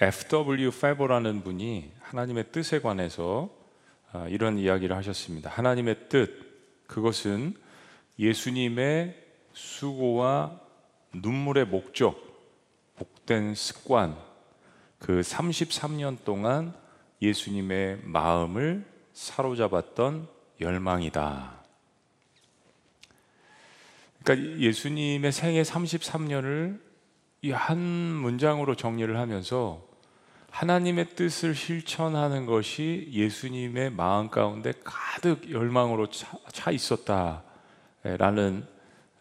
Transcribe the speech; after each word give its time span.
F.W. 0.00 0.70
페버라는 0.72 1.42
분이 1.42 1.90
하나님의 2.00 2.52
뜻에 2.52 2.80
관해서 2.80 3.48
아, 4.12 4.28
이런 4.28 4.58
이야기를 4.58 4.94
하셨습니다. 4.96 5.50
하나님의 5.50 6.08
뜻, 6.08 6.86
그것은 6.86 7.54
예수님의 8.18 9.16
수고와 9.52 10.60
눈물의 11.14 11.66
목적, 11.66 12.22
복된 12.96 13.54
습관, 13.54 14.16
그 14.98 15.20
33년 15.20 16.24
동안 16.24 16.74
예수님의 17.22 18.00
마음을 18.04 18.84
사로잡았던 19.14 20.28
열망이다. 20.60 21.64
그러니까 24.22 24.60
예수님의 24.60 25.32
생애 25.32 25.62
33년을 25.62 26.86
이 27.42 27.52
한 27.52 27.78
문장으로 27.78 28.74
정리를 28.74 29.16
하면서 29.16 29.85
하나님의 30.56 31.10
뜻을 31.16 31.54
실천하는 31.54 32.46
것이 32.46 33.10
예수님의 33.12 33.90
마음 33.90 34.30
가운데 34.30 34.72
가득 34.82 35.50
열망으로 35.50 36.08
차, 36.08 36.70
있었다라는 36.70 38.64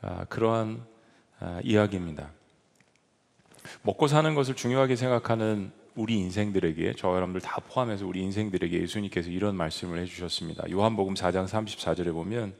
아, 0.01 0.23
그러한 0.29 0.85
아, 1.41 1.59
이야기입니다. 1.61 2.31
먹고 3.81 4.07
사는 4.07 4.33
것을 4.33 4.55
중요하게 4.55 4.95
생각하는 4.95 5.73
우리 5.95 6.15
인생들에게 6.19 6.93
저 6.97 7.09
여러분들 7.09 7.41
다 7.41 7.59
포함해서 7.67 8.07
우리 8.07 8.21
인생들에게 8.21 8.81
예수님께서 8.83 9.29
이런 9.29 9.57
말씀을 9.57 9.99
해주셨습니다. 9.99 10.71
요한복음 10.71 11.15
4장 11.15 11.49
34절에 11.49 12.13
보면 12.13 12.53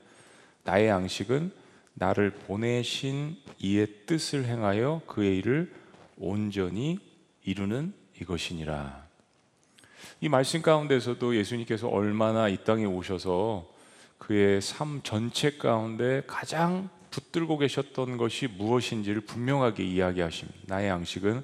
나의 0.66 0.90
양식은 0.90 1.54
나를 1.94 2.32
보내신 2.32 3.38
이의 3.58 3.88
뜻을 4.06 4.44
행하여 4.44 5.02
그의 5.08 5.38
일을 5.38 5.74
온전히 6.18 7.00
이루는 7.46 7.94
이것이니라. 8.22 9.06
이 10.22 10.30
말씀 10.30 10.62
가운데서도 10.62 11.36
예수님께서 11.36 11.88
얼마나 11.88 12.48
이 12.48 12.64
땅에 12.64 12.86
오셔서 12.86 13.68
그의 14.18 14.62
삶 14.62 15.02
전체 15.04 15.58
가운데 15.58 16.24
가장 16.26 16.90
붙들고 17.12 17.58
계셨던 17.58 18.18
것이 18.18 18.48
무엇인지를 18.48 19.22
분명하게 19.22 19.84
이야기하십니다. 19.84 20.60
나의 20.68 20.90
양식은 20.90 21.44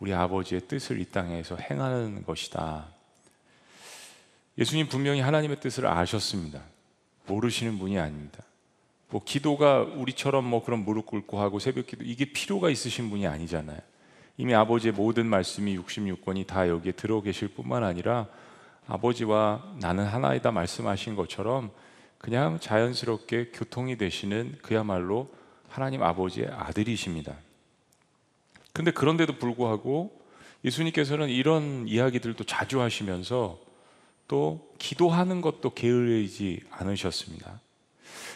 우리 0.00 0.12
아버지의 0.12 0.62
뜻을 0.68 1.00
이 1.00 1.04
땅에서 1.06 1.56
행하는 1.56 2.24
것이다. 2.24 2.88
예수님 4.58 4.88
분명히 4.88 5.20
하나님의 5.20 5.60
뜻을 5.60 5.86
아셨습니다. 5.86 6.62
모르시는 7.26 7.78
분이 7.78 7.98
아닙니다. 7.98 8.42
뭐 9.08 9.22
기도가 9.24 9.80
우리처럼 9.80 10.44
뭐 10.44 10.64
그런 10.64 10.84
무릎 10.84 11.06
꿇고 11.06 11.40
하고 11.40 11.58
새벽 11.58 11.86
기도 11.86 12.04
이게 12.04 12.24
필요가 12.24 12.70
있으신 12.70 13.10
분이 13.10 13.26
아니잖아요. 13.26 13.78
이미 14.38 14.54
아버지의 14.54 14.92
모든 14.92 15.26
말씀이 15.26 15.78
66권이 15.78 16.46
다 16.46 16.68
여기에 16.68 16.92
들어 16.92 17.20
계실 17.22 17.48
뿐만 17.48 17.84
아니라 17.84 18.26
아버지와 18.86 19.74
나는 19.80 20.04
하나이다 20.04 20.52
말씀하신 20.52 21.16
것처럼 21.16 21.70
그냥 22.18 22.58
자연스럽게 22.60 23.50
교통이 23.52 23.96
되시는 23.96 24.58
그야말로 24.62 25.30
하나님 25.68 26.02
아버지의 26.02 26.48
아들이십니다. 26.48 27.34
근데 28.72 28.90
그런데도 28.90 29.38
불구하고 29.38 30.20
예수님께서는 30.64 31.28
이런 31.28 31.86
이야기들도 31.88 32.44
자주 32.44 32.80
하시면서 32.80 33.58
또 34.28 34.68
기도하는 34.78 35.40
것도 35.40 35.74
게으르지 35.74 36.62
않으셨습니다. 36.70 37.60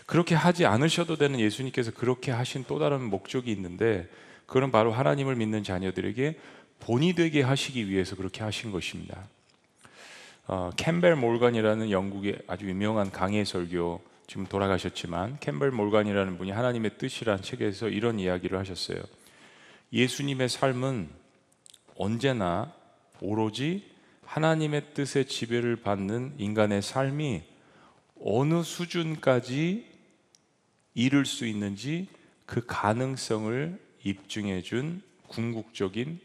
그렇게 0.07 0.35
하지 0.35 0.67
않으셔도 0.67 1.17
되는 1.17 1.39
예수님께서 1.41 1.91
그렇게 1.92 2.31
하신 2.31 2.64
또 2.67 2.79
다른 2.79 3.03
목적이 3.03 3.53
있는데 3.53 4.09
그건 4.51 4.73
바로 4.73 4.91
하나님을 4.91 5.37
믿는 5.37 5.62
자녀들에게 5.62 6.37
본이 6.81 7.15
되게 7.15 7.41
하시기 7.41 7.89
위해서 7.89 8.17
그렇게 8.17 8.43
하신 8.43 8.73
것입니다. 8.73 9.29
어, 10.48 10.70
캠벨 10.77 11.15
몰간이라는 11.15 11.92
영국의 11.92 12.41
아주 12.48 12.69
유명한 12.69 13.12
강해 13.12 13.45
설교 13.45 14.03
지금 14.27 14.47
돌아가셨지만 14.47 15.39
캠벨 15.39 15.70
몰간이라는 15.70 16.36
분이 16.36 16.51
하나님의 16.51 16.98
뜻이라는 16.98 17.45
책에서 17.45 17.91
이런 17.91 18.19
이야기를 18.19 18.58
하셨어요. 18.58 18.98
예수님의 19.92 20.48
삶은 20.48 21.08
언제나 21.97 22.73
오로지 23.20 23.89
하나님의 24.24 24.95
뜻의 24.95 25.27
지배를 25.27 25.77
받는 25.77 26.35
인간의 26.39 26.83
삶이 26.83 27.45
어느 28.24 28.64
수준까지 28.64 29.86
이룰 30.95 31.24
수 31.24 31.47
있는지 31.47 32.08
그 32.47 32.67
가능성을 32.67 33.89
입증해 34.02 34.62
준 34.62 35.02
궁극적인 35.28 36.20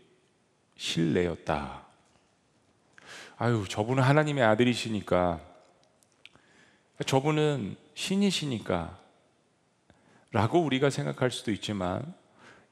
신뢰였다. 0.78 1.86
아유, 3.38 3.66
저분은 3.68 4.02
하나님의 4.02 4.44
아들이시니까, 4.44 5.42
저분은 7.06 7.76
신이시니까, 7.94 8.98
라고 10.32 10.62
우리가 10.62 10.90
생각할 10.90 11.32
수도 11.32 11.52
있지만, 11.52 12.14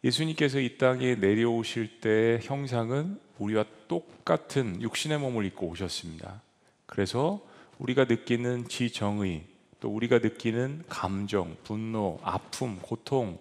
예수님께서 0.04 0.60
이 0.60 0.78
땅에 0.78 1.16
내려오실 1.16 2.02
때의 2.02 2.40
형상은 2.42 3.20
우리와 3.40 3.66
똑같은 3.88 4.82
육신의 4.82 5.20
몸을 5.20 5.46
입고 5.46 5.68
오셨습니다. 5.68 6.42
그래서 6.86 7.42
우리가 7.80 8.06
느끼는 8.06 8.68
지정의, 8.68 9.46
또 9.80 9.90
우리가 9.90 10.20
느끼는 10.20 10.84
감정, 10.88 11.58
분노, 11.64 12.20
아픔, 12.24 12.80
고통, 12.82 13.38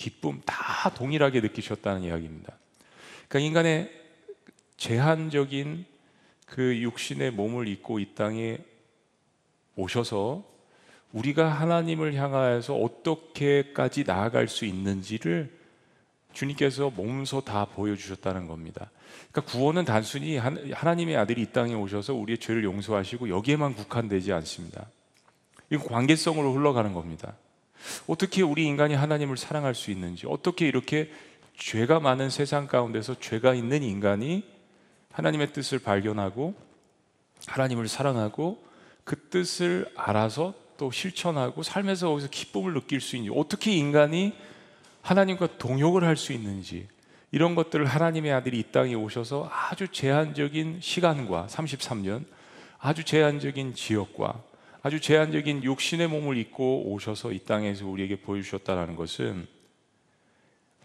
기쁨 0.00 0.40
다 0.46 0.88
동일하게 0.94 1.42
느끼셨다는 1.42 2.04
이야기입니다. 2.04 2.54
그러니까 3.28 3.46
인간의 3.46 3.92
제한적인 4.78 5.84
그 6.46 6.78
육신의 6.78 7.32
몸을 7.32 7.68
입고 7.68 7.98
이 7.98 8.14
땅에 8.14 8.56
오셔서 9.76 10.42
우리가 11.12 11.48
하나님을 11.48 12.14
향하여서 12.14 12.76
어떻게까지 12.76 14.04
나아갈 14.04 14.48
수 14.48 14.64
있는지를 14.64 15.52
주님께서 16.32 16.88
몸소 16.88 17.42
다 17.42 17.66
보여주셨다는 17.66 18.46
겁니다. 18.46 18.90
그러니까 19.30 19.52
구원은 19.52 19.84
단순히 19.84 20.38
하나님의 20.38 21.16
아들이 21.18 21.42
이 21.42 21.46
땅에 21.52 21.74
오셔서 21.74 22.14
우리의 22.14 22.38
죄를 22.38 22.64
용서하시고 22.64 23.28
여기에만 23.28 23.74
국한되지 23.74 24.32
않습니다. 24.32 24.86
이건 25.68 25.86
관계성으로 25.88 26.54
흘러가는 26.54 26.94
겁니다. 26.94 27.34
어떻게 28.06 28.42
우리 28.42 28.66
인간이 28.66 28.94
하나님을 28.94 29.36
사랑할 29.36 29.74
수 29.74 29.90
있는지, 29.90 30.26
어떻게 30.26 30.66
이렇게 30.66 31.10
죄가 31.56 32.00
많은 32.00 32.30
세상 32.30 32.66
가운데서 32.66 33.20
죄가 33.20 33.54
있는 33.54 33.82
인간이 33.82 34.44
하나님의 35.12 35.52
뜻을 35.52 35.78
발견하고 35.78 36.54
하나님을 37.46 37.88
사랑하고 37.88 38.62
그 39.04 39.28
뜻을 39.28 39.90
알아서 39.96 40.54
또 40.76 40.90
실천하고 40.90 41.62
삶에서 41.62 42.08
거기서 42.08 42.28
기쁨을 42.30 42.72
느낄 42.74 43.00
수 43.00 43.16
있는지, 43.16 43.38
어떻게 43.38 43.72
인간이 43.72 44.32
하나님과 45.02 45.58
동역을 45.58 46.04
할 46.04 46.16
수 46.16 46.32
있는지, 46.32 46.88
이런 47.32 47.54
것들을 47.54 47.84
하나님의 47.86 48.32
아들이 48.32 48.58
이 48.58 48.62
땅에 48.72 48.94
오셔서 48.94 49.48
아주 49.52 49.88
제한적인 49.88 50.78
시간과 50.80 51.46
33년, 51.48 52.24
아주 52.78 53.04
제한적인 53.04 53.74
지역과 53.74 54.42
아주 54.82 54.98
제한적인 54.98 55.62
육신의 55.62 56.08
몸을 56.08 56.38
입고 56.38 56.90
오셔서 56.92 57.32
이 57.32 57.40
땅에서 57.40 57.86
우리에게 57.86 58.16
보여주셨다는 58.16 58.96
것은 58.96 59.46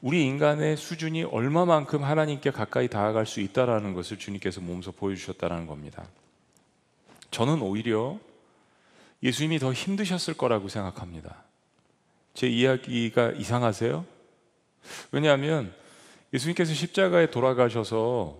우리 0.01 0.23
인간의 0.25 0.75
수준이 0.75 1.23
얼마만큼 1.23 2.03
하나님께 2.03 2.51
가까이 2.51 2.89
다가갈 2.89 3.25
수 3.25 3.39
있다라는 3.39 3.93
것을 3.93 4.19
주님께서 4.19 4.59
몸소 4.59 4.91
보여주셨다는 4.91 5.65
겁니다. 5.65 6.05
저는 7.31 7.61
오히려 7.61 8.19
예수님이 9.23 9.59
더 9.59 9.71
힘드셨을 9.71 10.35
거라고 10.35 10.67
생각합니다. 10.67 11.43
제 12.33 12.47
이야기가 12.47 13.31
이상하세요? 13.31 14.05
왜냐하면 15.11 15.73
예수님께서 16.33 16.73
십자가에 16.73 17.31
돌아가셔서 17.31 18.37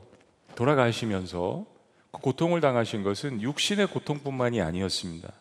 돌아가시면서 0.55 1.65
그 2.11 2.19
고통을 2.19 2.59
당하신 2.59 3.03
것은 3.03 3.41
육신의 3.41 3.87
고통뿐만이 3.87 4.61
아니었습니다. 4.61 5.31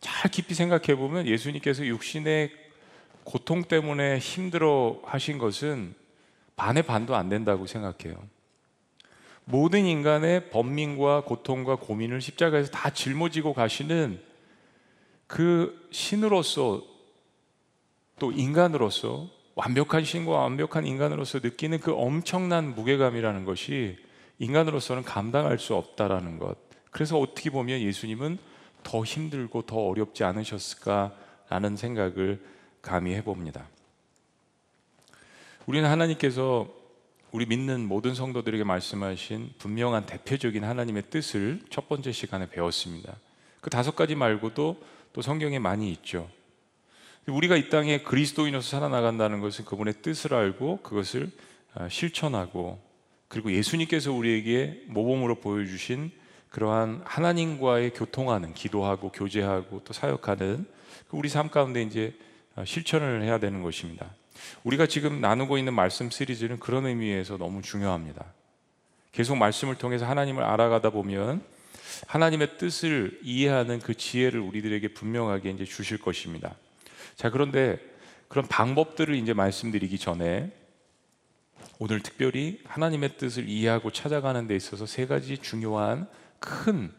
잘 0.00 0.30
깊이 0.30 0.54
생각해 0.54 0.96
보면 0.96 1.26
예수님께서 1.26 1.86
육신의 1.86 2.50
고통 3.24 3.64
때문에 3.64 4.18
힘들어 4.18 5.00
하신 5.04 5.38
것은 5.38 5.94
반의 6.56 6.82
반도 6.82 7.14
안 7.14 7.28
된다고 7.28 7.66
생각해요. 7.66 8.22
모든 9.44 9.84
인간의 9.84 10.50
번민과 10.50 11.24
고통과 11.24 11.76
고민을 11.76 12.20
십자가에서 12.20 12.70
다 12.70 12.90
짊어지고 12.90 13.52
가시는 13.52 14.20
그 15.26 15.88
신으로서 15.90 16.84
또 18.18 18.32
인간으로서 18.32 19.28
완벽한 19.54 20.04
신과 20.04 20.32
완벽한 20.32 20.86
인간으로서 20.86 21.40
느끼는 21.42 21.80
그 21.80 21.92
엄청난 21.92 22.74
무게감이라는 22.74 23.44
것이 23.44 23.98
인간으로서는 24.38 25.02
감당할 25.02 25.58
수 25.58 25.74
없다라는 25.74 26.38
것. 26.38 26.56
그래서 26.90 27.18
어떻게 27.18 27.50
보면 27.50 27.80
예수님은 27.80 28.38
더 28.82 29.04
힘들고 29.04 29.62
더 29.62 29.76
어렵지 29.76 30.24
않으셨을까라는 30.24 31.76
생각을 31.76 32.40
감히 32.82 33.14
해봅니다. 33.14 33.68
우리는 35.66 35.88
하나님께서 35.88 36.68
우리 37.32 37.46
믿는 37.46 37.86
모든 37.86 38.14
성도들에게 38.14 38.64
말씀하신 38.64 39.54
분명한 39.58 40.06
대표적인 40.06 40.64
하나님의 40.64 41.04
뜻을 41.10 41.60
첫 41.70 41.88
번째 41.88 42.10
시간에 42.10 42.48
배웠습니다. 42.48 43.16
그 43.60 43.70
다섯 43.70 43.94
가지 43.94 44.14
말고도 44.14 44.82
또 45.12 45.22
성경에 45.22 45.58
많이 45.58 45.92
있죠. 45.92 46.28
우리가 47.26 47.56
이 47.56 47.68
땅에 47.68 48.02
그리스도인으로서 48.02 48.68
살아나간다는 48.68 49.40
것은 49.40 49.64
그분의 49.64 49.94
뜻을 50.02 50.34
알고 50.34 50.78
그것을 50.82 51.30
아, 51.74 51.88
실천하고 51.88 52.80
그리고 53.28 53.52
예수님께서 53.52 54.12
우리에게 54.12 54.82
모범으로 54.88 55.36
보여주신 55.36 56.10
그러한 56.50 57.02
하나님과의 57.04 57.90
교통하는 57.94 58.54
기도하고 58.54 59.10
교제하고 59.12 59.82
또 59.84 59.92
사역하는 59.92 60.66
그 61.08 61.16
우리 61.16 61.28
삶 61.28 61.48
가운데 61.48 61.82
이제 61.82 62.14
아, 62.56 62.64
실천을 62.64 63.22
해야 63.22 63.38
되는 63.38 63.62
것입니다. 63.62 64.10
우리가 64.64 64.86
지금 64.86 65.20
나누고 65.20 65.58
있는 65.58 65.74
말씀 65.74 66.10
시리즈는 66.10 66.58
그런 66.58 66.86
의미에서 66.86 67.36
너무 67.36 67.62
중요합니다. 67.62 68.24
계속 69.12 69.36
말씀을 69.36 69.76
통해서 69.76 70.06
하나님을 70.06 70.42
알아가다 70.42 70.90
보면 70.90 71.42
하나님의 72.06 72.58
뜻을 72.58 73.20
이해하는 73.22 73.80
그 73.80 73.94
지혜를 73.94 74.40
우리들에게 74.40 74.88
분명하게 74.88 75.50
이제 75.50 75.64
주실 75.64 75.98
것입니다. 75.98 76.54
자, 77.16 77.30
그런데 77.30 77.78
그런 78.28 78.46
방법들을 78.46 79.14
이제 79.14 79.32
말씀드리기 79.32 79.98
전에 79.98 80.52
오늘 81.78 82.00
특별히 82.00 82.60
하나님의 82.64 83.16
뜻을 83.16 83.48
이해하고 83.48 83.90
찾아가는 83.90 84.46
데 84.46 84.56
있어서 84.56 84.86
세 84.86 85.06
가지 85.06 85.38
중요한 85.38 86.08
큰 86.40 86.92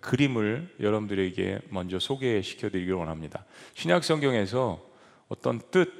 그림을 0.00 0.74
여러분들에게 0.80 1.60
먼저 1.70 1.98
소개시켜 1.98 2.70
드리길 2.70 2.94
원합니다. 2.94 3.44
신약 3.74 4.02
성경에서 4.04 4.84
어떤 5.28 5.60
뜻, 5.70 5.92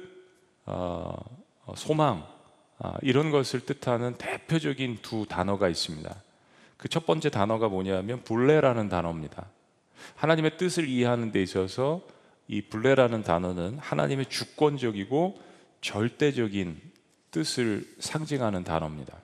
어, 0.65 1.15
소망 1.75 2.27
아, 2.79 2.93
이런 3.01 3.31
것을 3.31 3.61
뜻하는 3.61 4.15
대표적인 4.17 4.99
두 5.01 5.25
단어가 5.27 5.67
있습니다. 5.69 6.23
그 6.77 6.87
첫 6.89 7.05
번째 7.05 7.29
단어가 7.29 7.67
뭐냐면 7.67 8.23
불레라는 8.23 8.87
단어입니다. 8.87 9.47
하나님의 10.15 10.57
뜻을 10.57 10.87
이해하는 10.87 11.31
데 11.31 11.41
있어서 11.41 12.01
이 12.47 12.61
불레라는 12.61 13.23
단어는 13.23 13.79
하나님의 13.79 14.27
주권적이고 14.27 15.41
절대적인 15.81 16.79
뜻을 17.31 17.85
상징하는 17.99 18.63
단어입니다. 18.63 19.17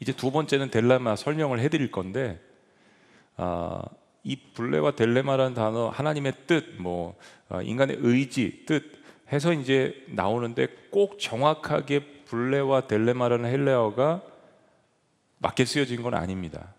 이제 0.00 0.12
두 0.12 0.30
번째는 0.30 0.70
델레마 0.70 1.16
설명을 1.16 1.60
해드릴 1.60 1.90
건데 1.90 2.40
아, 3.36 3.82
이 4.24 4.36
불레와 4.54 4.92
델레마라는 4.92 5.54
단어 5.54 5.88
하나님의 5.88 6.32
뜻, 6.46 6.76
뭐 6.78 7.16
아, 7.48 7.62
인간의 7.62 7.98
의지, 8.00 8.64
뜻 8.66 8.84
해서 9.32 9.52
이제 9.52 10.04
나오는데 10.08 10.68
꼭 10.90 11.18
정확하게 11.18 12.24
불레와 12.24 12.86
델레마라는 12.86 13.48
헬레어가 13.50 14.22
맞게 15.38 15.64
쓰여진 15.64 16.02
건 16.02 16.14
아닙니다. 16.14 16.74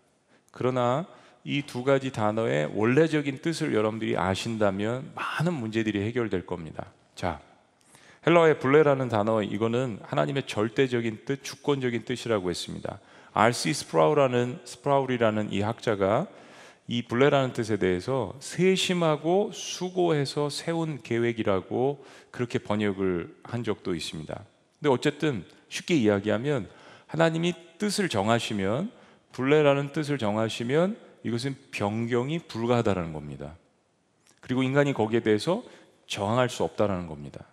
그러나 0.51 1.05
이 1.43 1.63
두 1.63 1.83
가지 1.83 2.11
단어의 2.11 2.71
원래적인 2.75 3.39
뜻을 3.41 3.73
여러분들이 3.73 4.17
아신다면 4.17 5.11
많은 5.15 5.53
문제들이 5.53 6.01
해결될 6.05 6.45
겁니다. 6.45 6.87
자, 7.15 7.39
헬라어의 8.27 8.59
불레라는 8.59 9.09
단어 9.09 9.41
이거는 9.41 9.99
하나님의 10.03 10.45
절대적인 10.47 11.21
뜻, 11.25 11.43
주권적인 11.43 12.03
뜻이라고 12.03 12.49
했습니다. 12.49 12.99
R.C. 13.33 13.73
스프라우라는 13.73 14.59
스프라울이라는 14.65 15.51
이 15.53 15.61
학자가 15.61 16.27
이 16.87 17.03
불레라는 17.03 17.53
뜻에 17.53 17.77
대해서 17.77 18.33
세심하고 18.39 19.51
수고해서 19.53 20.49
세운 20.49 20.99
계획이라고 21.03 22.03
그렇게 22.31 22.57
번역을 22.57 23.35
한 23.43 23.63
적도 23.63 23.93
있습니다. 23.93 24.43
근데 24.79 24.89
어쨌든 24.89 25.45
쉽게 25.67 25.95
이야기하면 25.95 26.67
하나님이 27.05 27.53
뜻을 27.77 28.09
정하시면 28.09 28.91
불레라는 29.33 29.91
뜻을 29.93 30.17
정하시면 30.17 30.97
이것은 31.23 31.55
변경이 31.71 32.39
불가하다라는 32.39 33.13
겁니다. 33.13 33.55
그리고 34.39 34.63
인간이 34.63 34.93
거기에 34.93 35.19
대해서 35.19 35.63
저항할 36.07 36.49
수 36.49 36.63
없다라는 36.63 37.05
겁니다. 37.05 37.45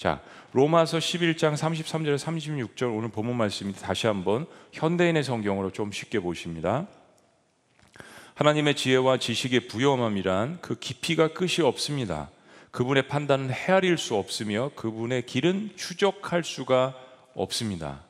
자, 0.00 0.22
로마서 0.52 0.96
11장 0.96 1.52
33절 1.52 2.16
36절 2.16 2.96
오늘 2.96 3.10
본문 3.10 3.36
말씀이 3.36 3.74
다시 3.74 4.06
한번 4.06 4.46
현대인의 4.72 5.22
성경으로 5.22 5.72
좀 5.72 5.92
쉽게 5.92 6.20
보십니다. 6.20 6.86
하나님의 8.32 8.76
지혜와 8.76 9.18
지식의 9.18 9.68
부여함이란 9.68 10.60
그 10.62 10.78
깊이가 10.78 11.34
끝이 11.34 11.60
없습니다. 11.62 12.30
그분의 12.70 13.08
판단은 13.08 13.50
헤아릴 13.50 13.98
수 13.98 14.14
없으며 14.14 14.70
그분의 14.74 15.26
길은 15.26 15.72
추적할 15.76 16.44
수가 16.44 16.94
없습니다. 17.34 18.00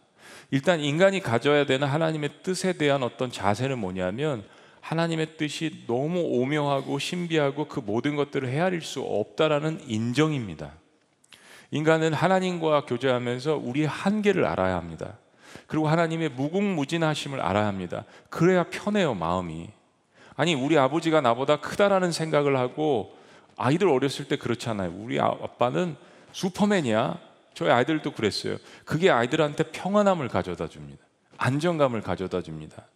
일단 0.53 0.79
인간이 0.79 1.19
가져야 1.19 1.67
되는 1.67 1.89
하나님의 1.89 2.45
뜻에 2.45 2.75
대한 2.75 3.03
어떤 3.03 3.33
자세는 3.33 3.81
뭐냐면 3.81 4.45
하나님의 4.81 5.37
뜻이 5.39 5.83
너무 5.89 6.21
오묘하고 6.21 7.01
신비하고 7.01 7.67
그 7.67 7.81
모든 7.81 8.15
것들을 8.15 8.49
헤아릴 8.49 8.81
수 8.81 9.01
없다라는 9.01 9.81
인정입니다. 9.89 10.80
인간은 11.71 12.13
하나님과 12.13 12.87
교제하면서 12.87 13.57
우리의 13.57 13.87
한계를 13.87 14.45
알아야 14.45 14.77
합니다. 14.77 15.19
그리고 15.67 15.89
하나님의 15.89 16.31
무궁무진하심을 16.31 17.41
알아야 17.41 17.67
합니다. 17.67 18.05
그래야 18.29 18.65
편해요, 18.65 19.15
마음이. 19.15 19.71
아니, 20.37 20.55
우리 20.55 20.79
아버지가 20.79 21.21
나보다 21.21 21.61
크다라는 21.61 22.13
생각을 22.13 22.57
하고 22.59 23.17
아이들 23.57 23.89
어렸을 23.89 24.27
때 24.27 24.37
그렇잖아요. 24.37 24.93
우리 24.97 25.21
아, 25.21 25.27
아빠는 25.27 25.97
슈퍼맨이야. 26.33 27.19
저희 27.55 27.71
아이들도 27.71 28.13
그랬어요. 28.13 28.57
그게 28.85 29.11
아이들한테 29.11 29.65
평안함을 29.65 30.29
가져다 30.29 30.69
줍니다. 30.69 31.05
안정감을 31.37 32.01
가져다 32.01 32.43
줍니다. 32.43 32.87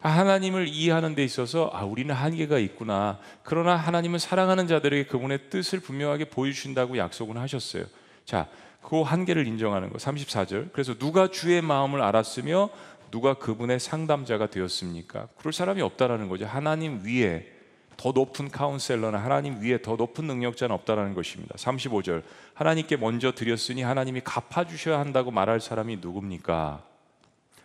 하나님을 0.00 0.68
이해하는 0.68 1.14
데 1.14 1.24
있어서 1.24 1.70
아 1.72 1.84
우리는 1.84 2.14
한계가 2.14 2.58
있구나. 2.58 3.18
그러나 3.42 3.76
하나님은 3.76 4.18
사랑하는 4.18 4.68
자들에게 4.68 5.08
그분의 5.08 5.50
뜻을 5.50 5.80
분명하게 5.80 6.26
보여주신다고 6.26 6.98
약속은 6.98 7.36
하셨어요. 7.36 7.84
자, 8.24 8.46
그 8.82 9.02
한계를 9.02 9.46
인정하는 9.46 9.90
거. 9.90 9.98
34절. 9.98 10.72
그래서 10.72 10.94
누가 10.94 11.28
주의 11.28 11.60
마음을 11.60 12.00
알았으며 12.00 12.70
누가 13.10 13.34
그분의 13.34 13.80
상담자가 13.80 14.50
되었습니까? 14.50 15.28
그럴 15.38 15.52
사람이 15.52 15.82
없다라는 15.82 16.28
거죠. 16.28 16.46
하나님 16.46 17.04
위에 17.04 17.52
더 17.96 18.12
높은 18.12 18.48
카운셀러나 18.48 19.18
하나님 19.18 19.60
위에 19.60 19.82
더 19.82 19.96
높은 19.96 20.26
능력자는 20.26 20.72
없다라는 20.76 21.14
것입니다. 21.14 21.54
35절. 21.56 22.22
하나님께 22.54 22.96
먼저 22.96 23.32
드렸으니 23.32 23.82
하나님이 23.82 24.20
갚아 24.22 24.66
주셔야 24.66 25.00
한다고 25.00 25.32
말할 25.32 25.60
사람이 25.60 25.96
누굽니까? 26.00 26.84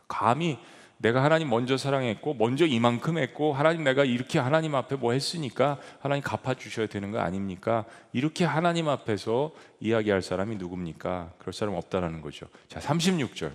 감히 0.08 0.58
내가 0.98 1.24
하나님 1.24 1.50
먼저 1.50 1.76
사랑했고 1.76 2.36
먼저 2.36 2.66
이만큼 2.66 3.18
했고 3.18 3.54
하나님 3.54 3.84
내가 3.84 4.06
이렇게 4.06 4.40
하나님 4.40 4.74
앞에 4.76 4.96
뭐 4.96 5.12
했으니까 5.12 5.80
하나님 6.00 6.24
갚아 6.24 6.54
주셔야 6.54 6.88
되는 6.88 7.12
거 7.12 7.20
아닙니까? 7.20 7.86
이렇게 8.14 8.46
하나님 8.46 8.88
앞에서 8.88 9.52
이야기할 9.82 10.22
사람이 10.22 10.56
누굽니까? 10.56 11.34
그럴 11.40 11.54
사람 11.54 11.76
없다라는 11.76 12.22
거죠. 12.22 12.48
자, 12.70 12.80
36절. 12.80 13.52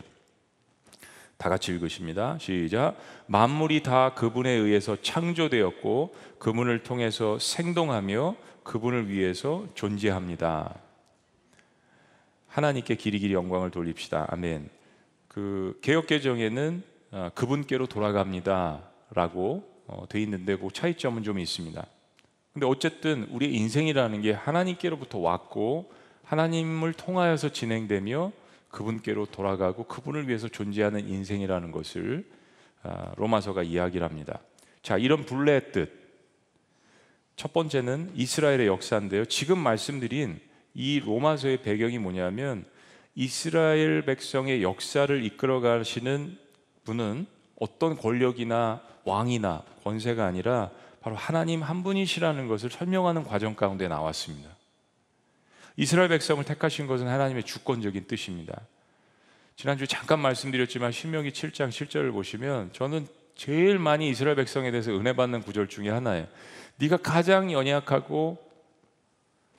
다 1.39 1.49
같이 1.49 1.71
읽으십니다. 1.73 2.37
시작. 2.41 2.97
만물이 3.27 3.85
다 3.85 4.13
그분에 4.15 4.51
의해서 4.51 5.01
창조되었고 5.01 6.15
그분을 6.41 6.83
통해서 6.83 7.39
생동하며 7.39 8.35
그분을 8.65 9.09
위해서 9.09 9.65
존재합니다. 9.75 10.75
하나님께 12.49 12.97
길이 12.97 13.21
길이 13.21 13.35
영광을 13.35 13.71
돌립시다. 13.71 14.27
아멘. 14.31 14.69
그 15.29 15.79
개혁 15.81 16.09
개정에는 16.09 16.83
어, 16.83 16.88
그분께로 17.35 17.87
돌아갑니다라고 17.87 19.79
어, 19.87 20.05
돼 20.09 20.21
있는데 20.23 20.57
그 20.57 20.69
차이점은 20.73 21.23
좀 21.23 21.39
있습니다. 21.39 21.87
근데 22.53 22.67
어쨌든 22.67 23.25
우리의 23.31 23.55
인생이라는 23.55 24.21
게 24.21 24.33
하나님께로부터 24.33 25.19
왔고 25.19 25.91
하나님을 26.25 26.93
통하여서 26.93 27.51
진행되며 27.51 28.33
그분께로 28.71 29.27
돌아가고 29.27 29.85
그분을 29.85 30.29
위해서 30.29 30.49
존재하는 30.49 31.09
인생이라는 31.09 31.73
것을 31.73 32.29
아, 32.83 33.13
로마서가 33.17 33.63
이야기를 33.63 34.07
합니다. 34.07 34.41
자, 34.83 34.99
이런 34.99 35.25
분례의 35.25 35.73
뜻. 35.73 35.91
첫 37.37 37.53
번째는 37.53 38.13
이스라엘의 38.15 38.67
역사인데요. 38.67 39.25
지금 39.25 39.59
말씀드린 39.59 40.41
이 40.75 41.01
로마서의 41.01 41.63
배경이 41.63 41.99
뭐냐면 41.99 42.65
이스라엘 43.15 44.05
백성의 44.05 44.63
역사를 44.63 45.25
이끌어 45.25 45.61
가시는 45.61 46.37
분은 46.89 47.27
어떤 47.61 47.97
권력이나 47.99 48.81
왕이나 49.05 49.63
권세가 49.85 50.25
아니라 50.25 50.71
바로 51.01 51.17
하나님 51.17 51.63
한 51.63 51.83
분이시라는 51.83 52.49
것을 52.49 52.71
설명하는 52.71 53.25
과정 53.25 53.55
가운데 53.55 53.89
나왔습니다. 53.89 54.51
이스라엘 55.77 56.09
백성을 56.09 56.43
택하신 56.43 56.87
것은 56.87 57.07
하나님의 57.07 57.45
주권적인 57.45 58.07
뜻입니다. 58.07 58.61
지난주에 59.57 59.87
잠깐 59.87 60.21
말씀드렸지만 60.21 60.93
신명기 60.93 61.31
7장 61.31 61.69
7절을 61.69 62.13
보시면 62.13 62.73
저는 62.73 63.07
제일 63.37 63.79
많이 63.79 64.09
이스라엘 64.09 64.35
백성에 64.37 64.71
대해서 64.71 64.91
은혜 64.93 65.15
받는 65.15 65.43
구절 65.43 65.69
중에 65.69 65.91
하나예요. 65.91 66.27
네가 66.77 66.99
가장 66.99 67.53
연약하고 67.53 68.39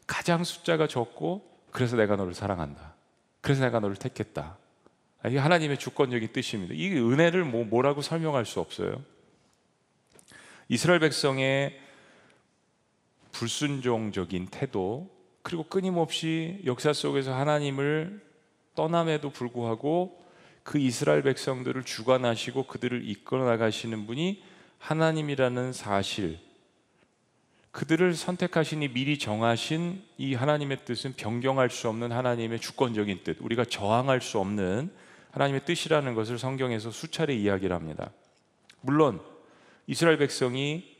가장 0.07 0.43
숫자가 0.43 0.87
적고 0.87 1.47
그래서 1.71 1.95
내가 1.95 2.15
너를 2.15 2.33
사랑한다. 2.33 2.95
그래서 3.41 3.63
내가 3.63 3.79
너를 3.79 3.95
택했다. 3.95 4.57
아, 5.21 5.27
이게 5.27 5.37
하나님의 5.37 5.77
주권적인 5.77 6.31
뜻입니다. 6.31 6.73
이 6.73 6.91
은혜를 6.91 7.43
뭐, 7.43 7.65
뭐라고 7.65 8.01
설명할 8.01 8.45
수 8.45 8.59
없어요. 8.59 9.03
이스라엘 10.69 10.99
백성의 10.99 11.79
불순종적인 13.31 14.47
태도, 14.47 15.09
그리고 15.41 15.63
끊임없이 15.63 16.61
역사 16.65 16.93
속에서 16.93 17.33
하나님을 17.33 18.21
떠남에도 18.75 19.29
불구하고 19.29 20.23
그 20.63 20.77
이스라엘 20.77 21.23
백성들을 21.23 21.83
주관하시고 21.83 22.67
그들을 22.67 23.07
이끌어 23.09 23.45
나가시는 23.45 24.05
분이 24.05 24.43
하나님이라는 24.77 25.73
사실, 25.73 26.39
그들을 27.71 28.13
선택하시니 28.13 28.93
미리 28.93 29.19
정하신 29.19 30.03
이 30.17 30.33
하나님의 30.33 30.85
뜻은 30.85 31.13
변경할 31.13 31.69
수 31.69 31.89
없는 31.89 32.11
하나님의 32.11 32.59
주권적인 32.59 33.23
뜻, 33.23 33.37
우리가 33.41 33.65
저항할 33.65 34.21
수 34.21 34.39
없는 34.39 34.91
하나님의 35.31 35.65
뜻이라는 35.65 36.15
것을 36.15 36.37
성경에서 36.39 36.91
수차례 36.91 37.35
이야기를 37.35 37.75
합니다. 37.75 38.11
물론 38.81 39.19
이스라엘 39.87 40.17
백성이 40.17 40.97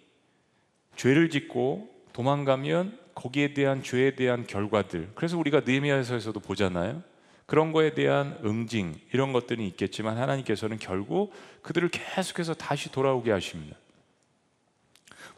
죄를 0.96 1.30
짓고 1.30 1.90
도망가면 2.14 2.98
거기에 3.16 3.54
대한 3.54 3.84
죄에 3.84 4.16
대한 4.16 4.48
결과들. 4.48 5.12
그래서 5.16 5.38
우리가 5.38 5.62
느헤미야서에서도 5.66 6.40
보잖아요. 6.40 7.04
그런 7.46 7.72
거에 7.72 7.94
대한 7.94 8.40
응징 8.46 9.00
이런 9.12 9.34
것들이 9.34 9.68
있겠지만 9.68 10.18
하나님께서는 10.18 10.78
결국 10.78 11.34
그들을 11.64 11.90
계속해서 11.90 12.54
다시 12.54 12.92
돌아오게 12.92 13.32
하십니다. 13.32 13.76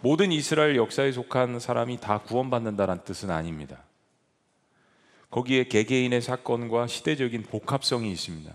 모든 0.02 0.32
이스라엘 0.32 0.76
역사에 0.76 1.12
속한 1.12 1.60
사람이 1.60 2.00
다 2.02 2.20
구원받는다는 2.20 3.04
뜻은 3.04 3.30
아닙니다. 3.30 3.84
거기에 5.30 5.66
개개인의 5.66 6.22
사건과 6.22 6.88
시대적인 6.88 7.44
복합성이 7.44 8.12
있습니다. 8.12 8.52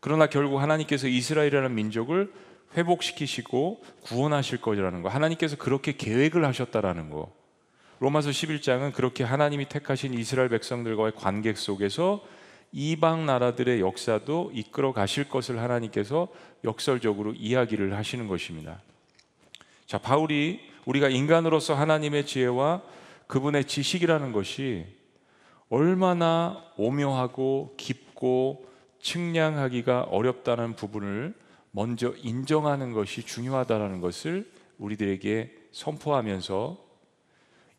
그러나 0.00 0.26
결국 0.26 0.58
하나님께서 0.58 1.06
이스라엘이라는 1.06 1.74
민족을 1.74 2.32
회복시키시고 2.76 3.82
구원하실 4.02 4.60
거라는 4.60 5.02
거. 5.02 5.08
하나님께서 5.08 5.56
그렇게 5.56 5.96
계획을 5.96 6.44
하셨다라는 6.44 7.10
거. 7.10 7.30
로마서 7.98 8.30
11장은 8.30 8.94
그렇게 8.94 9.24
하나님이 9.24 9.68
택하신 9.68 10.14
이스라엘 10.14 10.48
백성들과의 10.48 11.12
관계 11.16 11.52
속에서 11.52 12.24
이방 12.72 13.26
나라들의 13.26 13.80
역사도 13.80 14.52
이끌어 14.54 14.92
가실 14.92 15.28
것을 15.28 15.58
하나님께서 15.58 16.28
역설적으로 16.64 17.34
이야기를 17.34 17.96
하시는 17.96 18.26
것입니다. 18.26 18.80
자, 19.86 19.98
바울이 19.98 20.60
우리가 20.86 21.08
인간으로서 21.08 21.74
하나님의 21.74 22.24
지혜와 22.24 22.82
그분의 23.26 23.64
지식이라는 23.64 24.32
것이 24.32 24.86
얼마나 25.68 26.64
오묘하고 26.76 27.74
깊고 27.76 28.69
측량하기가 29.00 30.02
어렵다는 30.02 30.74
부분을 30.76 31.34
먼저 31.70 32.14
인정하는 32.18 32.92
것이 32.92 33.22
중요하다는 33.22 34.00
것을 34.00 34.50
우리들에게 34.78 35.56
선포하면서 35.72 36.90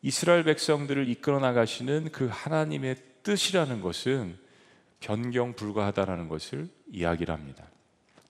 이스라엘 0.02 0.44
백성들을 0.44 1.08
이끌어 1.08 1.38
나가시는 1.38 2.10
그 2.10 2.28
하나님의 2.30 2.96
뜻이라는 3.22 3.80
것은 3.80 4.36
변경 5.00 5.52
불가하다라는 5.54 6.28
것을 6.28 6.68
이야기를 6.90 7.32
합니다. 7.32 7.64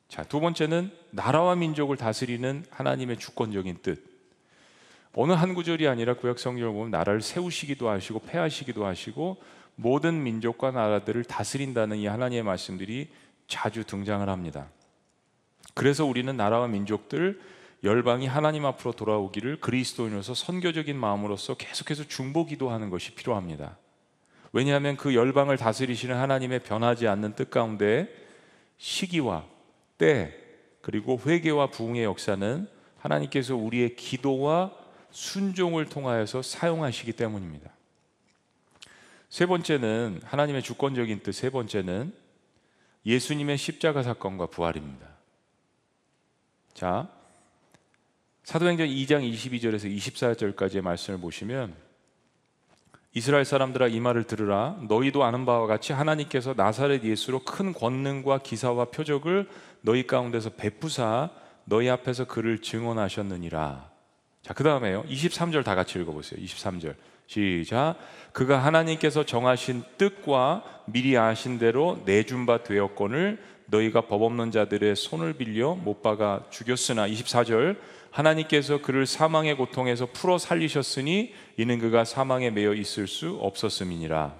자, 0.08 0.25
두 0.25 0.40
번째는 0.40 0.90
나라와 1.11 1.54
민족을 1.54 1.96
다스리는 1.96 2.66
하나님의 2.70 3.18
주권적인 3.18 3.78
뜻. 3.82 4.04
어느 5.14 5.32
한 5.32 5.54
구절이 5.54 5.88
아니라 5.88 6.14
구약 6.14 6.38
성경을 6.38 6.72
보면 6.72 6.90
나라를 6.90 7.20
세우시기도 7.22 7.88
하시고 7.88 8.20
폐하시기도 8.20 8.84
하시고 8.84 9.42
모든 9.75 10.23
민족과 10.23 10.71
나라들을 10.71 11.25
다스린다는 11.25 11.99
이 11.99 12.07
하나님의 12.07 12.43
말씀들이 12.43 13.09
자주 13.47 13.85
등장을 13.85 14.29
합니다. 14.29 14.69
그래서 15.75 16.05
우리는 16.05 16.37
나라와 16.37 16.69
민족들 16.69 17.41
열방이 17.85 18.26
하나님 18.26 18.64
앞으로 18.64 18.93
돌아오기를 18.93 19.61
그리스도인으로서 19.61 20.35
선교적인 20.35 20.97
마음으로서 20.97 21.55
계속해서 21.55 22.05
중보기도 22.05 22.71
하는 22.71 22.91
것이 22.91 23.14
필요합니다. 23.14 23.76
왜냐하면 24.52 24.97
그 24.97 25.14
열방을 25.14 25.57
다스리시는 25.57 26.14
하나님의 26.14 26.61
변하지 26.61 27.09
않는 27.09 27.35
뜻 27.35 27.50
가운데 27.50 28.09
시기와 28.76 29.45
때 29.99 30.35
그리고 30.81 31.19
회개와 31.25 31.69
부흥의 31.69 32.05
역사는 32.05 32.69
하나님께서 32.99 33.57
우리의 33.57 33.97
기도와 33.97 34.73
순종을 35.11 35.87
통하여서 35.87 36.43
사용하시기 36.43 37.12
때문입니다. 37.12 37.72
세 39.32 39.46
번째는 39.46 40.20
하나님의 40.24 40.62
주권적인 40.62 41.22
뜻 41.22 41.32
세 41.32 41.48
번째는 41.48 42.12
예수님의 43.06 43.56
십자가 43.56 44.02
사건과 44.02 44.48
부활입니다. 44.48 45.08
자, 46.74 47.08
사도행전 48.44 48.88
2장 48.88 49.26
22절에서 49.32 49.90
24절까지의 49.96 50.82
말씀을 50.82 51.18
보시면 51.18 51.74
이스라엘 53.14 53.46
사람들아 53.46 53.88
이 53.88 54.00
말을 54.00 54.24
들으라 54.24 54.78
너희도 54.86 55.24
아는 55.24 55.46
바와 55.46 55.66
같이 55.66 55.94
하나님께서 55.94 56.52
나사렛 56.54 57.02
예수로 57.02 57.42
큰 57.44 57.72
권능과 57.72 58.40
기사와 58.40 58.90
표적을 58.90 59.48
너희 59.80 60.06
가운데서 60.06 60.50
베푸사 60.50 61.30
너희 61.64 61.88
앞에서 61.88 62.26
그를 62.26 62.60
증언하셨느니라. 62.60 63.90
자, 64.42 64.52
그다음에요. 64.52 65.04
23절 65.04 65.64
다 65.64 65.74
같이 65.74 65.98
읽어 65.98 66.12
보세요. 66.12 66.38
23절. 66.38 67.12
시작. 67.26 67.97
그가 68.33 68.59
하나님께서 68.59 69.25
정하신 69.25 69.85
뜻과 69.99 70.64
미리 70.87 71.17
아신 71.17 71.59
대로 71.59 72.02
내준 72.05 72.47
바 72.47 72.62
되었건을 72.62 73.43
너희가 73.67 74.02
법 74.02 74.23
없는 74.23 74.50
자들의 74.50 74.97
손을 74.97 75.35
빌려 75.35 75.75
못 75.75 76.02
박아 76.02 76.45
죽였으나 76.50 77.09
24절 77.09 77.79
하나님께서 78.11 78.83
그를 78.83 79.07
사망의 79.07 79.57
고통에서 79.57 80.07
풀어 80.12 80.37
살리셨으니 80.37 81.35
이는 81.57 81.79
그가 81.79 82.05
사망에 82.05 82.50
매여 82.50 82.75
있을 82.75 83.07
수 83.07 83.38
없었음이니라. 83.41 84.35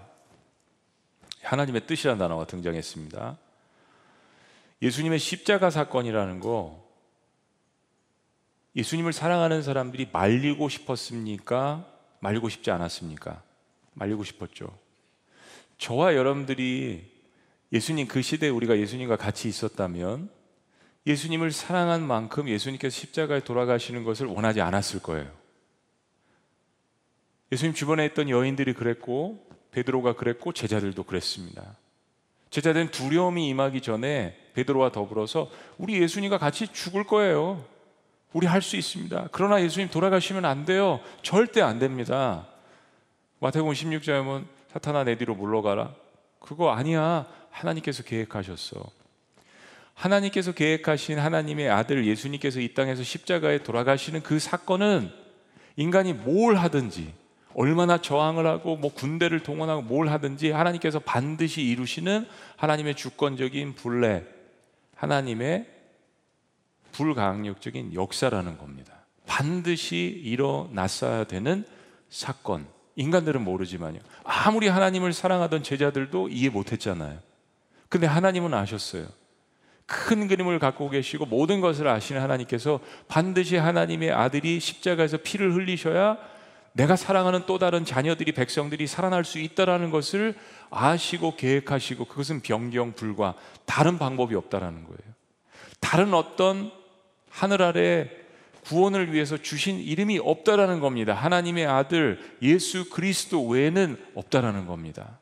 하나님의 1.43 1.87
뜻이라는 1.87 2.19
단어가 2.19 2.47
등장했습니다. 2.47 3.39
예수님의 4.83 5.19
십자가 5.19 5.71
사건이라는 5.71 6.41
거 6.41 6.83
예수님을 8.77 9.13
사랑하는 9.13 9.63
사람들이 9.63 10.09
말리고 10.13 10.69
싶었습니까? 10.69 11.87
말리고 12.23 12.49
싶지 12.49 12.71
않았습니까? 12.71 13.43
말리고 13.95 14.23
싶었죠. 14.25 14.79
저와 15.77 16.15
여러분들이 16.15 17.11
예수님 17.73 18.07
그 18.07 18.23
시대에 18.23 18.49
우리가 18.49 18.79
예수님과 18.79 19.17
같이 19.17 19.49
있었다면 19.49 20.31
예수님을 21.05 21.51
사랑한 21.51 22.07
만큼 22.07 22.49
예수님께서 22.49 22.95
십자가에 22.97 23.41
돌아가시는 23.41 24.05
것을 24.05 24.27
원하지 24.27 24.61
않았을 24.61 25.03
거예요. 25.03 25.29
예수님 27.51 27.75
주변에 27.75 28.07
있던 28.07 28.31
여인들이 28.31 28.73
그랬고 28.75 29.45
베드로가 29.73 30.15
그랬고 30.15 30.53
제자들도 30.53 31.03
그랬습니다. 31.03 31.77
제자들은 32.51 32.93
두려움이 32.93 33.49
임하기 33.49 33.81
전에 33.81 34.39
베드로와 34.55 34.93
더불어서 34.93 35.51
우리 35.77 36.01
예수님과 36.01 36.39
같이 36.39 36.73
죽을 36.73 37.05
거예요. 37.05 37.65
우리 38.33 38.47
할 38.47 38.63
수 38.63 38.77
있습니다. 38.77 39.29
그러나 39.33 39.63
예수님 39.63 39.91
돌아가시면 39.91 40.45
안 40.45 40.65
돼요. 40.65 41.01
절대 41.23 41.61
안 41.61 41.79
됩니다. 41.79 42.47
마태복음 43.41 43.75
16장에 43.75 44.25
보면 44.25 44.47
사탄아 44.73 45.05
내 45.05 45.17
뒤로 45.17 45.35
물러가라. 45.35 45.95
그거 46.39 46.71
아니야. 46.71 47.27
하나님께서 47.51 48.03
계획하셨어. 48.03 48.83
하나님께서 49.95 50.53
계획하신 50.53 51.19
하나님의 51.19 51.69
아들 51.69 52.07
예수님께서 52.07 52.61
이 52.61 52.73
땅에서 52.73 53.03
십자가에 53.03 53.59
돌아가시는 53.59 54.23
그 54.23 54.39
사건은 54.39 55.11
인간이 55.77 56.13
뭘 56.13 56.57
하든지 56.57 57.13
얼마나 57.55 57.99
저항을 57.99 58.47
하고 58.47 58.77
뭐 58.77 58.93
군대를 58.93 59.41
동원하고 59.41 59.83
뭘 59.83 60.09
하든지 60.09 60.51
하나님께서 60.51 60.99
반드시 61.01 61.63
이루시는 61.63 62.27
하나님의 62.57 62.95
주권적인 62.95 63.75
분례, 63.75 64.25
하나님의 64.97 65.67
불가항력적인 66.93 67.95
역사라는 67.95 68.59
겁니다. 68.59 68.93
반드시 69.27 70.21
일어났어야 70.25 71.25
되는 71.25 71.65
사건. 72.09 72.67
인간들은 72.97 73.43
모르지만요. 73.43 74.01
아무리 74.25 74.69
하나님을 74.69 75.13
사랑하던 75.13 75.63
제자들도 75.63 76.29
이해 76.29 76.51
못했잖아요. 76.51 77.19
근데 77.89 78.07
하나님은 78.07 78.53
아셨어요. 78.55 79.07
큰 79.87 80.29
그림을 80.29 80.59
갖고 80.59 80.89
계시고 80.89 81.27
모든 81.27 81.61
것을 81.61 81.89
아시는 81.89 82.23
하나님께서 82.23 82.81
반드시 83.09 83.57
하나님의 83.57 84.13
아들이 84.13 84.61
십자가에서 84.61 85.19
피를 85.19 85.55
흘리셔야 85.55 86.17
내가 86.75 86.97
사랑하는 86.97 87.43
또 87.47 87.59
다른 87.59 87.85
자녀들이 87.85 88.33
백성들이 88.33 88.87
살아날 88.87 89.25
수 89.25 89.39
있다라는 89.39 89.91
것을 89.91 90.35
아시고 90.71 91.37
계획하시고 91.37 92.07
그것은 92.07 92.41
변경 92.41 92.93
불과 92.93 93.35
다른 93.67 93.99
방법이 93.99 94.35
없다라는 94.35 94.85
거예요. 94.85 95.15
다른 95.81 96.15
어떤 96.15 96.73
하늘 97.33 97.63
아래 97.63 98.11
구원을 98.65 99.13
위해서 99.13 99.37
주신 99.37 99.81
이름이 99.81 100.21
없다라는 100.21 100.79
겁니다. 100.79 101.15
하나님의 101.15 101.67
아들 101.67 102.21
예수 102.43 102.89
그리스도 102.91 103.45
외에는 103.49 103.97
없다라는 104.15 104.67
겁니다. 104.67 105.19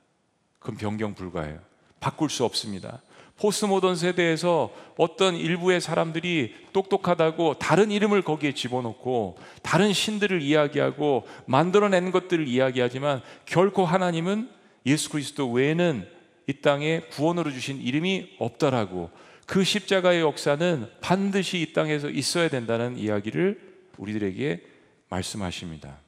그건 0.59 0.77
변경 0.77 1.15
불가예요. 1.15 1.59
바꿀 2.01 2.29
수 2.29 2.45
없습니다. 2.45 3.01
포스모던 3.39 3.97
세대에서 3.97 4.71
어떤 4.99 5.35
일부의 5.35 5.81
사람들이 5.81 6.55
똑똑하다고 6.75 7.55
다른 7.55 7.91
이름을 7.91 8.21
거기에 8.21 8.53
집어넣고 8.53 9.39
다른 9.63 9.95
신들을 9.95 10.43
이야기하고 10.43 11.27
만들어낸 11.47 12.11
것들을 12.11 12.47
이야기하지만 12.47 13.23
결코 13.47 13.87
하나님은 13.87 14.51
예수 14.85 15.09
그리스도 15.09 15.51
외에는 15.51 16.07
이 16.49 16.53
땅에 16.61 17.01
구원으로 17.13 17.51
주신 17.51 17.81
이름이 17.81 18.37
없다라고 18.39 19.11
그 19.51 19.65
십자가의 19.65 20.21
역사는 20.21 20.89
반드시 21.01 21.61
이 21.61 21.73
땅에서 21.73 22.09
있어야 22.09 22.49
된다는 22.49 22.97
이야기를 22.97 23.61
우리들에게 23.97 24.65
말씀하십니다. 25.09 25.99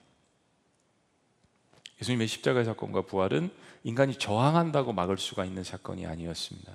예수님의 2.01 2.29
십자가의 2.29 2.65
사건과 2.65 3.03
부활은 3.03 3.51
인간이 3.83 4.15
저항한다고 4.15 4.93
막을 4.93 5.19
수가 5.19 5.45
있는 5.45 5.65
사건이 5.65 6.07
아니었습니다. 6.07 6.71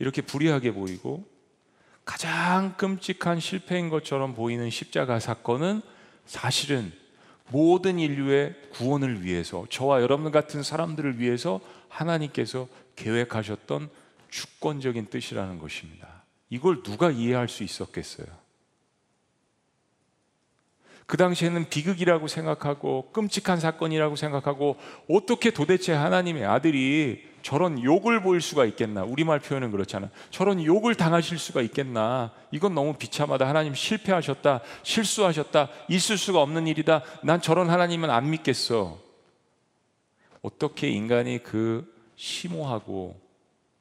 이렇게 0.00 0.20
불의하게 0.20 0.72
보이고 0.72 1.26
가장 2.04 2.76
끔찍한 2.76 3.40
실패인 3.40 3.88
것처럼 3.88 4.34
보이는 4.34 4.68
십자가 4.68 5.18
사건은 5.18 5.80
사실은 6.26 6.92
모든 7.48 7.98
인류의 7.98 8.54
구원을 8.68 9.24
위해서 9.24 9.64
저와 9.70 10.02
여러분 10.02 10.30
같은 10.30 10.62
사람들을 10.62 11.20
위해서 11.20 11.62
하나님께서 11.88 12.68
계획하셨던 12.96 13.88
주권적인 14.36 15.06
뜻이라는 15.06 15.58
것입니다. 15.58 16.24
이걸 16.50 16.82
누가 16.82 17.10
이해할 17.10 17.48
수 17.48 17.64
있었겠어요? 17.64 18.26
그 21.06 21.16
당시에는 21.16 21.68
비극이라고 21.70 22.28
생각하고 22.28 23.10
끔찍한 23.12 23.60
사건이라고 23.60 24.16
생각하고 24.16 24.76
어떻게 25.08 25.52
도대체 25.52 25.92
하나님의 25.94 26.44
아들이 26.44 27.24
저런 27.42 27.82
욕을 27.82 28.20
보일 28.22 28.40
수가 28.42 28.66
있겠나? 28.66 29.04
우리말 29.04 29.38
표현은 29.38 29.70
그렇잖아. 29.70 30.10
저런 30.30 30.62
욕을 30.62 30.96
당하실 30.96 31.38
수가 31.38 31.62
있겠나? 31.62 32.32
이건 32.50 32.74
너무 32.74 32.94
비참하다. 32.94 33.48
하나님 33.48 33.72
실패하셨다. 33.72 34.60
실수하셨다. 34.82 35.68
있을 35.88 36.18
수가 36.18 36.42
없는 36.42 36.66
일이다. 36.66 37.02
난 37.22 37.40
저런 37.40 37.70
하나님은 37.70 38.10
안 38.10 38.28
믿겠어. 38.30 38.98
어떻게 40.42 40.88
인간이 40.88 41.42
그 41.42 41.90
심오하고 42.16 43.25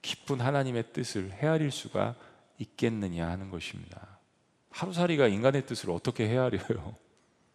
깊은 0.06 0.40
하나님의 0.40 0.94
뜻을 0.94 1.32
헤아릴 1.32 1.72
수가 1.72 2.14
있겠느냐 2.60 3.28
하는 3.28 3.50
것입니다. 3.50 4.20
하루살이가 4.70 5.28
인간의 5.28 5.66
뜻을 5.66 5.90
어떻게 5.90 6.28
헤아려요? 6.28 6.96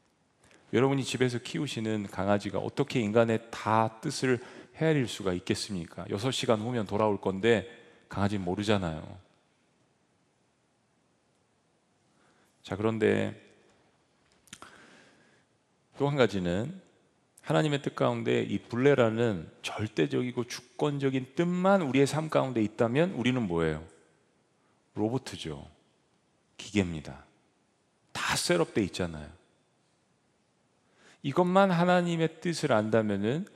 여러분이 0.75 1.05
집에서 1.05 1.39
키우시는 1.39 2.09
강아지가 2.09 2.59
어떻게 2.59 2.99
인간의 2.99 3.51
다 3.53 4.01
뜻을 4.01 4.41
헤아릴 4.75 5.07
수가 5.07 5.33
있겠습니까? 5.35 6.05
6시간 6.07 6.59
후면 6.59 6.87
돌아올 6.87 7.21
건데 7.21 7.71
강아지는 8.09 8.45
모르잖아요. 8.45 9.19
자, 12.65 12.75
그런데 12.75 13.41
또 15.97 16.09
한 16.09 16.17
가지는 16.17 16.81
하나님의 17.51 17.83
뜻 17.83 17.97
가운데 17.97 18.43
이 18.43 18.59
불례라는 18.59 19.51
절대적이고 19.63 20.45
주권적인 20.45 21.33
뜻만 21.35 21.83
우리의 21.83 22.07
삶 22.07 22.31
가운데 22.31 22.63
있다면 22.63 23.11
우리는 23.15 23.43
뭐예요? 23.43 23.83
로보트죠. 24.95 25.67
기계입니다. 26.57 27.25
다 28.13 28.37
셋업돼 28.37 28.85
있잖아요. 28.85 29.27
이것만 31.25 31.73
하나님의 31.73 32.41
뜻을 32.41 32.71
안다면은 32.73 33.47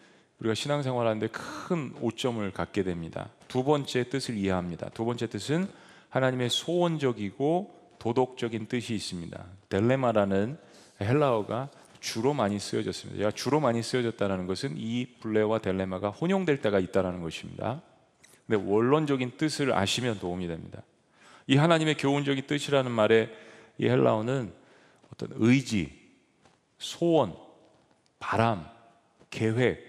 우리가 0.40 0.54
신앙생활 0.54 1.06
하는데 1.06 1.28
큰 1.28 1.94
오점을 2.00 2.50
갖게 2.50 2.82
됩니다. 2.82 3.30
두 3.46 3.62
번째 3.62 4.08
뜻을 4.08 4.36
이해합니다. 4.36 4.88
두 4.88 5.04
번째 5.04 5.28
뜻은 5.28 5.70
하나님의 6.08 6.50
소원적이고 6.50 7.94
도덕적인 8.00 8.66
뜻이 8.66 8.92
있습니다. 8.96 9.44
델레마라는 9.68 10.58
헬라어가 11.00 11.70
주로 12.04 12.34
많이 12.34 12.58
쓰여졌습니다. 12.60 13.16
제가 13.16 13.30
주로 13.30 13.60
많이 13.60 13.82
쓰여졌다는 13.82 14.46
것은 14.46 14.74
이 14.76 15.06
블레와 15.20 15.60
델레마가 15.60 16.10
혼용될 16.10 16.60
때가 16.60 16.78
있다는 16.78 17.22
것입니다. 17.22 17.80
근데 18.46 18.62
원론적인 18.62 19.38
뜻을 19.38 19.72
아시면 19.72 20.18
도움이 20.18 20.46
됩니다. 20.46 20.82
이 21.46 21.56
하나님의 21.56 21.96
교훈적인 21.96 22.46
뜻이라는 22.46 22.90
말에 22.90 23.34
이 23.78 23.86
헬라어는 23.86 24.52
어떤 25.14 25.30
의지, 25.36 25.98
소원, 26.76 27.34
바람, 28.18 28.68
계획, 29.30 29.82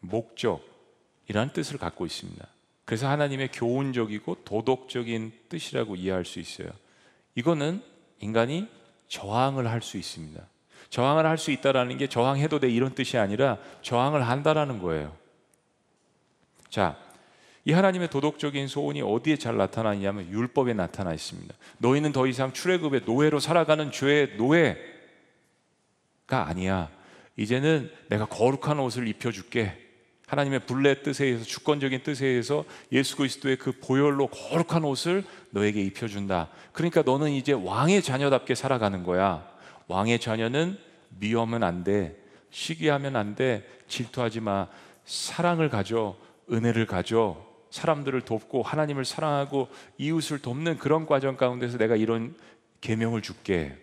목적이라는 0.00 1.52
뜻을 1.52 1.78
갖고 1.78 2.06
있습니다. 2.06 2.44
그래서 2.84 3.08
하나님의 3.08 3.52
교훈적이고 3.52 4.42
도덕적인 4.44 5.32
뜻이라고 5.48 5.94
이해할 5.94 6.24
수 6.24 6.40
있어요. 6.40 6.70
이거는 7.36 7.84
인간이 8.18 8.68
저항을 9.06 9.68
할 9.68 9.80
수 9.80 9.96
있습니다. 9.96 10.44
저항을 10.92 11.24
할 11.24 11.38
수 11.38 11.50
있다라는 11.50 11.96
게 11.96 12.06
저항해도 12.06 12.60
돼 12.60 12.68
이런 12.68 12.94
뜻이 12.94 13.16
아니라 13.16 13.56
저항을 13.80 14.28
한다라는 14.28 14.78
거예요. 14.78 15.16
자, 16.68 16.98
이 17.64 17.72
하나님의 17.72 18.10
도덕적인 18.10 18.68
소원이 18.68 19.00
어디에 19.00 19.36
잘 19.36 19.56
나타나냐면 19.56 20.28
율법에 20.28 20.74
나타나 20.74 21.14
있습니다. 21.14 21.54
너희는 21.78 22.12
더 22.12 22.26
이상 22.26 22.52
출애굽의 22.52 23.02
노예로 23.06 23.40
살아가는 23.40 23.90
죄의 23.90 24.36
노예가 24.36 24.76
아니야. 26.28 26.90
이제는 27.38 27.90
내가 28.10 28.26
거룩한 28.26 28.78
옷을 28.78 29.08
입혀줄게. 29.08 29.78
하나님의 30.26 30.60
불의 30.66 31.02
뜻에 31.02 31.24
의해서 31.24 31.44
주권적인 31.44 32.02
뜻에 32.02 32.26
의해서 32.26 32.66
예수 32.90 33.16
그리스도의 33.16 33.56
그 33.56 33.72
보혈로 33.72 34.26
거룩한 34.26 34.84
옷을 34.84 35.24
너에게 35.50 35.80
입혀준다. 35.80 36.50
그러니까 36.72 37.00
너는 37.00 37.30
이제 37.30 37.52
왕의 37.52 38.02
자녀답게 38.02 38.54
살아가는 38.54 39.02
거야. 39.04 39.51
왕의 39.92 40.20
자녀는 40.20 40.78
미워하면 41.20 41.62
안 41.62 41.84
돼. 41.84 42.18
시기하면 42.50 43.14
안 43.14 43.34
돼. 43.34 43.68
질투하지 43.88 44.40
마. 44.40 44.68
사랑을 45.04 45.68
가져. 45.68 46.16
은혜를 46.50 46.86
가져. 46.86 47.46
사람들을 47.70 48.22
돕고 48.22 48.62
하나님을 48.62 49.04
사랑하고 49.04 49.68
이웃을 49.98 50.40
돕는 50.40 50.78
그런 50.78 51.06
과정 51.06 51.36
가운데서 51.36 51.78
내가 51.78 51.96
이런 51.96 52.34
계명을 52.80 53.22
줄게. 53.22 53.78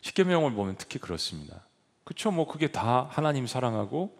십계명을 0.00 0.52
보면 0.52 0.76
특히 0.78 0.98
그렇습니다. 0.98 1.64
그렇죠? 2.04 2.30
뭐 2.30 2.46
그게 2.46 2.68
다 2.68 3.08
하나님 3.10 3.46
사랑하고 3.46 4.16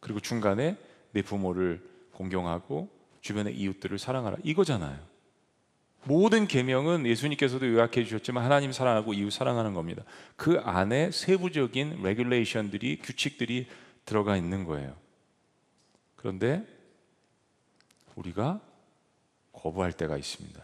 그리고 0.00 0.20
중간에 0.20 0.76
내 1.12 1.22
부모를 1.22 1.82
공경하고 2.12 2.88
주변의 3.20 3.56
이웃들을 3.56 3.98
사랑하라 3.98 4.38
이거잖아요. 4.42 5.15
모든 6.06 6.46
계명은 6.46 7.04
예수님께서도 7.04 7.66
요약해 7.68 8.04
주셨지만 8.04 8.44
하나님 8.44 8.70
사랑하고 8.70 9.12
이웃 9.12 9.30
사랑하는 9.30 9.74
겁니다. 9.74 10.04
그 10.36 10.60
안에 10.64 11.10
세부적인 11.10 12.00
레귤레이션들이 12.02 12.98
규칙들이 12.98 13.66
들어가 14.04 14.36
있는 14.36 14.64
거예요. 14.64 14.94
그런데 16.14 16.64
우리가 18.14 18.60
거부할 19.52 19.92
때가 19.92 20.16
있습니다. 20.16 20.62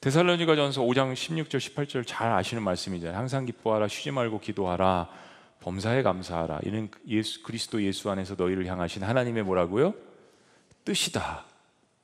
데살로니가전서 0.00 0.82
5장 0.82 1.12
16절 1.12 1.58
18절 1.58 2.04
잘 2.06 2.32
아시는 2.32 2.64
말씀이잖아요. 2.64 3.16
항상 3.16 3.46
기뻐하라 3.46 3.86
쉬지 3.86 4.10
말고 4.10 4.40
기도하라 4.40 5.08
범사에 5.60 6.02
감사하라. 6.02 6.60
이는 6.64 6.90
예수 7.06 7.42
그리스도 7.44 7.80
예수 7.82 8.10
안에서 8.10 8.34
너희를 8.34 8.66
향하신 8.66 9.04
하나님의 9.04 9.44
뭐라고요? 9.44 9.94
뜻이다. 10.84 11.44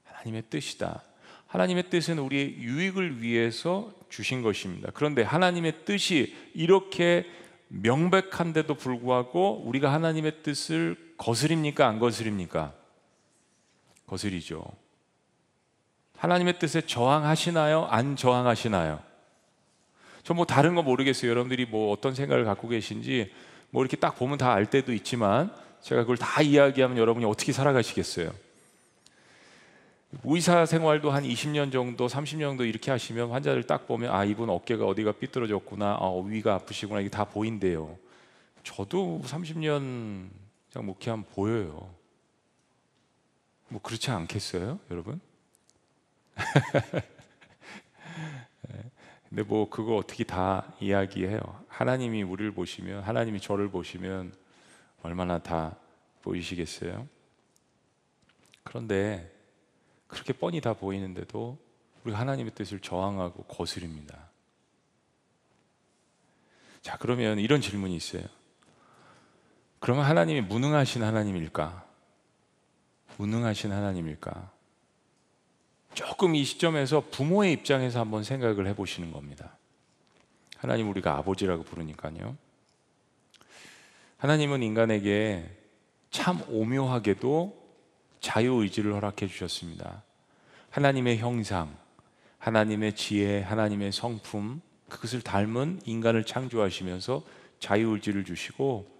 하나님의 0.04 0.44
뜻이다. 0.48 1.02
하나님의 1.52 1.90
뜻은 1.90 2.18
우리의 2.18 2.56
유익을 2.56 3.20
위해서 3.20 3.92
주신 4.08 4.40
것입니다. 4.40 4.90
그런데 4.94 5.22
하나님의 5.22 5.84
뜻이 5.84 6.34
이렇게 6.54 7.26
명백한데도 7.68 8.74
불구하고 8.74 9.62
우리가 9.66 9.92
하나님의 9.92 10.42
뜻을 10.42 10.96
거스립니까? 11.18 11.86
안 11.86 11.98
거스립니까? 11.98 12.72
거스리죠. 14.06 14.64
하나님의 16.16 16.58
뜻에 16.58 16.80
저항하시나요? 16.80 17.84
안 17.84 18.16
저항하시나요? 18.16 19.00
저 20.22 20.32
뭐 20.32 20.46
다른 20.46 20.74
거 20.74 20.82
모르겠어요. 20.82 21.30
여러분들이 21.30 21.66
뭐 21.66 21.92
어떤 21.92 22.14
생각을 22.14 22.46
갖고 22.46 22.68
계신지 22.68 23.30
뭐 23.70 23.82
이렇게 23.82 23.98
딱 23.98 24.16
보면 24.16 24.38
다 24.38 24.52
알 24.54 24.64
때도 24.70 24.94
있지만 24.94 25.52
제가 25.82 26.02
그걸 26.02 26.16
다 26.16 26.40
이야기하면 26.40 26.96
여러분이 26.96 27.26
어떻게 27.26 27.52
살아가시겠어요? 27.52 28.32
의사 30.24 30.66
생활도 30.66 31.10
한 31.10 31.24
20년 31.24 31.72
정도, 31.72 32.06
30년 32.06 32.40
정도 32.40 32.64
이렇게 32.64 32.90
하시면 32.90 33.30
환자를 33.30 33.64
딱 33.64 33.86
보면 33.86 34.14
아 34.14 34.24
이분 34.24 34.50
어깨가 34.50 34.84
어디가 34.86 35.12
삐뚤어졌구나, 35.12 35.98
아, 36.00 36.10
위가 36.24 36.54
아프시구나 36.54 37.00
이게 37.00 37.08
다 37.08 37.24
보인대요. 37.24 37.96
저도 38.62 39.22
30년 39.24 40.28
그냥 40.70 40.86
목회하면 40.86 41.24
보여요. 41.32 41.94
뭐 43.68 43.80
그렇지 43.80 44.10
않겠어요, 44.10 44.78
여러분? 44.90 45.20
근데 49.28 49.42
뭐 49.44 49.70
그거 49.70 49.96
어떻게 49.96 50.24
다 50.24 50.74
이야기해요. 50.78 51.40
하나님이 51.68 52.22
우리를 52.22 52.52
보시면 52.52 53.02
하나님이 53.02 53.40
저를 53.40 53.70
보시면 53.70 54.34
얼마나 55.02 55.38
다 55.38 55.74
보이시겠어요? 56.20 57.08
그런데 58.62 59.32
그렇게 60.12 60.34
뻔히 60.34 60.60
다 60.60 60.74
보이는데도 60.74 61.56
우리가 62.04 62.20
하나님의 62.20 62.54
뜻을 62.54 62.80
저항하고 62.80 63.44
거스립니다. 63.44 64.28
자, 66.82 66.98
그러면 66.98 67.38
이런 67.38 67.62
질문이 67.62 67.96
있어요. 67.96 68.22
그러면 69.78 70.04
하나님이 70.04 70.42
무능하신 70.42 71.02
하나님일까? 71.02 71.86
무능하신 73.16 73.72
하나님일까? 73.72 74.52
조금 75.94 76.34
이 76.34 76.44
시점에서 76.44 77.04
부모의 77.10 77.54
입장에서 77.54 78.00
한번 78.00 78.22
생각을 78.22 78.66
해보시는 78.66 79.12
겁니다. 79.12 79.56
하나님 80.58 80.90
우리가 80.90 81.16
아버지라고 81.16 81.62
부르니까요. 81.62 82.36
하나님은 84.18 84.62
인간에게 84.62 85.58
참 86.10 86.42
오묘하게도 86.48 87.61
자유의지를 88.22 88.94
허락해 88.94 89.26
주셨습니다. 89.26 90.02
하나님의 90.70 91.18
형상, 91.18 91.76
하나님의 92.38 92.94
지혜, 92.94 93.42
하나님의 93.42 93.92
성품, 93.92 94.62
그것을 94.88 95.20
닮은 95.20 95.82
인간을 95.84 96.24
창조하시면서 96.24 97.22
자유의지를 97.60 98.24
주시고, 98.24 98.90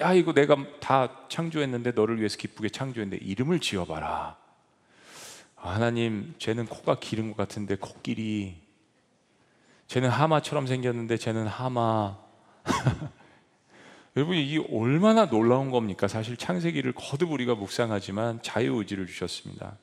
야, 0.00 0.12
이거 0.12 0.32
내가 0.32 0.56
다 0.80 1.26
창조했는데 1.28 1.92
너를 1.92 2.18
위해서 2.18 2.36
기쁘게 2.36 2.68
창조했는데 2.68 3.24
이름을 3.24 3.60
지어봐라. 3.60 4.36
아, 5.56 5.68
하나님, 5.68 6.34
쟤는 6.38 6.66
코가 6.66 6.98
기른 6.98 7.28
것 7.28 7.36
같은데 7.36 7.76
코끼리. 7.76 8.60
쟤는 9.86 10.08
하마처럼 10.08 10.66
생겼는데 10.66 11.16
쟤는 11.16 11.46
하마. 11.46 12.18
여러분 14.16 14.36
이게 14.36 14.62
얼마나 14.70 15.26
놀라운 15.28 15.70
겁니까? 15.70 16.06
사실 16.06 16.36
창세기를 16.36 16.92
거듭 16.92 17.32
우리가 17.32 17.54
묵상하지만 17.54 18.42
자유 18.42 18.74
의지를 18.76 19.06
주셨습니다. 19.06 19.78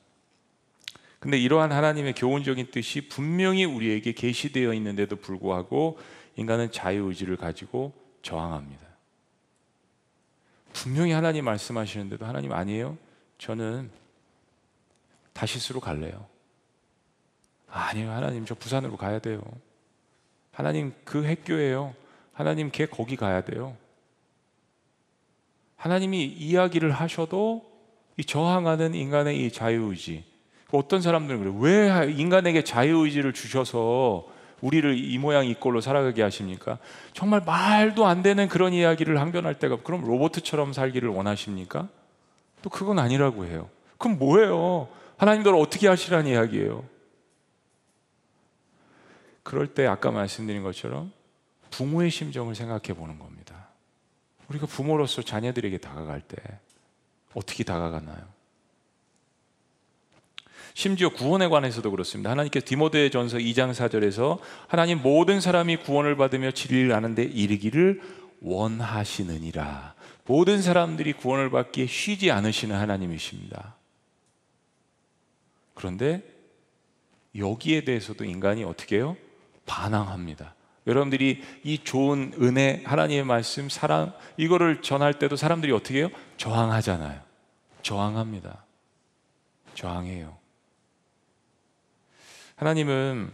근데 1.18 1.38
이러한 1.38 1.72
하나님의 1.72 2.14
교훈적인 2.14 2.70
뜻이 2.70 3.08
분명히 3.08 3.64
우리에게 3.64 4.12
계시되어 4.12 4.72
있는데도 4.74 5.16
불구하고 5.16 5.98
인간은 6.36 6.70
자유 6.72 7.08
의지를 7.08 7.36
가지고 7.36 7.92
저항합니다. 8.22 8.86
분명히 10.72 11.12
하나님 11.12 11.44
말씀하시는데도 11.44 12.24
하나님 12.24 12.52
아니에요? 12.52 12.96
저는 13.38 13.90
다시스로 15.32 15.80
갈래요. 15.80 16.26
아니요, 17.68 18.10
하나님 18.10 18.44
저 18.46 18.54
부산으로 18.54 18.96
가야 18.96 19.18
돼요. 19.18 19.42
하나님 20.52 20.92
그 21.04 21.24
핵교예요. 21.24 21.94
하나님 22.32 22.70
걔 22.70 22.86
거기 22.86 23.16
가야 23.16 23.42
돼요. 23.42 23.76
하나님이 25.80 26.26
이야기를 26.26 26.92
하셔도 26.92 27.64
이 28.18 28.24
저항하는 28.24 28.94
인간의 28.94 29.46
이 29.46 29.50
자유의지. 29.50 30.24
어떤 30.72 31.00
사람들은 31.00 31.40
그래요. 31.40 31.56
왜 31.58 32.12
인간에게 32.12 32.64
자유의지를 32.64 33.32
주셔서 33.32 34.26
우리를 34.60 34.98
이 34.98 35.16
모양 35.16 35.46
이 35.46 35.54
꼴로 35.54 35.80
살아가게 35.80 36.22
하십니까? 36.22 36.78
정말 37.14 37.40
말도 37.46 38.04
안 38.06 38.22
되는 38.22 38.46
그런 38.46 38.74
이야기를 38.74 39.18
항변할 39.18 39.58
때가 39.58 39.78
그럼 39.82 40.04
로봇처럼 40.04 40.74
살기를 40.74 41.08
원하십니까? 41.08 41.88
또 42.60 42.68
그건 42.68 42.98
아니라고 42.98 43.46
해요. 43.46 43.70
그럼 43.96 44.18
뭐예요? 44.18 44.86
하나님들 45.16 45.54
어떻게 45.54 45.88
하시라는 45.88 46.30
이야기예요? 46.30 46.84
그럴 49.42 49.68
때 49.68 49.86
아까 49.86 50.10
말씀드린 50.10 50.62
것처럼 50.62 51.10
부모의 51.70 52.10
심정을 52.10 52.54
생각해 52.54 52.92
보는 52.94 53.18
겁니다. 53.18 53.69
우리가 54.50 54.66
부모로서 54.66 55.22
자녀들에게 55.22 55.78
다가갈 55.78 56.20
때 56.20 56.36
어떻게 57.34 57.64
다가가나요? 57.64 58.18
심지어 60.74 61.08
구원에 61.10 61.48
관해서도 61.48 61.90
그렇습니다. 61.90 62.30
하나님께서 62.30 62.66
디모데 62.66 63.10
전서 63.10 63.38
2장 63.38 63.72
4절에서 63.72 64.38
하나님 64.68 65.02
모든 65.02 65.40
사람이 65.40 65.78
구원을 65.78 66.16
받으며 66.16 66.52
진리를 66.52 66.92
아는데 66.92 67.22
이르기를 67.24 68.00
원하시느니라. 68.40 69.94
모든 70.26 70.62
사람들이 70.62 71.12
구원을 71.14 71.50
받기에 71.50 71.86
쉬지 71.86 72.30
않으시는 72.30 72.76
하나님이십니다. 72.76 73.76
그런데 75.74 76.22
여기에 77.36 77.84
대해서도 77.84 78.24
인간이 78.24 78.64
어떻게 78.64 78.96
해요? 78.96 79.16
반항합니다. 79.66 80.54
여러분들이 80.86 81.42
이 81.62 81.78
좋은 81.78 82.32
은혜, 82.40 82.82
하나님의 82.84 83.24
말씀, 83.24 83.68
사랑, 83.68 84.12
이거를 84.36 84.82
전할 84.82 85.18
때도 85.18 85.36
사람들이 85.36 85.72
어떻게 85.72 85.98
해요? 85.98 86.08
저항하잖아요. 86.36 87.20
저항합니다. 87.82 88.64
저항해요. 89.74 90.36
하나님은 92.56 93.30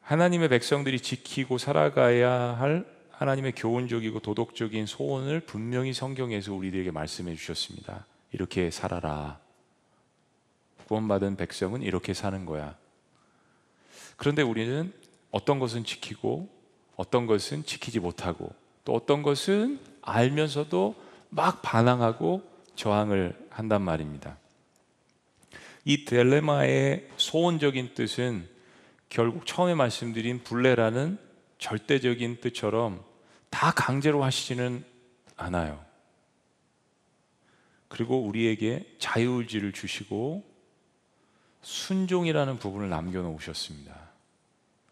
하나님의 0.00 0.48
백성들이 0.48 1.00
지키고 1.00 1.58
살아가야 1.58 2.30
할 2.30 2.86
하나님의 3.10 3.52
교훈적이고 3.56 4.20
도덕적인 4.20 4.86
소원을 4.86 5.40
분명히 5.40 5.92
성경에서 5.92 6.52
우리들에게 6.52 6.90
말씀해 6.90 7.34
주셨습니다. 7.34 8.04
이렇게 8.30 8.70
살아라. 8.70 9.40
구원받은 10.86 11.36
백성은 11.36 11.82
이렇게 11.82 12.14
사는 12.14 12.44
거야. 12.44 12.76
그런데 14.16 14.42
우리는 14.42 14.92
어떤 15.36 15.58
것은 15.58 15.84
지키고 15.84 16.48
어떤 16.96 17.26
것은 17.26 17.66
지키지 17.66 18.00
못하고 18.00 18.54
또 18.86 18.94
어떤 18.94 19.22
것은 19.22 19.78
알면서도 20.00 20.94
막 21.28 21.60
반항하고 21.60 22.42
저항을 22.74 23.36
한단 23.50 23.82
말입니다. 23.82 24.38
이 25.84 26.06
딜레마의 26.06 27.10
소원적인 27.18 27.92
뜻은 27.92 28.48
결국 29.10 29.44
처음에 29.44 29.74
말씀드린 29.74 30.42
불레라는 30.42 31.18
절대적인 31.58 32.40
뜻처럼 32.40 33.04
다 33.50 33.72
강제로 33.72 34.24
하시지는 34.24 34.86
않아요. 35.36 35.84
그리고 37.88 38.22
우리에게 38.22 38.96
자유의지를 38.98 39.72
주시고 39.72 40.44
순종이라는 41.60 42.58
부분을 42.58 42.88
남겨놓으셨습니다. 42.88 44.05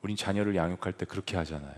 우린 0.05 0.19
자녀를 0.19 0.55
양육할 0.55 0.93
때 0.93 1.07
그렇게 1.07 1.35
하잖아요. 1.39 1.75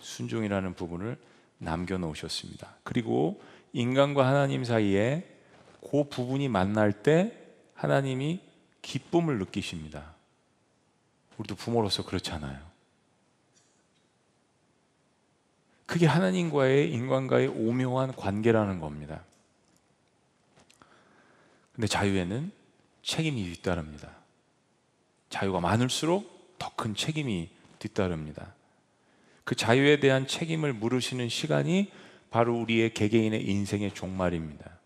순종이라는 0.00 0.74
부분을 0.74 1.16
남겨놓으셨습니다. 1.58 2.74
그리고 2.82 3.40
인간과 3.72 4.26
하나님 4.26 4.64
사이에 4.64 5.24
그 5.80 6.08
부분이 6.08 6.48
만날 6.48 6.92
때 6.92 7.32
하나님이 7.74 8.40
기쁨을 8.82 9.38
느끼십니다. 9.38 10.14
우리도 11.38 11.54
부모로서 11.54 12.04
그렇잖아요. 12.04 12.58
그게 15.86 16.06
하나님과의 16.06 16.90
인간과의 16.92 17.46
오묘한 17.46 18.16
관계라는 18.16 18.80
겁니다. 18.80 19.22
근데 21.72 21.86
자유에는 21.86 22.50
책임이 23.04 23.44
뒤따릅니다. 23.44 24.10
자유가 25.30 25.60
많을수록 25.60 26.33
더 26.58 26.74
큰 26.76 26.94
책임이 26.94 27.48
뒤따릅니다. 27.78 28.54
그 29.44 29.54
자유에 29.54 30.00
대한 30.00 30.26
책임을 30.26 30.72
물으시는 30.72 31.28
시간이 31.28 31.92
바로 32.30 32.58
우리의 32.58 32.94
개개인의 32.94 33.48
인생의 33.48 33.92
종말입니다. 33.94 34.78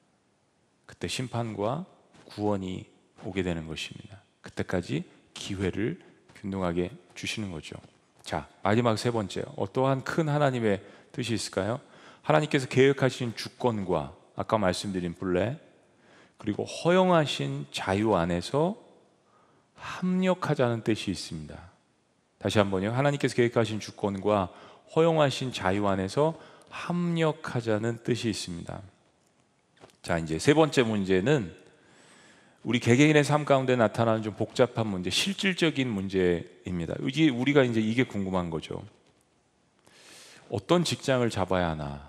그때 0.87 1.09
심판과 1.09 1.87
구원이 2.27 2.87
오게 3.25 3.43
되는 3.43 3.67
것입니다. 3.67 4.23
그때까지 4.43 5.05
기회를 5.35 6.01
균등하게 6.37 6.91
주시는 7.15 7.51
거죠. 7.53 7.77
자, 8.23 8.49
마지막 8.63 8.97
세 8.99 9.11
번째. 9.11 9.45
어떠한 9.57 10.05
큰 10.05 10.29
하나님의 10.29 10.83
뜻이 11.13 11.35
있을까요? 11.35 11.81
하나님께서 12.23 12.69
계획하신 12.69 13.35
주권과 13.37 14.15
아까 14.37 14.59
말씀드린 14.59 15.15
분례 15.15 15.59
그리고 16.37 16.65
허용하신 16.65 17.67
자유 17.73 18.15
안에서 18.15 18.88
합력하자는 19.79 20.83
뜻이 20.83 21.11
있습니다. 21.11 21.59
다시 22.39 22.59
한번요. 22.59 22.91
하나님께서 22.93 23.35
계획하신 23.35 23.81
주권과 23.81 24.51
허용하신 24.95 25.53
자유 25.53 25.87
안에서 25.87 26.39
합력하자는 26.71 28.01
뜻이 28.05 28.31
있습니다. 28.31 28.81
자, 30.03 30.19
이제 30.19 30.39
세 30.39 30.55
번째 30.55 30.83
문제는 30.83 31.55
우리 32.63 32.81
개개인의 32.81 33.25
삶 33.25 33.45
가운데 33.45 33.77
나타나는 33.77 34.23
좀 34.23 34.35
복잡한 34.35 34.87
문제, 34.87 35.11
실질적인 35.11 35.89
문제입니다. 35.89 36.95
이게 37.03 37.31
우리가 37.31 37.63
이제 37.63 37.81
이게 37.81 38.05
궁금한 38.05 38.51
거죠. 38.51 38.83
어떤 40.51 40.85
직장을 40.85 41.29
잡아야 41.31 41.71
하나? 41.71 42.08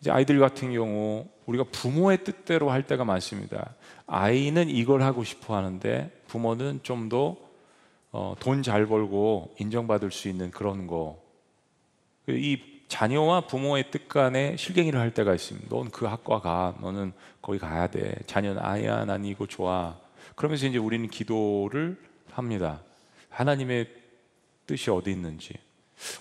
이제 0.00 0.10
아이들 0.10 0.38
같은 0.38 0.72
경우 0.72 1.26
우리가 1.46 1.64
부모의 1.72 2.24
뜻대로 2.24 2.70
할 2.70 2.86
때가 2.86 3.04
많습니다. 3.04 3.74
아이는 4.06 4.68
이걸 4.68 5.02
하고 5.02 5.24
싶어 5.24 5.56
하는데 5.56 6.10
부모는 6.26 6.80
좀 6.82 7.08
더 7.08 7.48
돈 8.40 8.62
잘 8.62 8.86
벌고 8.86 9.54
인정받을 9.58 10.10
수 10.10 10.28
있는 10.28 10.50
그런 10.50 10.86
거. 10.86 11.22
이 12.28 12.58
자녀와 12.88 13.42
부모의 13.42 13.90
뜻 13.90 14.08
간에 14.08 14.56
실갱이를 14.56 14.98
할 14.98 15.12
때가 15.12 15.34
있습니다. 15.34 15.68
넌 15.68 15.90
그 15.90 16.06
학과 16.06 16.40
가. 16.40 16.74
너는 16.80 17.12
거기 17.42 17.58
가야 17.58 17.86
돼. 17.88 18.14
자녀는 18.26 18.62
아야, 18.62 19.04
난 19.04 19.24
이거 19.24 19.46
좋아. 19.46 19.96
그러면서 20.34 20.66
이제 20.66 20.78
우리는 20.78 21.08
기도를 21.08 21.98
합니다. 22.32 22.80
하나님의 23.28 23.88
뜻이 24.66 24.90
어디 24.90 25.10
있는지. 25.10 25.54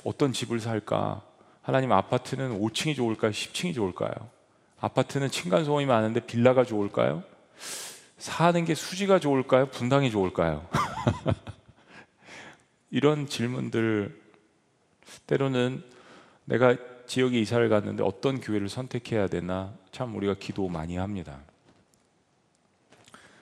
어떤 0.04 0.34
집을 0.34 0.60
살까? 0.60 1.24
하나님 1.68 1.92
아파트는 1.92 2.62
5층이 2.62 2.96
좋을까요? 2.96 3.32
10층이 3.32 3.76
좋을까요? 3.76 4.14
아파트는 4.80 5.30
층간소음이 5.30 5.86
많은데 5.86 6.22
빌라가 6.22 6.64
좋을까요? 6.64 7.24
사는 8.18 8.64
게 8.64 8.74
수지가 8.74 9.20
좋을까요? 9.20 9.66
분당이 9.66 10.10
좋을까요? 10.10 10.66
이런 12.90 13.28
질문들 13.28 14.18
때로는 15.26 15.84
내가 16.46 16.78
지역에 17.06 17.38
이사를 17.42 17.68
갔는데 17.68 18.02
어떤 18.02 18.40
교회를 18.40 18.70
선택해야 18.70 19.28
되나 19.28 19.74
참 19.92 20.16
우리가 20.16 20.36
기도 20.40 20.70
많이 20.70 20.96
합니다. 20.96 21.38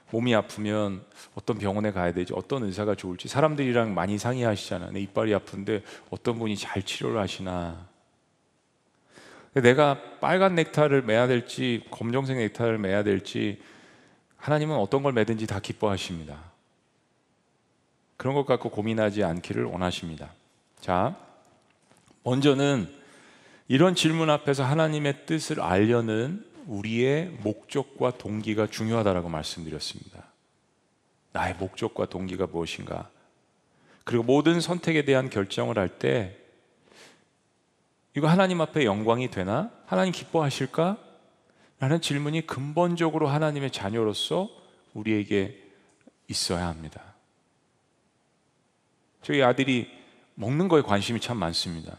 몸이 0.10 0.34
아프면 0.34 1.06
어떤 1.36 1.60
병원에 1.60 1.92
가야 1.92 2.12
되지, 2.12 2.34
어떤 2.34 2.64
의사가 2.64 2.96
좋을지 2.96 3.28
사람들이랑 3.28 3.94
많이 3.94 4.18
상의하시잖아. 4.18 4.90
내 4.90 5.02
이빨이 5.02 5.32
아픈데 5.36 5.84
어떤 6.10 6.40
분이 6.40 6.58
잘 6.58 6.82
치료를 6.82 7.22
하시나. 7.22 7.94
내가 9.62 10.02
빨간 10.20 10.56
넥타를 10.56 11.04
매야 11.04 11.28
될지 11.28 11.84
검정색 11.90 12.38
넥타를 12.38 12.78
매야 12.78 13.04
될지 13.04 13.62
하나님은 14.38 14.76
어떤 14.76 15.02
걸 15.02 15.14
매든지 15.14 15.48
다 15.48 15.60
기뻐하십니다. 15.60 16.52
그런 18.18 18.36
것 18.36 18.46
갖고 18.46 18.70
고민하지 18.70 19.24
않기를 19.24 19.64
원하십니다. 19.64 20.32
자, 20.82 21.18
먼저는 22.24 22.88
이런 23.68 23.96
질문 23.96 24.30
앞에서 24.30 24.64
하나님의 24.64 25.26
뜻을 25.26 25.62
알려는 25.62 26.46
우리의 26.68 27.38
목적과 27.42 28.18
동기가 28.18 28.68
중요하다라고 28.68 29.30
말씀드렸습니다. 29.30 30.26
나의 31.32 31.56
목적과 31.56 32.08
동기가 32.08 32.48
무엇인가? 32.48 33.10
그리고 34.04 34.24
모든 34.24 34.60
선택에 34.62 35.06
대한 35.06 35.30
결정을 35.30 35.78
할 35.78 35.90
때 35.98 36.45
이거 38.16 38.28
하나님 38.28 38.62
앞에 38.62 38.86
영광이 38.86 39.30
되나? 39.30 39.70
하나님 39.86 40.14
기뻐하실까? 40.14 40.98
라는 41.80 42.00
질문이 42.00 42.48
근본적으로 42.48 43.28
하나님의 43.28 43.72
자녀로서 43.72 44.50
우리에게 44.94 45.62
있어야 46.30 46.68
합니다. 46.68 47.02
저희 49.22 49.44
아들이 49.44 49.90
먹는 50.36 50.70
거에 50.70 50.82
관심이 50.82 51.20
참 51.20 51.38
많습니다. 51.38 51.98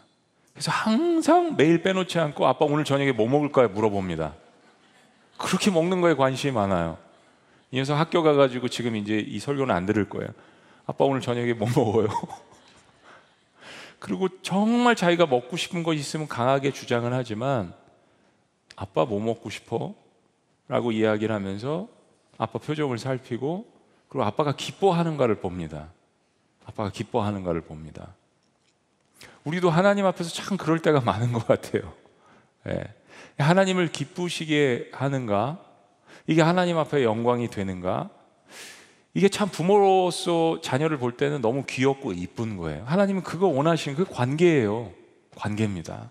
그래서 0.54 0.70
항상 0.70 1.54
매일 1.56 1.82
빼놓지 1.82 2.18
않고 2.18 2.46
아빠 2.46 2.64
오늘 2.64 2.84
저녁에 2.84 3.12
뭐 3.12 3.28
먹을까요? 3.28 3.68
물어봅니다. 3.68 4.34
그렇게 5.36 5.70
먹는 5.70 6.00
거에 6.00 6.14
관심이 6.14 6.52
많아요. 6.52 6.96
이 7.70 7.76
녀석 7.76 7.96
학교 7.96 8.22
가가지고 8.22 8.68
지금 8.68 8.96
이제 8.96 9.18
이 9.18 9.38
설교는 9.38 9.74
안 9.74 9.84
들을 9.84 10.08
거예요. 10.08 10.28
아빠 10.86 11.04
오늘 11.04 11.20
저녁에 11.20 11.52
뭐 11.52 11.68
먹어요? 11.76 12.08
그리고 14.06 14.28
정말 14.40 14.94
자기가 14.94 15.26
먹고 15.26 15.56
싶은 15.56 15.82
거 15.82 15.92
있으면 15.92 16.28
강하게 16.28 16.70
주장을 16.70 17.12
하지만 17.12 17.74
아빠 18.76 19.04
뭐 19.04 19.18
먹고 19.18 19.50
싶어? 19.50 19.96
라고 20.68 20.92
이야기를 20.92 21.34
하면서 21.34 21.88
아빠 22.38 22.60
표정을 22.60 22.98
살피고 22.98 23.66
그리고 24.08 24.24
아빠가 24.24 24.54
기뻐하는가를 24.54 25.40
봅니다. 25.40 25.88
아빠가 26.64 26.90
기뻐하는가를 26.90 27.62
봅니다. 27.62 28.14
우리도 29.42 29.70
하나님 29.70 30.06
앞에서 30.06 30.30
참 30.30 30.56
그럴 30.56 30.78
때가 30.78 31.00
많은 31.04 31.32
것 31.32 31.44
같아요. 31.44 31.92
예. 32.68 32.84
하나님을 33.38 33.88
기쁘시게 33.88 34.90
하는가? 34.92 35.58
이게 36.28 36.42
하나님 36.42 36.78
앞에 36.78 37.02
영광이 37.02 37.50
되는가? 37.50 38.10
이게 39.16 39.30
참 39.30 39.48
부모로서 39.48 40.60
자녀를 40.60 40.98
볼 40.98 41.16
때는 41.16 41.40
너무 41.40 41.64
귀엽고 41.66 42.12
이쁜 42.12 42.58
거예요. 42.58 42.84
하나님은 42.84 43.22
그거 43.22 43.46
원하시는 43.46 43.96
그 43.96 44.04
관계예요. 44.04 44.92
관계입니다. 45.36 46.10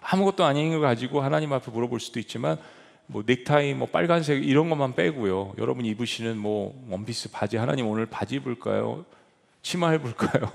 아무것도 0.00 0.44
아닌 0.44 0.70
걸 0.70 0.80
가지고 0.80 1.20
하나님 1.20 1.52
앞에 1.52 1.70
물어볼 1.70 2.00
수도 2.00 2.18
있지만 2.18 2.58
뭐 3.06 3.22
넥타이 3.24 3.74
뭐 3.74 3.86
빨간색 3.86 4.42
이런 4.48 4.68
것만 4.68 4.96
빼고요. 4.96 5.54
여러분 5.58 5.84
입으시는 5.84 6.36
뭐 6.36 6.74
원피스 6.90 7.30
바지 7.30 7.56
하나님 7.56 7.86
오늘 7.86 8.04
바지 8.06 8.34
입을까요? 8.34 9.04
치마 9.62 9.94
입을까요? 9.94 10.50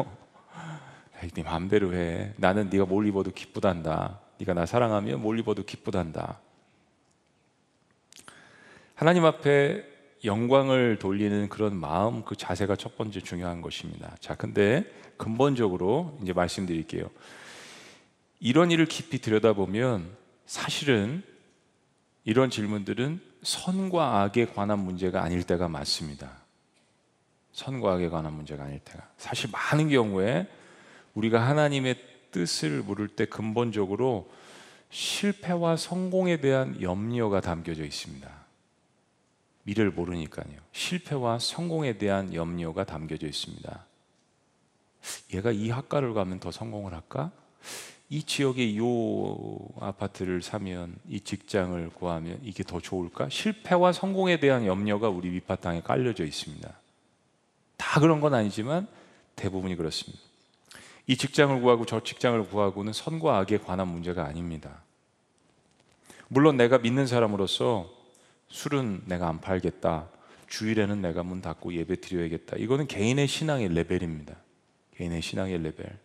네 1.34 1.44
마음대로 1.44 1.96
해. 1.96 2.34
나는 2.36 2.70
네가 2.70 2.88
뭘 2.88 3.08
입어도 3.08 3.32
기쁘단다. 3.32 4.20
네가 4.38 4.54
나 4.54 4.66
사랑하면 4.66 5.22
뭘 5.22 5.40
입어도 5.40 5.64
기쁘단다. 5.64 6.42
하나님 8.96 9.24
앞에 9.24 9.99
영광을 10.24 11.00
돌리는 11.00 11.50
그런 11.50 11.76
마음, 11.76 12.24
그 12.24 12.36
자세가 12.36 12.76
첫 12.76 12.98
번째 12.98 13.22
중요한 13.22 13.62
것입니다. 13.62 14.16
자, 14.20 14.36
근데 14.36 14.84
근본적으로 15.18 16.18
이제 16.22 16.34
말씀드릴게요. 16.34 17.10
이런 18.40 18.72
일을 18.72 18.86
깊이 18.86 19.20
들여다보면 19.20 20.10
사실은 20.46 21.24
이런 22.24 22.50
질문들은 22.50 23.22
선과 23.44 24.22
악에 24.22 24.48
관한 24.48 24.80
문제가 24.80 25.24
아닐 25.24 25.44
때가 25.44 25.68
많습니다. 25.68 26.32
선과 27.54 27.94
악에 27.94 28.10
관한 28.10 28.34
문제가 28.34 28.64
아닐 28.64 28.80
때가. 28.80 29.08
사실 29.18 29.50
많은 29.52 29.90
경우에 29.90 30.48
우리가 31.14 31.46
하나님의 31.46 31.96
뜻을 32.32 32.84
물을 32.84 33.08
때 33.08 33.26
근본적으로 33.26 34.30
실패와 34.90 35.76
성공에 35.76 36.38
대한 36.38 36.82
염려가 36.82 37.42
담겨져 37.42 37.84
있습니다. 37.84 38.39
미래를 39.70 39.92
모르니까요. 39.92 40.56
실패와 40.72 41.38
성공에 41.38 41.98
대한 41.98 42.34
염려가 42.34 42.86
담겨져 42.86 43.28
있습니다. 43.28 43.86
얘가 45.34 45.52
이 45.52 45.70
학과를 45.70 46.14
가면 46.14 46.40
더 46.40 46.52
성공을 46.52 46.94
할까? 46.94 47.32
이 48.10 48.24
지역에 48.24 48.66
이 48.66 48.80
아파트를 49.80 50.42
사면 50.42 50.96
이 51.08 51.22
직장을 51.22 51.90
구하면 51.92 52.40
이게 52.44 52.64
더 52.64 52.80
좋을까? 52.80 53.30
실패와 53.30 53.94
성공에 53.94 54.40
대한 54.40 54.66
염려가 54.66 55.10
우리 55.10 55.30
밑바탕에 55.30 55.82
깔려져 55.82 56.26
있습니다. 56.26 56.68
다 57.78 58.00
그런 58.00 58.20
건 58.20 58.34
아니지만 58.34 58.88
대부분이 59.36 59.76
그렇습니다. 59.76 60.20
이 61.06 61.16
직장을 61.16 61.62
구하고 61.62 61.86
저 61.86 62.04
직장을 62.04 62.50
구하고는 62.50 62.94
선과 62.94 63.38
악에 63.38 63.60
관한 63.60 63.88
문제가 63.88 64.26
아닙니다. 64.26 64.82
물론 66.28 66.58
내가 66.58 66.80
믿는 66.80 67.06
사람으로서 67.08 67.99
술은 68.50 69.04
내가 69.06 69.28
안 69.30 69.40
팔겠다. 69.42 70.10
주일에는 70.48 71.02
내가 71.02 71.24
문 71.24 71.42
닫고 71.42 71.74
예배 71.74 72.02
드려야겠다. 72.02 72.58
이거는 72.58 72.88
개인의 72.88 73.28
신앙의 73.28 73.70
레벨입니다. 73.70 74.36
개인의 74.96 75.22
신앙의 75.22 75.62
레벨. 75.62 75.98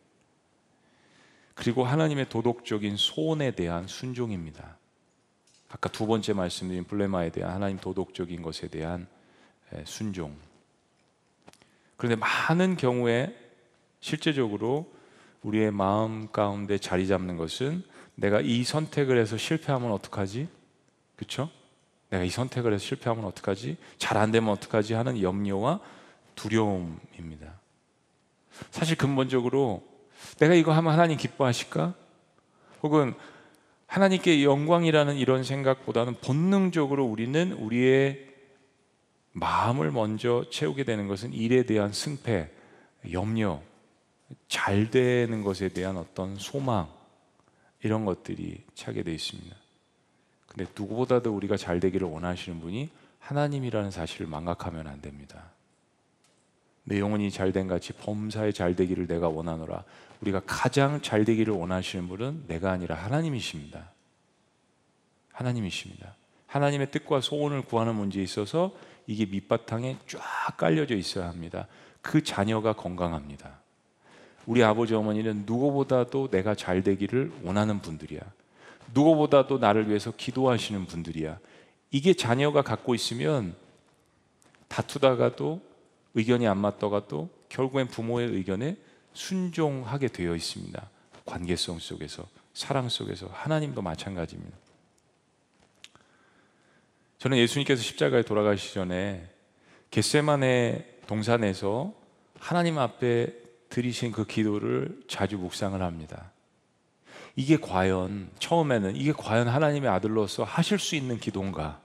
그리고 1.55 1.85
하나님의 1.85 2.29
도덕적인 2.29 2.97
소원에 2.97 3.53
대한 3.53 3.87
순종입니다. 3.87 4.77
아까 5.69 5.89
두 5.89 6.07
번째 6.07 6.35
말씀드린 6.35 6.85
블레마에 6.85 7.31
대한 7.31 7.53
하나님 7.53 7.79
도덕적인 7.79 8.43
것에 8.43 8.69
대한 8.69 9.07
순종. 9.85 10.37
그런데 11.97 12.17
많은 12.17 12.77
경우에 12.77 13.35
실제적으로 14.01 14.93
우리의 15.43 15.71
마음 15.71 16.31
가운데 16.31 16.79
자리 16.79 17.07
잡는 17.07 17.37
것은 17.37 17.83
내가 18.15 18.41
이 18.41 18.63
선택을 18.63 19.19
해서 19.19 19.37
실패하면 19.37 19.91
어떡하지? 19.93 20.49
그렇죠? 21.17 21.51
내가 22.15 22.23
이 22.23 22.31
선택을 22.31 22.73
해서 22.73 22.85
실패하면 22.85 23.25
어떡하지? 23.25 23.77
잘 23.99 24.17
안 24.17 24.31
되면 24.31 24.51
어떡하지? 24.51 24.95
하는 24.95 25.21
염려와 25.21 25.81
두려움입니다. 26.37 27.61
사실 28.71 28.97
근본적으로 28.97 29.83
내가 30.39 30.55
이거 30.55 30.73
하면 30.73 30.93
하나님 30.93 31.19
기뻐하실까? 31.19 31.95
혹은 32.85 33.15
하나님께 33.87 34.45
영광이라는 34.45 35.17
이런 35.17 35.43
생각보다는 35.43 36.15
본능적으로 36.21 37.05
우리는 37.05 37.53
우리의 37.53 38.33
마음을 39.33 39.91
먼저 39.91 40.45
채우게 40.51 40.85
되는 40.85 41.09
것은 41.09 41.33
일에 41.33 41.65
대한 41.65 41.93
승패, 41.93 42.51
염려, 43.11 43.61
잘 44.47 44.91
되는 44.91 45.43
것에 45.43 45.69
대한 45.69 45.97
어떤 45.97 46.37
소망 46.37 46.89
이런 47.83 48.05
것들이 48.05 48.63
차게 48.75 49.03
되어 49.03 49.15
있습니다. 49.15 49.64
근데 50.55 50.71
누구보다도 50.79 51.35
우리가 51.35 51.57
잘 51.57 51.81
되기를 51.81 52.07
원하시는 52.07 52.61
분이 52.61 52.91
하나님이라는 53.19 53.91
사실을 53.91 54.27
망각하면 54.27 54.87
안 54.87 55.01
됩니다. 55.01 55.51
내 56.85 57.01
영혼이 57.01 57.31
잘된 57.31 57.67
같이 57.67 57.93
범사에 57.93 58.53
잘 58.53 58.77
되기를 58.77 59.07
내가 59.07 59.29
원하노라. 59.29 59.85
우리가 60.21 60.43
가장 60.47 61.01
잘 61.03 61.25
되기를 61.25 61.53
원하시는 61.55 62.07
분은 62.09 62.45
내가 62.47 62.71
아니라 62.71 62.95
하나님이십니다. 62.95 63.91
하나님이십니다. 65.33 66.15
하나님의 66.47 66.91
뜻과 66.91 67.21
소원을 67.21 67.63
구하는 67.63 67.95
문제에 67.97 68.23
있어서 68.23 68.73
이게 69.07 69.27
밑바탕에 69.27 69.99
쫙 70.07 70.57
깔려져 70.57 70.95
있어야 70.95 71.29
합니다. 71.29 71.67
그 72.01 72.23
자녀가 72.23 72.75
건강합니다. 72.75 73.59
우리 74.47 74.63
아버지 74.63 74.95
어머니는 74.95 75.45
누구보다도 75.47 76.29
내가 76.31 76.55
잘 76.55 76.83
되기를 76.83 77.33
원하는 77.43 77.81
분들이야. 77.81 78.21
누구보다도 78.93 79.59
나를 79.59 79.89
위해서 79.89 80.13
기도하시는 80.17 80.87
분들이야. 80.87 81.39
이게 81.91 82.13
자녀가 82.15 82.63
갖고 82.63 82.95
있으면 82.95 83.55
다투다가도 84.69 85.61
의견이 86.15 86.47
안 86.47 86.59
맞다가도 86.59 87.29
결국엔 87.49 87.89
부모의 87.89 88.29
의견에 88.29 88.77
순종하게 89.13 90.09
되어 90.09 90.35
있습니다. 90.35 90.91
관계성 91.25 91.79
속에서, 91.79 92.27
사랑 92.53 92.89
속에서 92.89 93.29
하나님도 93.33 93.81
마찬가지입니다. 93.83 94.57
저는 97.19 97.39
예수님께서 97.39 97.83
십자가에 97.83 98.23
돌아가시기 98.23 98.75
전에 98.75 99.31
겟세만의 99.91 100.99
동산에서 101.07 101.95
하나님 102.39 102.79
앞에 102.79 103.33
드리신 103.71 104.13
그 104.13 104.27
기도를 104.27 105.03
자주 105.09 105.39
묵상을 105.39 105.81
합니다. 105.81 106.33
이게 107.37 107.57
과연 107.57 108.31
처음에는 108.39 108.97
이게 108.97 109.13
과연 109.13 109.49
하나님의 109.49 109.91
아들로서 109.91 110.45
하실 110.45 110.79
수 110.79 110.95
있는 110.95 111.19
기도인가? 111.19 111.81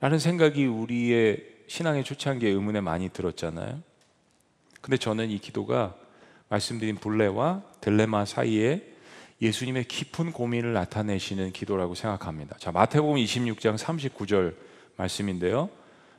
라는 0.00 0.18
생각이 0.18 0.64
우리의 0.64 1.44
신앙의 1.66 2.04
초창기에 2.04 2.48
의문에 2.50 2.80
많이 2.80 3.10
들었잖아요. 3.10 3.80
근데 4.80 4.96
저는 4.96 5.30
이 5.30 5.38
기도가 5.38 5.94
말씀드린 6.48 6.96
불레와 6.96 7.62
델레마 7.80 8.24
사이에 8.24 8.90
예수님의 9.42 9.84
깊은 9.84 10.32
고민을 10.32 10.72
나타내시는 10.72 11.52
기도라고 11.52 11.94
생각합니다. 11.94 12.56
자, 12.58 12.72
마태복음 12.72 13.16
26장 13.16 13.78
39절 13.78 14.54
말씀인데요. 14.96 15.70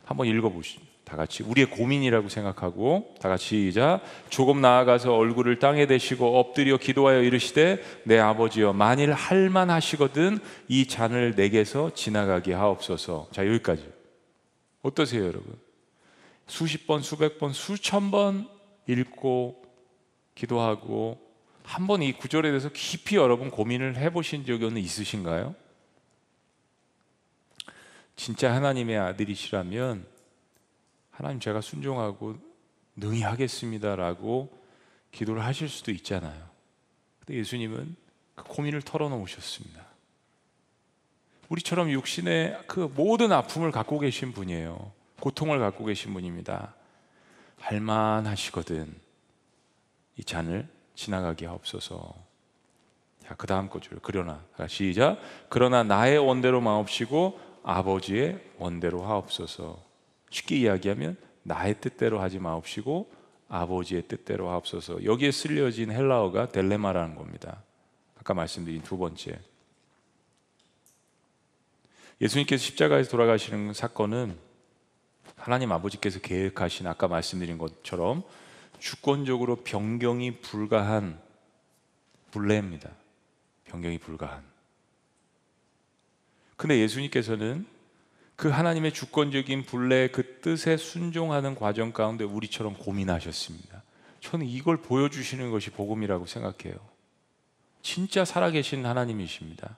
한번 0.05 0.27
읽어 0.27 0.49
보시죠. 0.49 0.90
다 1.11 1.17
같이 1.17 1.43
우리의 1.43 1.69
고민이라고 1.69 2.29
생각하고 2.29 3.15
다 3.19 3.27
같이 3.27 3.65
시작 3.69 3.99
조금 4.29 4.61
나아가서 4.61 5.13
얼굴을 5.13 5.59
땅에 5.59 5.85
대시고 5.85 6.39
엎드려 6.39 6.77
기도하여 6.77 7.21
이르시되 7.23 7.83
내 8.05 8.17
아버지여 8.17 8.71
만일 8.71 9.11
할만하시거든 9.11 10.39
이 10.69 10.85
잔을 10.87 11.33
내게서 11.35 11.93
지나가게 11.93 12.53
하옵소서. 12.53 13.27
자 13.33 13.45
여기까지. 13.45 13.91
어떠세요 14.83 15.23
여러분? 15.25 15.53
수십 16.47 16.87
번 16.87 17.01
수백 17.01 17.39
번 17.39 17.51
수천 17.51 18.09
번 18.09 18.47
읽고 18.87 19.61
기도하고 20.33 21.19
한 21.63 21.87
번 21.87 22.03
이 22.03 22.13
구절에 22.13 22.47
대해서 22.51 22.69
깊이 22.69 23.17
여러분 23.17 23.51
고민을 23.51 23.97
해보신 23.97 24.45
적은 24.45 24.77
있으신가요? 24.77 25.55
진짜 28.15 28.53
하나님의 28.55 28.97
아들이시라면 28.97 30.10
하나님 31.21 31.39
제가 31.39 31.61
순종하고 31.61 32.35
능히 32.95 33.21
하겠습니다라고 33.21 34.49
기도를 35.11 35.45
하실 35.45 35.69
수도 35.69 35.91
있잖아요. 35.91 36.49
근데 37.19 37.35
예수님은 37.35 37.95
그 38.33 38.43
고민을 38.45 38.81
털어놓으셨습니다. 38.81 39.85
우리처럼 41.49 41.91
육신의 41.91 42.63
그 42.65 42.91
모든 42.95 43.31
아픔을 43.31 43.71
갖고 43.71 43.99
계신 43.99 44.31
분이에요. 44.31 44.91
고통을 45.19 45.59
갖고 45.59 45.85
계신 45.85 46.11
분입니다. 46.11 46.73
할만하시거든. 47.59 48.99
이 50.17 50.23
잔을 50.23 50.67
지나가게 50.95 51.45
하옵소서. 51.45 52.15
자, 53.27 53.35
그 53.35 53.45
다음 53.45 53.69
거죠. 53.69 53.95
그러나 54.01 54.43
시작. 54.67 55.19
그러나 55.49 55.83
나의 55.83 56.17
원대로 56.17 56.61
마옵시고 56.61 57.39
아버지의 57.61 58.43
원대로 58.57 59.05
하옵소서. 59.05 59.90
쉽게 60.31 60.57
이야기하면 60.57 61.17
나의 61.43 61.79
뜻대로 61.79 62.19
하지 62.19 62.39
마옵시고 62.39 63.11
아버지의 63.47 64.03
뜻대로 64.07 64.49
하옵소서. 64.49 65.03
여기에 65.03 65.31
쓸려진 65.31 65.91
헬라어가 65.91 66.49
델레마라는 66.49 67.15
겁니다. 67.15 67.63
아까 68.17 68.33
말씀드린 68.33 68.81
두 68.81 68.97
번째. 68.97 69.39
예수님께서 72.21 72.63
십자가에서 72.63 73.11
돌아가시는 73.11 73.73
사건은 73.73 74.37
하나님 75.35 75.71
아버지께서 75.71 76.19
계획하신 76.19 76.87
아까 76.87 77.07
말씀드린 77.07 77.57
것처럼 77.57 78.23
주권적으로 78.79 79.57
변경이 79.57 80.39
불가한 80.39 81.19
불례입니다. 82.31 82.89
변경이 83.65 83.97
불가한. 83.97 84.43
근데 86.55 86.77
예수님께서는 86.79 87.65
그 88.41 88.49
하나님의 88.49 88.91
주권적인 88.91 89.65
분례의 89.65 90.11
그 90.11 90.39
뜻에 90.41 90.75
순종하는 90.75 91.53
과정 91.53 91.91
가운데 91.91 92.23
우리처럼 92.23 92.73
고민하셨습니다. 92.73 93.83
저는 94.19 94.47
이걸 94.47 94.77
보여주시는 94.77 95.51
것이 95.51 95.69
복음이라고 95.69 96.25
생각해요. 96.25 96.75
진짜 97.83 98.25
살아계신 98.25 98.83
하나님이십니다. 98.83 99.77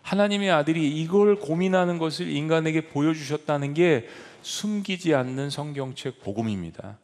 하나님의 0.00 0.50
아들이 0.50 1.02
이걸 1.02 1.36
고민하는 1.36 1.98
것을 1.98 2.30
인간에게 2.30 2.88
보여주셨다는 2.88 3.74
게 3.74 4.08
숨기지 4.40 5.14
않는 5.14 5.50
성경책 5.50 6.22
복음입니다. 6.22 6.96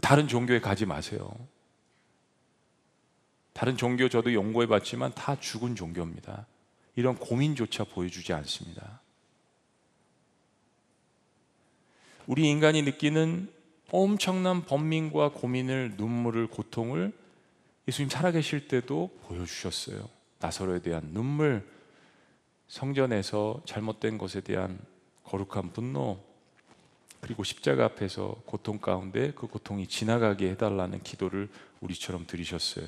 다른 0.00 0.28
종교에 0.28 0.60
가지 0.60 0.86
마세요. 0.86 1.28
다른 3.52 3.76
종교 3.76 4.08
저도 4.08 4.32
연구해 4.32 4.68
봤지만 4.68 5.12
다 5.16 5.40
죽은 5.40 5.74
종교입니다. 5.74 6.46
이런 6.94 7.16
고민조차 7.16 7.82
보여주지 7.82 8.32
않습니다. 8.32 9.00
우리 12.28 12.46
인간이 12.50 12.82
느끼는 12.82 13.50
엄청난 13.90 14.62
번민과 14.66 15.30
고민을 15.30 15.94
눈물을 15.96 16.48
고통을 16.48 17.10
예수님 17.88 18.10
살아계실 18.10 18.68
때도 18.68 19.10
보여주셨어요. 19.22 20.06
나사로에 20.38 20.80
대한 20.82 21.08
눈물, 21.14 21.66
성전에서 22.68 23.62
잘못된 23.64 24.18
것에 24.18 24.42
대한 24.42 24.78
거룩한 25.24 25.72
분노, 25.72 26.20
그리고 27.22 27.44
십자가 27.44 27.86
앞에서 27.86 28.36
고통 28.44 28.76
가운데 28.76 29.32
그 29.34 29.46
고통이 29.46 29.86
지나가게 29.86 30.50
해달라는 30.50 31.02
기도를 31.02 31.48
우리처럼 31.80 32.26
드리셨어요. 32.26 32.86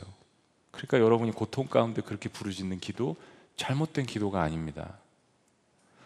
그러니까 0.70 1.00
여러분이 1.00 1.32
고통 1.32 1.66
가운데 1.66 2.02
그렇게 2.02 2.28
부르짖는 2.28 2.78
기도 2.80 3.16
잘못된 3.56 4.04
기도가 4.04 4.42
아닙니다. 4.42 4.98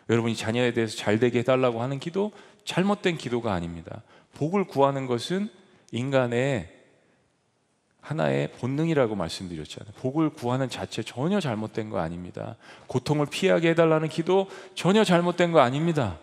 여러분이 0.08 0.36
자녀에 0.36 0.72
대해서 0.72 0.96
잘 0.96 1.18
되게 1.18 1.40
해달라고 1.40 1.82
하는 1.82 1.98
기도 1.98 2.30
잘못된 2.64 3.18
기도가 3.18 3.52
아닙니다. 3.52 4.02
복을 4.34 4.64
구하는 4.64 5.06
것은 5.06 5.48
인간의 5.92 6.74
하나의 8.00 8.52
본능이라고 8.52 9.14
말씀드렸잖아요. 9.14 9.94
복을 9.94 10.30
구하는 10.30 10.68
자체 10.68 11.02
전혀 11.02 11.40
잘못된 11.40 11.88
거 11.88 12.00
아닙니다. 12.00 12.56
고통을 12.86 13.26
피하게 13.26 13.70
해달라는 13.70 14.08
기도 14.08 14.48
전혀 14.74 15.04
잘못된 15.04 15.52
거 15.52 15.60
아닙니다. 15.60 16.18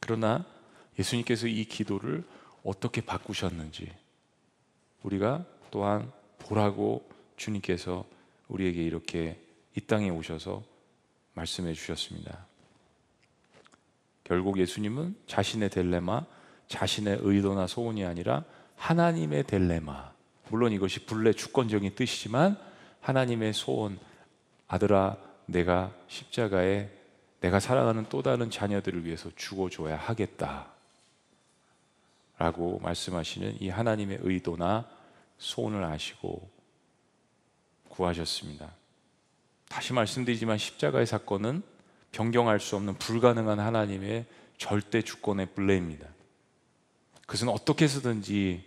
그러나 0.00 0.46
예수님께서 0.98 1.46
이 1.46 1.64
기도를 1.64 2.24
어떻게 2.62 3.02
바꾸셨는지 3.02 3.90
우리가 5.02 5.44
또한 5.70 6.10
보라고 6.38 7.06
주님께서 7.36 8.06
우리에게 8.48 8.82
이렇게 8.82 9.40
이 9.76 9.80
땅에 9.82 10.08
오셔서 10.08 10.62
말씀해 11.34 11.74
주셨습니다. 11.74 12.46
결국 14.24 14.58
예수님은 14.58 15.16
자신의 15.26 15.70
델레마, 15.70 16.24
자신의 16.68 17.18
의도나 17.20 17.66
소원이 17.66 18.04
아니라 18.04 18.44
하나님의 18.76 19.44
델레마. 19.44 20.12
물론 20.48 20.72
이것이 20.72 21.04
본래 21.06 21.32
주권적인 21.32 21.94
뜻이지만 21.94 22.58
하나님의 23.00 23.52
소원, 23.52 23.98
아들아, 24.66 25.16
내가 25.46 25.92
십자가에 26.08 26.90
내가 27.40 27.60
사랑하는 27.60 28.06
또 28.08 28.22
다른 28.22 28.50
자녀들을 28.50 29.04
위해서 29.04 29.30
죽어줘야 29.36 29.96
하겠다. 29.96 30.68
라고 32.38 32.78
말씀하시는 32.80 33.60
이 33.60 33.68
하나님의 33.68 34.18
의도나 34.22 34.88
소원을 35.38 35.84
아시고 35.84 36.50
구하셨습니다. 37.90 38.72
다시 39.68 39.92
말씀드리지만 39.92 40.58
십자가의 40.58 41.06
사건은 41.06 41.62
변경할 42.14 42.60
수 42.60 42.76
없는 42.76 42.94
불가능한 42.94 43.58
하나님의 43.58 44.26
절대 44.56 45.02
주권의 45.02 45.46
블레입니다. 45.54 46.06
그것은 47.22 47.48
어떻게 47.48 47.86
해서든지 47.86 48.64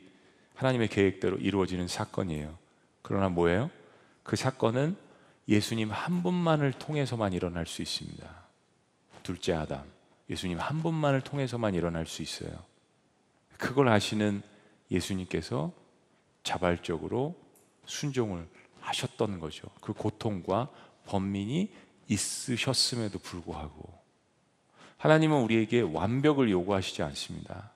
하나님의 0.56 0.90
계획대로 0.90 1.38
이루어지는 1.38 1.88
사건이에요. 1.88 2.58
그러나 3.02 3.30
뭐예요? 3.30 3.72
그 4.24 4.36
사건은 4.36 4.98
예수님 5.48 5.92
한 5.92 6.24
분만을 6.24 6.74
통해서만 6.74 7.32
일어날 7.32 7.66
수 7.66 7.82
있습니다. 7.82 8.28
둘째 9.24 9.54
아담, 9.54 9.86
예수님 10.30 10.60
한 10.60 10.84
분만을 10.84 11.22
통해서만 11.22 11.74
일어날 11.74 12.06
수 12.06 12.22
있어요. 12.22 12.52
그걸 13.58 13.88
아시는 13.88 14.42
예수님께서 14.92 15.72
자발적으로 16.44 17.36
순종을 17.86 18.46
하셨던 18.82 19.40
거죠. 19.40 19.70
그 19.80 19.94
고통과 19.94 20.70
번민이 21.06 21.72
있으셨음에도 22.08 23.20
불구하고 23.20 23.98
하나님은 24.98 25.42
우리에게 25.42 25.82
완벽을 25.82 26.50
요구하시지 26.50 27.04
않습니다. 27.04 27.72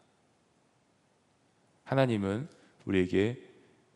하나님은 1.83 2.47
우리에게 2.85 3.41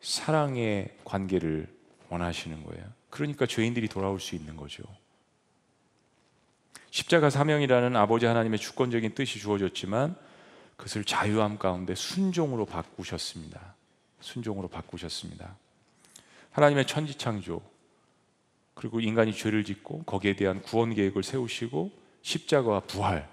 사랑의 0.00 0.94
관계를 1.04 1.74
원하시는 2.08 2.64
거예요. 2.64 2.84
그러니까 3.10 3.46
죄인들이 3.46 3.88
돌아올 3.88 4.20
수 4.20 4.34
있는 4.34 4.56
거죠. 4.56 4.84
십자가 6.90 7.30
사명이라는 7.30 7.96
아버지 7.96 8.26
하나님의 8.26 8.58
주권적인 8.58 9.14
뜻이 9.14 9.38
주어졌지만 9.38 10.16
그것을 10.76 11.04
자유함 11.04 11.58
가운데 11.58 11.94
순종으로 11.94 12.66
바꾸셨습니다. 12.66 13.74
순종으로 14.20 14.68
바꾸셨습니다. 14.68 15.56
하나님의 16.52 16.86
천지 16.86 17.16
창조 17.16 17.60
그리고 18.76 19.00
인간이 19.00 19.34
죄를 19.34 19.64
짓고 19.64 20.02
거기에 20.04 20.36
대한 20.36 20.60
구원 20.60 20.94
계획을 20.94 21.22
세우시고 21.22 21.90
십자가와 22.20 22.80
부활 22.80 23.28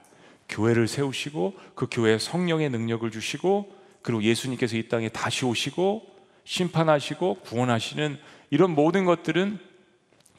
교회를 0.48 0.88
세우시고 0.88 1.54
그 1.76 1.88
교회에 1.92 2.18
성령의 2.18 2.70
능력을 2.70 3.10
주시고 3.12 3.76
그리고 4.02 4.24
예수님께서 4.24 4.78
이 4.78 4.88
땅에 4.88 5.10
다시 5.10 5.46
오시고 5.46 6.08
심판하시고 6.46 7.42
구원하시는 7.42 8.18
이런 8.52 8.72
모든 8.72 9.04
것들은 9.04 9.60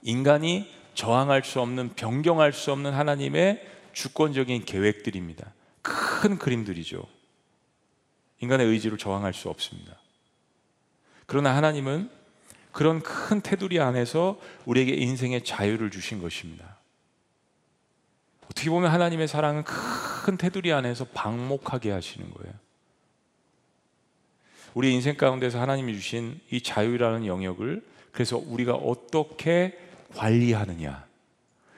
인간이 0.03 0.73
저항할 0.95 1.45
수 1.45 1.61
없는 1.61 1.91
변경할 1.97 2.55
수 2.55 2.73
없는 2.73 2.93
하나님의 2.95 3.63
주권적인 3.93 4.65
계획들입니다. 4.65 5.53
큰 5.83 6.39
그림들이죠. 6.39 7.07
인간의 8.41 8.67
의지로 8.69 8.97
저항할 8.97 9.35
수 9.35 9.51
없습니다. 9.51 9.99
그러나 11.27 11.55
하나님은 11.57 12.09
그런 12.75 13.01
큰 13.01 13.41
테두리 13.41 13.81
안에서 13.81 14.37
우리에게 14.67 14.95
인생의 14.95 15.45
자유를 15.45 15.93
주신 15.93 16.21
것입니다. 16.21 16.77
어떻게 18.47 18.69
보면 18.69 18.91
하나님의 18.91 19.29
사랑은 19.29 19.63
큰 19.63 20.37
테두리 20.37 20.73
안에서 20.73 21.05
방목하게 21.15 21.93
하시는 21.93 22.29
거예요. 22.35 22.53
우리 24.75 24.93
인생 24.93 25.17
가운데서 25.17 25.61
하나님이 25.61 25.95
주신 25.95 26.41
이 26.51 26.61
자유라는 26.61 27.27
영역을 27.27 27.81
그래서 28.11 28.39
우리가 28.39 28.75
어떻게 28.75 29.79
관리하느냐, 30.17 31.07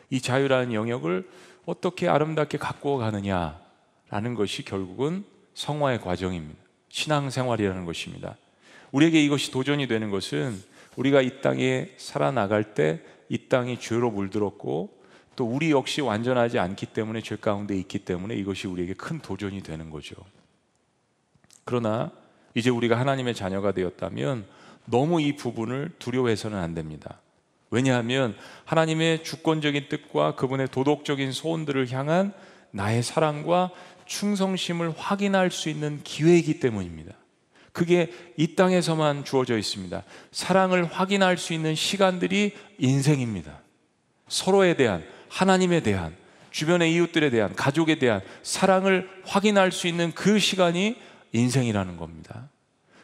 이 0.09 0.21
자유라는 0.23 0.73
영역을 0.73 1.29
어떻게 1.67 2.09
아름답게 2.09 2.57
가꾸어 2.57 2.97
가느냐라는 2.97 4.35
것이 4.35 4.65
결국은 4.65 5.27
성화의 5.53 6.01
과정입니다. 6.01 6.59
신앙생활이라는 6.89 7.85
것입니다. 7.85 8.37
우리에게 8.93 9.23
이것이 9.23 9.51
도전이 9.51 9.89
되는 9.89 10.11
것은 10.11 10.76
우리가 10.97 11.23
이 11.23 11.41
땅에 11.41 11.91
살아나갈 11.97 12.75
때 12.75 13.17
이 13.29 13.49
땅이 13.49 13.81
죄로 13.81 14.11
물들었고 14.11 14.97
또 15.35 15.45
우리 15.45 15.71
역시 15.71 16.01
완전하지 16.01 16.59
않기 16.59 16.87
때문에 16.87 17.21
죄 17.21 17.37
가운데 17.37 17.77
있기 17.77 18.01
때문에 18.01 18.35
이것이 18.37 18.67
우리에게 18.67 18.95
큰 18.95 19.21
도전이 19.21 19.63
되는 19.63 19.91
거죠. 19.91 20.15
그러나 21.65 22.11
이제 22.55 22.71
우리가 22.71 22.99
하나님의 22.99 23.35
자녀가 23.35 23.73
되었다면 23.73 24.47
너무 24.87 25.21
이 25.21 25.37
부분을 25.37 25.93
두려워해서는 25.99 26.57
안 26.57 26.75
됩니다. 26.75 27.21
왜냐하면 27.71 28.37
하나님의 28.65 29.25
주권적인 29.25 29.89
뜻과 29.89 30.37
그분의 30.37 30.69
도덕적인 30.69 31.33
소원들을 31.33 31.91
향한 31.93 32.33
나의 32.71 33.03
사랑과 33.03 33.71
충성심을 34.07 34.95
확인할 34.97 35.51
수 35.51 35.69
있는 35.69 36.01
기회이기 36.05 36.61
때문입니다. 36.61 37.15
그게 37.77 38.11
이 38.39 38.55
땅에서만 38.55 39.27
주어져 39.27 39.59
있습니다. 39.59 40.03
사랑을 40.33 40.87
확인할 40.87 41.37
수 41.37 41.53
있는 41.53 41.75
시간들이 41.75 42.57
인생입니다. 42.79 43.61
서로에 44.29 44.77
대한, 44.77 45.05
하나님에 45.29 45.81
대한, 45.81 46.17
주변의 46.53 46.95
이웃들에 46.95 47.29
대한, 47.29 47.55
가족에 47.55 47.99
대한 47.99 48.23
사랑을 48.43 49.11
확인할 49.27 49.73
수 49.73 49.89
있는 49.89 50.11
그 50.13 50.39
시간이 50.39 50.97
인생이라는 51.33 51.99
겁니다. 51.99 52.49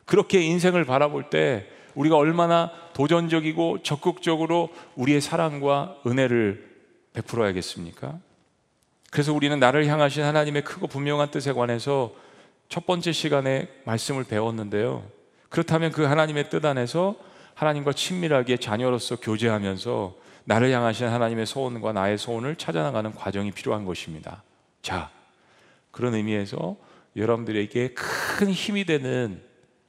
그렇게 0.07 0.41
인생을 0.41 0.87
바라볼 0.87 1.29
때 1.29 1.67
우리가 1.95 2.17
얼마나 2.17 2.73
도전적이고 2.95 3.83
적극적으로 3.83 4.71
우리의 4.95 5.21
사랑과 5.21 5.97
은혜를 6.07 6.67
베풀어야겠습니까? 7.13 8.19
그래서 9.11 9.35
우리는 9.35 9.61
나를 9.61 9.87
향하신 9.87 10.23
하나님의 10.23 10.65
크고 10.65 10.87
분명한 10.87 11.31
뜻에 11.31 11.53
관해서 11.53 12.15
첫 12.73 12.87
번째 12.87 13.13
시간에 13.13 13.69
말씀을 13.85 14.25
배웠는데요. 14.25 15.07
그렇다면 15.51 15.93
그 15.93 16.05
하나님의 16.05 16.49
뜻 16.49 16.65
안에서 16.65 17.17
하나님과 17.53 17.93
친밀하게 17.93 18.57
자녀로서 18.57 19.17
교제하면서 19.17 20.17
나를 20.45 20.73
향하신 20.73 21.09
하나님의 21.09 21.45
소원과 21.45 21.93
나의 21.93 22.17
소원을 22.17 22.57
찾아나가는 22.57 23.15
과정이 23.15 23.51
필요한 23.51 23.85
것입니다. 23.85 24.43
자, 24.81 25.11
그런 25.91 26.15
의미에서 26.15 26.77
여러분들에게 27.15 27.93
큰 27.93 28.51
힘이 28.51 28.87
되는 28.87 29.43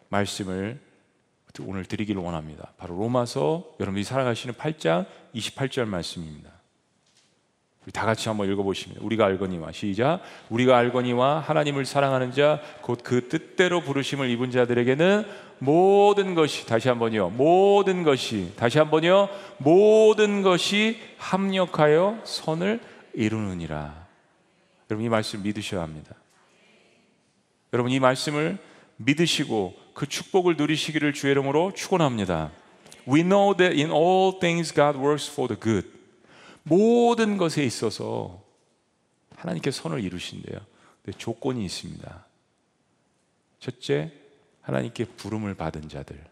말씀을 0.10 0.78
오늘 1.62 1.86
드리기를 1.86 2.22
원합니다. 2.22 2.74
바로 2.76 2.98
로마서 2.98 3.76
여러분들이 3.80 4.04
살아가시는 4.04 4.56
8장 4.56 5.06
28절 5.34 5.86
말씀입니다. 5.86 6.53
다 7.92 8.06
같이 8.06 8.30
한번 8.30 8.50
읽어보십니다. 8.50 9.02
우리가 9.04 9.26
알거니와 9.26 9.72
시작. 9.74 10.22
우리가 10.50 10.78
알거니와 10.78 11.40
하나님을 11.40 11.86
사랑하는 11.86 12.32
자 12.32 12.62
곧 12.88 13.04
그 13.04 13.28
뜻대로 13.28 13.82
부르심을 13.82 14.30
입은 14.30 14.52
자들에게는 14.52 15.26
모든 15.60 16.36
것이 16.36 16.66
다시 16.66 16.88
한번요. 16.88 17.30
모든 17.32 18.04
것이 18.04 18.54
다시 18.56 18.78
한번요. 18.78 19.30
모든 19.58 20.42
것이 20.42 21.00
합력하여 21.18 22.20
선을 22.24 22.80
이루느니라. 23.14 24.08
여러분 24.90 25.06
이 25.06 25.10
말씀 25.10 25.44
믿으셔야 25.44 25.82
합니다. 25.82 26.16
여러분 27.74 27.92
이 27.92 28.00
말씀을 28.00 28.58
믿으시고 28.98 29.74
그 29.94 30.08
축복을 30.08 30.56
누리시기를 30.58 31.14
주의 31.14 31.32
이름으로 31.32 31.74
축원합니다. 31.74 32.52
We 33.08 33.24
know 33.24 33.56
that 33.56 33.78
in 33.78 33.92
all 33.92 34.40
things 34.40 34.74
God 34.74 34.98
works 34.98 35.30
for 35.30 35.48
the 35.48 35.60
good. 35.60 35.93
모든 36.64 37.38
것에 37.38 37.64
있어서 37.64 38.44
하나님께 39.36 39.72
선을 39.72 40.04
이루신대요. 40.04 40.60
근데 41.04 41.18
조건이 41.18 41.66
있습니다. 41.66 42.26
첫째, 43.60 44.12
하나님께 44.62 45.06
부름을 45.06 45.54
받은 45.56 45.90
자들. 45.90 46.24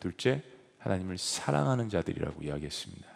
둘째, 0.00 0.42
하나님을 0.78 1.18
사랑하는 1.18 1.90
자들이라고 1.90 2.42
이야기했습니다. 2.42 3.06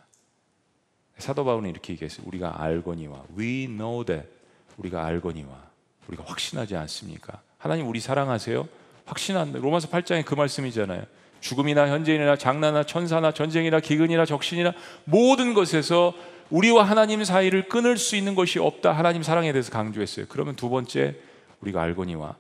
사도 1.18 1.44
바울은 1.44 1.70
이렇게 1.70 1.92
얘기했어요. 1.94 2.26
우리가 2.26 2.62
알거니와 2.62 3.24
we 3.38 3.66
know 3.66 4.04
that 4.04 4.28
우리가 4.76 5.04
알거니와 5.04 5.70
우리가 6.08 6.24
확신하지 6.26 6.76
않습니까? 6.76 7.40
하나님 7.56 7.88
우리 7.88 8.00
사랑하세요? 8.00 8.68
확신한다. 9.06 9.58
로마서 9.60 9.88
8장에 9.88 10.24
그 10.24 10.34
말씀이잖아요. 10.34 11.04
죽음이나 11.44 11.88
현재이나 11.88 12.36
장나나 12.36 12.84
천사나 12.84 13.32
전쟁이나 13.32 13.78
기근이나 13.78 14.24
적신이나 14.24 14.72
모든 15.04 15.52
것에서 15.52 16.14
우리와 16.48 16.84
하나님 16.84 17.22
사이를 17.22 17.68
끊을 17.68 17.98
수 17.98 18.16
있는 18.16 18.34
것이 18.34 18.58
없다. 18.58 18.92
하나님 18.92 19.22
사랑에 19.22 19.52
대해서 19.52 19.70
강조했어요. 19.70 20.24
그러면 20.30 20.56
두 20.56 20.70
번째 20.70 21.16
우리가 21.60 21.82
알거니와 21.82 22.36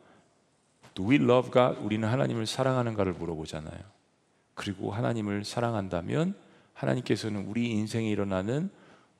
Do 0.94 1.10
we 1.10 1.16
love 1.16 1.50
God? 1.52 1.80
우리는 1.82 2.08
하나님을 2.08 2.46
사랑하는가를 2.46 3.12
물어보잖아요. 3.12 3.78
그리고 4.54 4.90
하나님을 4.90 5.44
사랑한다면 5.44 6.34
하나님께서는 6.72 7.44
우리 7.46 7.72
인생에 7.72 8.08
일어나는 8.08 8.70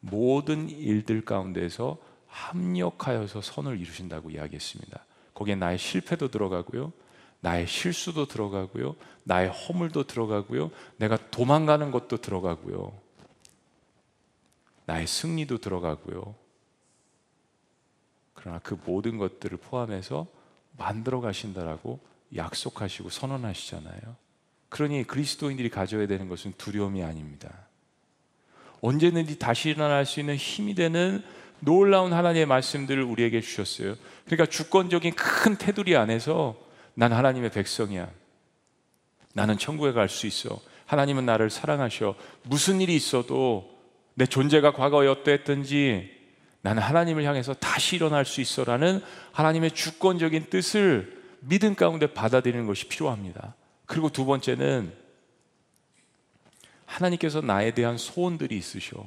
모든 0.00 0.70
일들 0.70 1.26
가운데서 1.26 1.98
합력하여서 2.28 3.42
선을 3.42 3.78
이루신다고 3.80 4.30
이야기했습니다. 4.30 5.04
거기에 5.34 5.56
나의 5.56 5.76
실패도 5.76 6.28
들어가고요. 6.28 6.92
나의 7.44 7.66
실수도 7.66 8.26
들어가고요. 8.26 8.96
나의 9.24 9.50
허물도 9.50 10.04
들어가고요. 10.04 10.70
내가 10.96 11.18
도망가는 11.30 11.90
것도 11.90 12.16
들어가고요. 12.16 12.90
나의 14.86 15.06
승리도 15.06 15.58
들어가고요. 15.58 16.34
그러나 18.32 18.60
그 18.60 18.80
모든 18.86 19.18
것들을 19.18 19.58
포함해서 19.58 20.26
만들어 20.78 21.20
가신다라고 21.20 22.00
약속하시고 22.34 23.10
선언하시잖아요. 23.10 24.16
그러니 24.70 25.04
그리스도인들이 25.04 25.68
가져야 25.68 26.06
되는 26.06 26.30
것은 26.30 26.54
두려움이 26.56 27.02
아닙니다. 27.02 27.52
언제든지 28.80 29.38
다시 29.38 29.68
일어날 29.68 30.06
수 30.06 30.18
있는 30.18 30.36
힘이 30.36 30.74
되는 30.74 31.22
놀라운 31.60 32.14
하나님의 32.14 32.46
말씀들을 32.46 33.02
우리에게 33.02 33.42
주셨어요. 33.42 33.96
그러니까 34.24 34.46
주권적인 34.46 35.14
큰 35.14 35.58
테두리 35.58 35.94
안에서 35.94 36.64
난 36.94 37.12
하나님의 37.12 37.50
백성이야. 37.50 38.10
나는 39.34 39.58
천국에 39.58 39.92
갈 39.92 40.08
수 40.08 40.26
있어. 40.26 40.60
하나님은 40.86 41.26
나를 41.26 41.50
사랑하셔. 41.50 42.14
무슨 42.42 42.80
일이 42.80 42.94
있어도 42.94 43.74
내 44.14 44.26
존재가 44.26 44.72
과거에 44.72 45.08
어떠했든지 45.08 46.10
나는 46.60 46.82
하나님을 46.82 47.24
향해서 47.24 47.54
다시 47.54 47.96
일어날 47.96 48.24
수 48.24 48.40
있어라는 48.40 49.02
하나님의 49.32 49.72
주권적인 49.72 50.46
뜻을 50.50 51.22
믿음 51.40 51.74
가운데 51.74 52.06
받아들이는 52.06 52.66
것이 52.66 52.88
필요합니다. 52.88 53.54
그리고 53.86 54.08
두 54.08 54.24
번째는 54.24 54.92
하나님께서 56.86 57.40
나에 57.40 57.72
대한 57.72 57.98
소원들이 57.98 58.56
있으셔. 58.56 59.06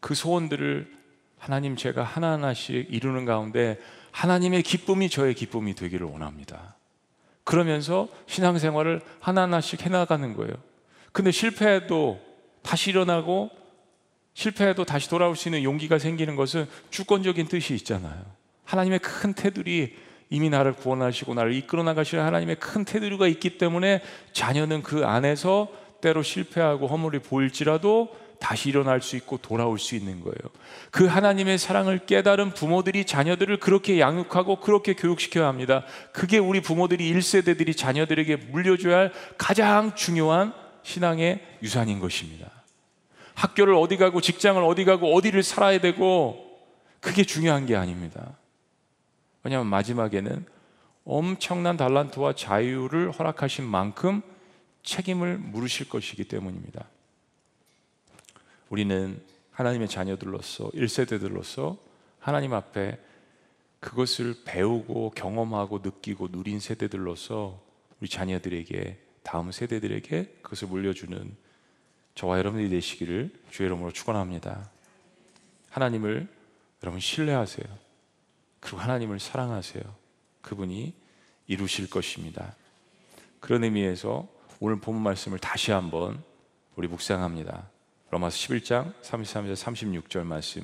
그 0.00 0.14
소원들을 0.14 0.92
하나님 1.38 1.76
제가 1.76 2.04
하나하나씩 2.04 2.86
이루는 2.90 3.24
가운데 3.24 3.78
하나님의 4.12 4.62
기쁨이 4.62 5.08
저의 5.10 5.34
기쁨이 5.34 5.74
되기를 5.74 6.06
원합니다. 6.06 6.76
그러면서 7.44 8.08
신앙생활을 8.26 9.00
하나하나씩 9.20 9.82
해나가는 9.82 10.34
거예요. 10.34 10.54
근데 11.12 11.30
실패해도 11.30 12.20
다시 12.62 12.90
일어나고 12.90 13.50
실패해도 14.34 14.84
다시 14.84 15.10
돌아올 15.10 15.36
수 15.36 15.48
있는 15.48 15.62
용기가 15.62 15.98
생기는 15.98 16.36
것은 16.36 16.66
주권적인 16.90 17.48
뜻이 17.48 17.74
있잖아요. 17.74 18.22
하나님의 18.64 19.00
큰 19.00 19.34
테두리 19.34 19.94
이미 20.30 20.48
나를 20.48 20.72
구원하시고 20.72 21.34
나를 21.34 21.52
이끌어 21.52 21.82
나가시는 21.82 22.24
하나님의 22.24 22.56
큰 22.56 22.86
테두리가 22.86 23.26
있기 23.26 23.58
때문에 23.58 24.02
자녀는 24.32 24.82
그 24.82 25.04
안에서 25.04 25.68
때로 26.00 26.22
실패하고 26.22 26.86
허물이 26.86 27.18
보일지라도 27.18 28.16
다시 28.42 28.70
일어날 28.70 29.00
수 29.00 29.14
있고 29.14 29.38
돌아올 29.38 29.78
수 29.78 29.94
있는 29.94 30.20
거예요. 30.20 30.36
그 30.90 31.06
하나님의 31.06 31.58
사랑을 31.58 32.00
깨달은 32.04 32.54
부모들이 32.54 33.04
자녀들을 33.04 33.58
그렇게 33.58 34.00
양육하고 34.00 34.56
그렇게 34.56 34.94
교육시켜야 34.94 35.46
합니다. 35.46 35.84
그게 36.12 36.38
우리 36.38 36.60
부모들이 36.60 37.10
1세대들이 37.14 37.76
자녀들에게 37.76 38.36
물려줘야 38.50 38.96
할 38.98 39.12
가장 39.38 39.94
중요한 39.94 40.52
신앙의 40.82 41.40
유산인 41.62 42.00
것입니다. 42.00 42.50
학교를 43.34 43.74
어디 43.74 43.96
가고 43.96 44.20
직장을 44.20 44.60
어디 44.64 44.84
가고 44.84 45.14
어디를 45.14 45.44
살아야 45.44 45.78
되고 45.78 46.44
그게 47.00 47.22
중요한 47.22 47.64
게 47.64 47.76
아닙니다. 47.76 48.36
왜냐하면 49.44 49.68
마지막에는 49.68 50.44
엄청난 51.04 51.76
달란트와 51.76 52.34
자유를 52.34 53.12
허락하신 53.12 53.64
만큼 53.64 54.20
책임을 54.82 55.38
물으실 55.38 55.88
것이기 55.88 56.24
때문입니다. 56.24 56.84
우리는 58.72 59.22
하나님의 59.50 59.86
자녀들로서 59.86 60.70
1세대들로서 60.70 61.76
하나님 62.18 62.54
앞에 62.54 62.98
그것을 63.80 64.34
배우고 64.46 65.10
경험하고 65.10 65.80
느끼고 65.80 66.28
누린 66.30 66.58
세대들로서 66.58 67.62
우리 68.00 68.08
자녀들에게 68.08 68.98
다음 69.24 69.52
세대들에게 69.52 70.38
그것을 70.40 70.68
물려주는 70.68 71.36
저와 72.14 72.38
여러분들이 72.38 72.70
되시기를 72.70 73.30
주의 73.50 73.66
이름으로 73.66 73.92
축원합니다. 73.92 74.70
하나님을 75.68 76.26
여러분 76.82 76.98
신뢰하세요. 76.98 77.66
그리고 78.60 78.78
하나님을 78.78 79.20
사랑하세요. 79.20 79.82
그분이 80.40 80.94
이루실 81.46 81.90
것입니다. 81.90 82.56
그런 83.38 83.64
의미에서 83.64 84.26
오늘 84.60 84.80
본 84.80 84.98
말씀을 84.98 85.38
다시 85.40 85.72
한번 85.72 86.24
우리 86.74 86.88
묵상합니다. 86.88 87.71
로마서 88.12 88.36
11장 88.36 88.92
33절 89.00 89.54
36절 89.54 90.24
말씀. 90.24 90.62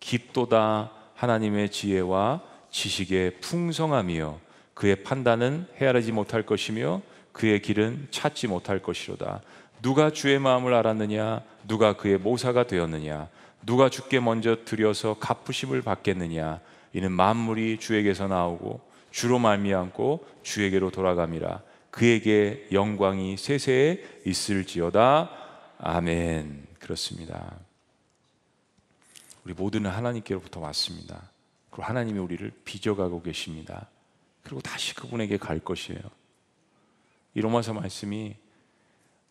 깊도다 0.00 0.90
하나님의 1.14 1.70
지혜와 1.70 2.42
지식의 2.72 3.38
풍성함이요 3.38 4.40
그의 4.74 5.04
판단은 5.04 5.68
헤아리지 5.80 6.10
못할 6.10 6.42
것이며 6.42 7.00
그의 7.30 7.62
길은 7.62 8.08
찾지 8.10 8.48
못할 8.48 8.80
것이로다. 8.80 9.42
누가 9.80 10.10
주의 10.10 10.40
마음을 10.40 10.74
알았느냐? 10.74 11.42
누가 11.68 11.92
그의 11.92 12.18
모사가 12.18 12.66
되었느냐? 12.66 13.28
누가 13.64 13.88
주께 13.88 14.18
먼저 14.18 14.64
드려서 14.64 15.14
갚으심을 15.20 15.82
받겠느냐? 15.82 16.58
이는 16.94 17.12
만물이 17.12 17.78
주에게서 17.78 18.26
나오고 18.26 18.80
주로 19.12 19.38
말미암고 19.38 20.26
주에게로 20.42 20.90
돌아감이라. 20.90 21.60
그에게 21.92 22.66
영광이 22.72 23.36
세세에 23.36 24.02
있을지어다. 24.26 25.30
아멘. 25.78 26.71
그렇습니다. 26.82 27.60
우리 29.44 29.54
모두는 29.54 29.90
하나님께로부터 29.90 30.60
왔습니다. 30.60 31.30
그리고 31.70 31.84
하나님이 31.84 32.18
우리를 32.18 32.50
빚어가고 32.64 33.22
계십니다. 33.22 33.88
그리고 34.42 34.60
다시 34.60 34.94
그분에게 34.94 35.36
갈 35.36 35.60
것이에요. 35.60 36.00
이 37.34 37.40
로마서 37.40 37.72
말씀이 37.72 38.36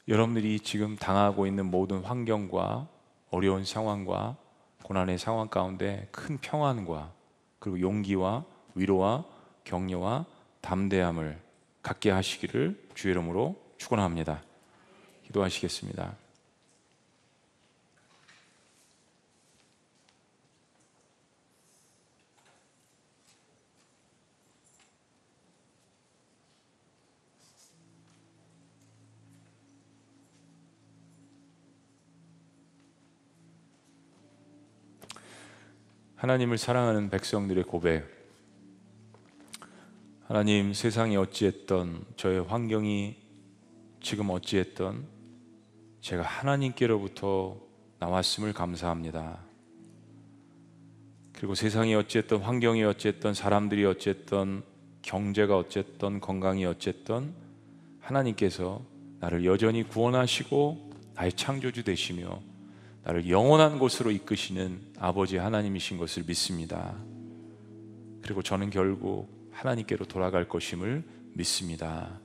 여러분들이 0.07 0.59
지금 0.61 0.95
당하고 0.95 1.45
있는 1.45 1.69
모든 1.69 1.99
환경과 1.99 2.87
어려운 3.29 3.65
상황과 3.65 4.37
고난의 4.83 5.19
상황 5.19 5.47
가운데 5.47 6.07
큰 6.11 6.37
평안과 6.37 7.13
그리고 7.59 7.79
용기와 7.81 8.45
위로와 8.75 9.25
격려와 9.65 10.25
담대함을 10.61 11.39
갖게 11.83 12.09
하시기를 12.11 12.89
주의 12.95 13.11
이름으로 13.11 13.61
축원합니다. 13.77 14.41
기도하시겠습니다. 15.25 16.20
하나님을 36.21 36.59
사랑하는 36.59 37.09
백성들의 37.09 37.63
고백. 37.63 38.07
하나님 40.27 40.71
세상이 40.71 41.17
어찌했던 41.17 42.05
저의 42.15 42.43
환경이 42.43 43.15
지금 44.01 44.29
어찌했던 44.29 45.03
제가 46.01 46.21
하나님께로부터 46.21 47.57
나왔음을 47.97 48.53
감사합니다. 48.53 49.39
그리고 51.33 51.55
세상이 51.55 51.95
어찌했던 51.95 52.41
환경이 52.41 52.83
어찌했던 52.83 53.33
사람들이 53.33 53.83
어찌했던 53.85 54.61
경제가 55.01 55.57
어쨌든 55.57 56.19
건강이 56.19 56.65
어쨌든 56.65 57.33
하나님께서 57.99 58.85
나를 59.21 59.43
여전히 59.43 59.81
구원하시고 59.81 60.91
나의 61.15 61.33
창조주 61.33 61.83
되시며 61.83 62.50
나를 63.03 63.29
영원한 63.29 63.79
곳으로 63.79 64.11
이끄시는 64.11 64.79
아버지 64.99 65.37
하나님이신 65.37 65.97
것을 65.97 66.23
믿습니다. 66.27 66.95
그리고 68.21 68.43
저는 68.43 68.69
결국 68.69 69.49
하나님께로 69.51 70.05
돌아갈 70.05 70.47
것임을 70.47 71.03
믿습니다. 71.33 72.19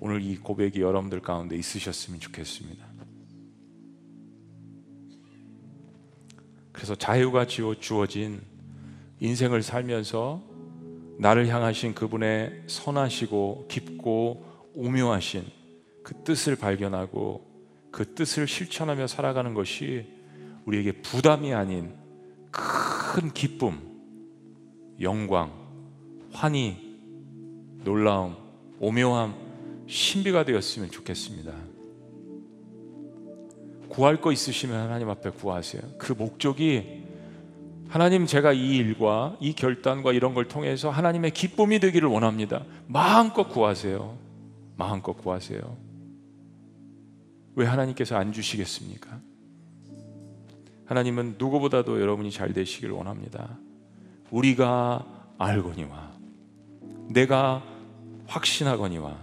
오늘 0.00 0.22
이 0.22 0.36
고백이 0.36 0.80
여러분들 0.80 1.20
가운데 1.20 1.56
있으셨으면 1.56 2.20
좋겠습니다. 2.20 2.84
그래서 6.72 6.96
자유가 6.96 7.46
주어진 7.46 8.42
인생을 9.20 9.62
살면서 9.62 10.42
나를 11.18 11.46
향하신 11.46 11.94
그분의 11.94 12.64
선하시고 12.66 13.68
깊고 13.68 14.44
오묘하신 14.74 15.44
그 16.02 16.24
뜻을 16.24 16.56
발견하고 16.56 17.53
그 17.94 18.12
뜻을 18.12 18.48
실천하며 18.48 19.06
살아가는 19.06 19.54
것이 19.54 20.04
우리에게 20.64 20.90
부담이 20.90 21.54
아닌 21.54 21.94
큰 22.50 23.32
기쁨, 23.32 23.78
영광, 25.00 25.52
환희, 26.32 26.76
놀라움, 27.84 28.34
오묘함, 28.80 29.36
신비가 29.86 30.44
되었으면 30.44 30.90
좋겠습니다. 30.90 31.52
구할 33.90 34.20
거 34.20 34.32
있으시면 34.32 34.76
하나님 34.76 35.08
앞에 35.08 35.30
구하세요. 35.30 35.80
그 35.96 36.14
목적이 36.14 37.04
하나님 37.88 38.26
제가 38.26 38.52
이 38.54 38.74
일과 38.74 39.36
이 39.38 39.52
결단과 39.52 40.12
이런 40.12 40.34
걸 40.34 40.48
통해서 40.48 40.90
하나님의 40.90 41.30
기쁨이 41.30 41.78
되기를 41.78 42.08
원합니다. 42.08 42.64
마음껏 42.88 43.44
구하세요. 43.48 44.18
마음껏 44.76 45.12
구하세요. 45.12 45.93
왜 47.54 47.66
하나님께서 47.66 48.16
안 48.16 48.32
주시겠습니까? 48.32 49.20
하나님은 50.86 51.36
누구보다도 51.38 52.00
여러분이 52.00 52.30
잘 52.30 52.52
되시길 52.52 52.90
원합니다. 52.90 53.58
우리가 54.30 55.34
알거니와 55.38 56.12
내가 57.08 57.62
확신하거니와 58.26 59.18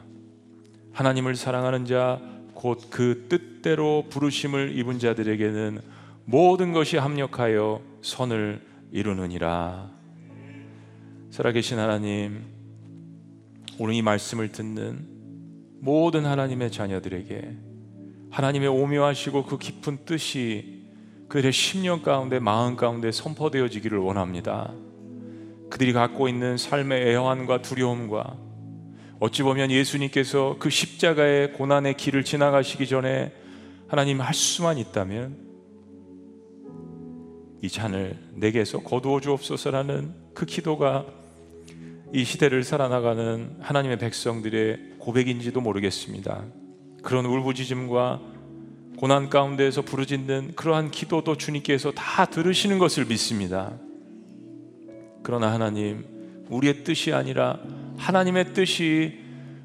하나님을 0.94 1.36
사랑하는 1.36 1.86
자 1.86 2.32
곧 2.64 2.90
그 2.90 3.26
뜻대로 3.28 4.06
부르심을 4.10 4.78
입은 4.78 5.00
자들에게는 5.00 5.82
모든 6.26 6.74
것이 6.74 6.98
합력하여 6.98 7.82
선을 8.02 8.62
이루느니라. 8.92 9.90
살아계신 11.32 11.80
하나님, 11.80 12.44
오늘 13.80 13.96
이 13.96 14.02
말씀을 14.02 14.52
듣는 14.52 15.08
모든 15.80 16.26
하나님의 16.26 16.72
자녀들에게 16.72 17.58
하나님의 18.32 18.70
오묘하시고 18.70 19.46
그 19.46 19.58
깊은 19.58 20.06
뜻이 20.06 20.82
그들의 21.28 21.52
심령 21.52 22.02
가운데 22.02 22.40
마음 22.40 22.76
가운데 22.76 23.12
선포되어지기를 23.12 23.98
원합니다. 23.98 24.74
그들이 25.70 25.94
갖고 25.94 26.28
있는 26.28 26.58
삶의 26.58 27.08
애환과 27.10 27.62
두려움과 27.62 28.38
어찌 29.20 29.44
보면 29.44 29.70
예수님께서 29.70 30.58
그 30.60 30.70
십자가의 30.70 31.54
고난의 31.54 31.96
길을 31.96 32.24
지나가시기 32.24 32.88
전에 32.88 33.32
하나님 33.88 34.20
할 34.20 34.34
수만 34.34 34.78
있다면 34.78 35.38
이 37.62 37.70
잔을 37.70 38.18
내게서 38.34 38.80
거두어 38.80 39.20
주옵소서라는 39.20 40.14
그 40.34 40.46
기도가 40.46 41.06
이 42.14 42.24
시대를 42.24 42.64
살아나가는 42.64 43.58
하나님의 43.60 44.00
백성들의 44.00 44.96
고백인지도 45.00 45.62
모르겠습니다. 45.62 46.44
그런 47.02 47.26
울부짖음과 47.26 48.20
고난 48.98 49.30
가운데에서 49.30 49.82
부르짖는 49.82 50.54
그러한 50.56 50.92
기도도 50.92 51.36
주님께서 51.36 51.92
다 51.92 52.26
들으시는 52.26 52.78
것을 52.78 53.06
믿습니다. 53.06 53.74
그러나 55.24 55.52
하나님, 55.52 56.06
우리의 56.50 56.84
뜻이 56.84 57.12
아니라 57.12 57.60
하나님의 57.98 58.54
뜻이 58.54 59.20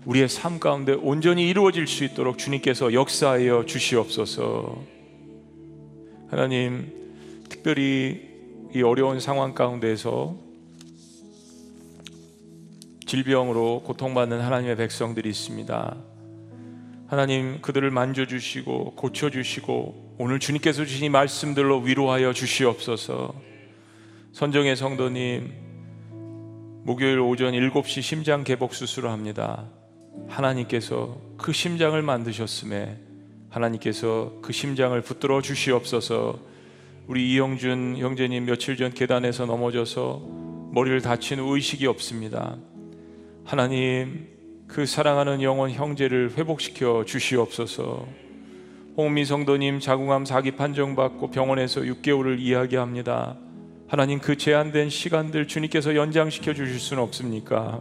우리의 0.07 0.29
삶 0.29 0.61
가운데 0.61 0.93
온전히 0.93 1.49
이루어질 1.49 1.87
수 1.87 2.05
있도록 2.05 2.39
주님께서 2.39 2.95
역사하여 2.95 3.67
주시옵소서. 3.67 4.83
하나님, 6.29 6.93
특별히 7.49 8.23
이 8.75 8.83
어려운 8.83 9.21
상황 9.21 9.53
가운데서 9.53 10.37
질병으로 13.07 13.83
고통받는 13.85 14.41
하나님의 14.41 14.77
백성들이 14.77 15.29
있습니다. 15.29 16.16
하나님 17.09 17.61
그들을 17.63 17.89
만져주시고 17.91 18.97
고쳐주시고 18.97 20.17
오늘 20.19 20.41
주님께서 20.41 20.85
주신 20.85 21.05
이 21.05 21.09
말씀들로 21.09 21.81
위로하여 21.81 22.33
주시옵소서. 22.33 23.33
선정의 24.33 24.75
성도님 24.75 25.53
목요일 26.83 27.21
오전 27.21 27.53
7시 27.53 28.03
심장 28.03 28.43
개복 28.43 28.75
수술을 28.75 29.11
합니다. 29.11 29.69
하나님께서 30.29 31.17
그 31.37 31.53
심장을 31.53 32.01
만드셨음에 32.01 32.99
하나님께서 33.51 34.41
그 34.43 34.53
심장을 34.53 35.01
붙들어 35.01 35.41
주시옵소서. 35.41 36.41
우리 37.07 37.33
이영준 37.33 37.99
형제님 37.99 38.47
며칠 38.47 38.77
전 38.77 38.93
계단에서 38.93 39.47
넘어져서 39.47 40.23
머리를 40.73 41.01
다친 41.03 41.39
의식이 41.39 41.87
없습니다. 41.87 42.57
하나님 43.45 44.36
그 44.67 44.85
사랑하는 44.85 45.43
영혼 45.43 45.71
형제를 45.71 46.33
회복시켜 46.37 47.05
주시옵소서. 47.07 48.07
홍미 48.97 49.25
성도님 49.25 49.81
자궁암 49.81 50.25
사기 50.25 50.53
판정받고 50.53 51.31
병원에서 51.31 51.83
6개월을 51.83 52.41
이야기합니다. 52.41 53.37
하나님 53.89 54.19
그 54.19 54.37
제한된 54.37 54.91
시간들 54.91 55.47
주님께서 55.47 55.95
연장시켜 55.95 56.55
주실 56.55 56.81
수는 56.81 57.03
없습니까? 57.03 57.81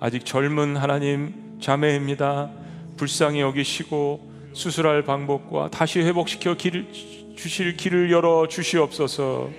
아직 0.00 0.24
젊은 0.24 0.76
하나님 0.76 1.58
자매입니다. 1.60 2.50
불쌍히 2.96 3.40
여기시고 3.40 4.32
수술할 4.52 5.02
방법과 5.02 5.70
다시 5.70 6.00
회복시켜 6.00 6.54
길, 6.54 6.88
주실 7.36 7.76
길을 7.76 8.10
열어 8.10 8.48
주시옵소서. 8.48 9.50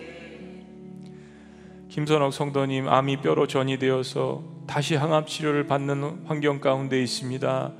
김선옥 1.89 2.33
성도님 2.33 2.89
암이 2.89 3.21
뼈로 3.21 3.47
전이 3.47 3.79
되어서 3.79 4.54
다시 4.67 4.95
항암 4.95 5.25
치료를 5.25 5.67
받는 5.67 6.25
환경 6.25 6.59
가운데 6.59 7.01
있습니다. 7.01 7.71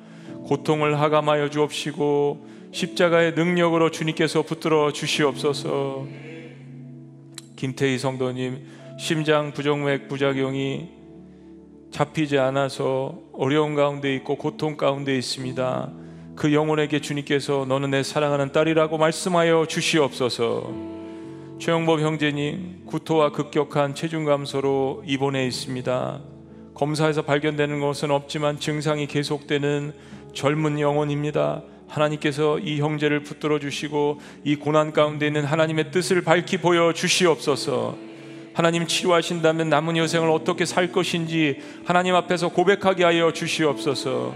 고통을 0.46 1.00
하감하여 1.00 1.50
주옵시고 1.50 2.48
십자가의 2.72 3.34
능력으로 3.34 3.90
주님께서 3.90 4.44
붙들어 4.44 4.92
주시옵소서. 4.92 6.06
김태희 7.56 7.98
성도님 7.98 8.68
심장 9.00 9.54
부정맥 9.54 10.08
부작용이 10.08 10.90
잡히지 11.92 12.38
않아서 12.38 13.18
어려운 13.34 13.76
가운데 13.76 14.14
있고 14.16 14.36
고통 14.36 14.78
가운데 14.78 15.18
있습니다. 15.18 15.92
그 16.36 16.54
영혼에게 16.54 17.00
주님께서 17.00 17.66
너는 17.68 17.92
내 17.92 18.04
사랑하는 18.04 18.52
딸이라고 18.52 18.98
말씀하여 18.98 19.66
주시옵소서. 19.68 20.74
최영법 21.60 22.02
형제님 22.02 22.84
구토와 22.86 23.32
급격한 23.32 23.96
체중 23.96 24.26
감소로 24.26 25.04
입원해 25.08 25.48
있습니다. 25.48 26.35
검사에서 26.76 27.22
발견되는 27.22 27.80
것은 27.80 28.12
없지만 28.12 28.60
증상이 28.60 29.08
계속되는 29.08 29.94
젊은 30.34 30.80
영혼입니다. 30.80 31.64
하나님께서 31.88 32.60
이 32.60 32.80
형제를 32.82 33.24
붙들어 33.24 33.60
주시고 33.60 34.20
이 34.44 34.56
고난 34.58 34.92
가운데 34.92 35.26
있는 35.28 35.46
하나님의 35.46 35.92
뜻을 35.92 36.22
밝히 36.22 36.58
보여 36.58 36.92
주시옵소서. 36.94 37.98
하나님 38.54 38.88
치료하신다면 38.88 39.70
남은 39.70 39.98
여생을 39.98 40.30
어떻게 40.30 40.66
살 40.66 40.92
것인지 40.92 41.62
하나님 41.86 42.16
앞에서 42.16 42.50
고백하게 42.50 43.04
하여 43.04 43.32
주시옵소서. 43.32 44.36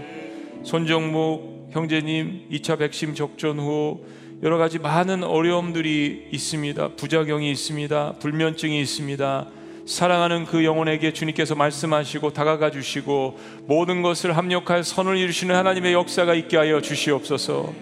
손정목 0.62 1.68
형제님 1.72 2.48
2차 2.50 2.78
백신 2.78 3.14
접종 3.14 3.58
후 3.58 4.04
여러 4.42 4.56
가지 4.56 4.78
많은 4.78 5.24
어려움들이 5.24 6.28
있습니다. 6.32 6.96
부작용이 6.96 7.50
있습니다. 7.50 8.14
불면증이 8.18 8.80
있습니다. 8.80 9.46
사랑하는 9.90 10.46
그 10.46 10.64
영혼에게 10.64 11.12
주님께서 11.12 11.56
말씀하시고 11.56 12.32
다가가 12.32 12.70
주시고 12.70 13.36
모든 13.66 14.02
것을 14.02 14.36
합력하여 14.36 14.84
선을 14.84 15.16
이루시는 15.16 15.52
하나님의 15.56 15.94
역사가 15.94 16.34
있게 16.34 16.56
하여 16.56 16.80
주시옵소서. 16.80 17.72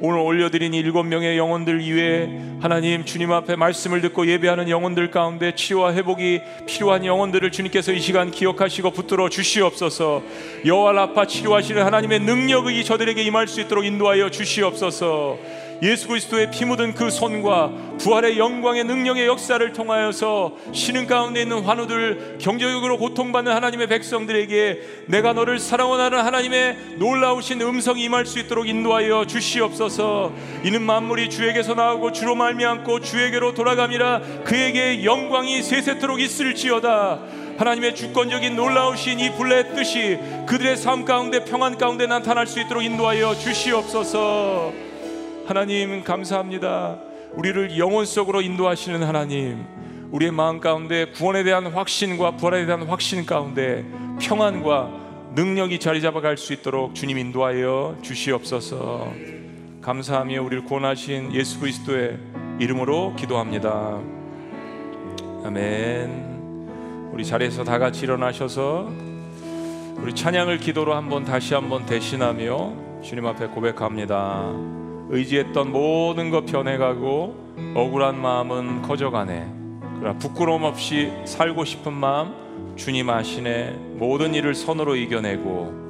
오늘 0.00 0.18
올려드린 0.18 0.74
일곱 0.74 1.04
명의 1.04 1.38
영혼들 1.38 1.80
이외에 1.80 2.28
하나님 2.60 3.06
주님 3.06 3.32
앞에 3.32 3.56
말씀을 3.56 4.02
듣고 4.02 4.26
예배하는 4.26 4.68
영혼들 4.68 5.10
가운데 5.10 5.54
치유와 5.54 5.94
회복이 5.94 6.42
필요한 6.66 7.06
영혼들을 7.06 7.50
주님께서 7.50 7.92
이 7.92 8.00
시간 8.00 8.30
기억하시고 8.30 8.90
붙들어 8.90 9.30
주시옵소서. 9.30 10.22
여호와 10.66 10.92
라파 10.92 11.26
치료하시는 11.26 11.82
하나님의 11.82 12.20
능력이 12.20 12.84
저들에게 12.84 13.22
임할 13.22 13.48
수 13.48 13.62
있도록 13.62 13.86
인도하여 13.86 14.30
주시옵소서. 14.30 15.38
예수 15.82 16.08
그리스도의 16.08 16.50
피 16.50 16.64
묻은 16.64 16.94
그 16.94 17.10
손과 17.10 17.72
부활의 17.98 18.38
영광의 18.38 18.84
능력의 18.84 19.26
역사를 19.26 19.72
통하여서 19.72 20.56
신흥 20.72 21.06
가운데 21.06 21.42
있는 21.42 21.62
환우들 21.62 22.38
경제적으로 22.40 22.98
고통받는 22.98 23.52
하나님의 23.52 23.86
백성들에게 23.88 25.04
내가 25.06 25.32
너를 25.32 25.58
사랑하는 25.58 26.18
하나님의 26.18 26.76
놀라우신 26.98 27.60
음성이 27.62 28.04
임할 28.04 28.26
수 28.26 28.38
있도록 28.38 28.68
인도하여 28.68 29.26
주시옵소서. 29.26 30.32
이는 30.64 30.82
만물이 30.82 31.30
주에게서 31.30 31.74
나오고 31.74 32.12
주로 32.12 32.34
말미암고 32.34 33.00
주에게로 33.00 33.54
돌아감이라 33.54 34.20
그에게 34.44 35.04
영광이 35.04 35.62
세세토록 35.62 36.20
있을지어다. 36.20 37.20
하나님의 37.58 37.94
주권적인 37.94 38.56
놀라우신 38.56 39.20
이 39.20 39.30
불의 39.32 39.74
뜻이 39.74 40.18
그들의 40.46 40.76
삶 40.76 41.04
가운데 41.04 41.44
평안 41.44 41.78
가운데 41.78 42.06
나타날 42.06 42.46
수 42.46 42.60
있도록 42.60 42.82
인도하여 42.82 43.34
주시옵소서 43.36 44.83
하나님 45.46 46.02
감사합니다. 46.02 46.98
우리를 47.32 47.76
영혼 47.78 48.06
속으로 48.06 48.40
인도하시는 48.40 49.02
하나님, 49.02 49.66
우리의 50.10 50.32
마음 50.32 50.58
가운데 50.58 51.10
구원에 51.10 51.42
대한 51.42 51.66
확신과 51.66 52.36
부활에 52.36 52.64
대한 52.64 52.84
확신 52.84 53.26
가운데 53.26 53.84
평안과 54.20 54.90
능력이 55.34 55.80
자리 55.80 56.00
잡아갈 56.00 56.38
수 56.38 56.54
있도록 56.54 56.94
주님 56.94 57.18
인도하여 57.18 57.98
주시옵소서. 58.00 59.12
감사하며 59.82 60.42
우리를 60.42 60.64
구원하신 60.64 61.34
예수 61.34 61.60
그리스도의 61.60 62.18
이름으로 62.58 63.14
기도합니다. 63.16 64.00
아멘. 65.44 67.10
우리 67.12 67.22
자리에서 67.22 67.64
다 67.64 67.78
같이 67.78 68.04
일어나셔서 68.04 68.90
우리 69.98 70.14
찬양을 70.14 70.56
기도로 70.56 70.94
한번 70.94 71.24
다시 71.24 71.52
한번 71.52 71.84
대신하며 71.84 73.02
주님 73.02 73.26
앞에 73.26 73.48
고백합니다. 73.48 74.83
의지했던 75.10 75.72
모든 75.72 76.30
것 76.30 76.46
변해가고 76.46 77.74
억울한 77.74 78.20
마음은 78.20 78.82
커져가네. 78.82 79.48
그러나 79.98 80.18
부끄러움 80.18 80.64
없이 80.64 81.12
살고 81.24 81.64
싶은 81.64 81.92
마음 81.92 82.74
주님 82.76 83.10
아시네. 83.10 83.70
모든 83.94 84.34
일을 84.34 84.54
선으로 84.54 84.96
이겨내고 84.96 85.84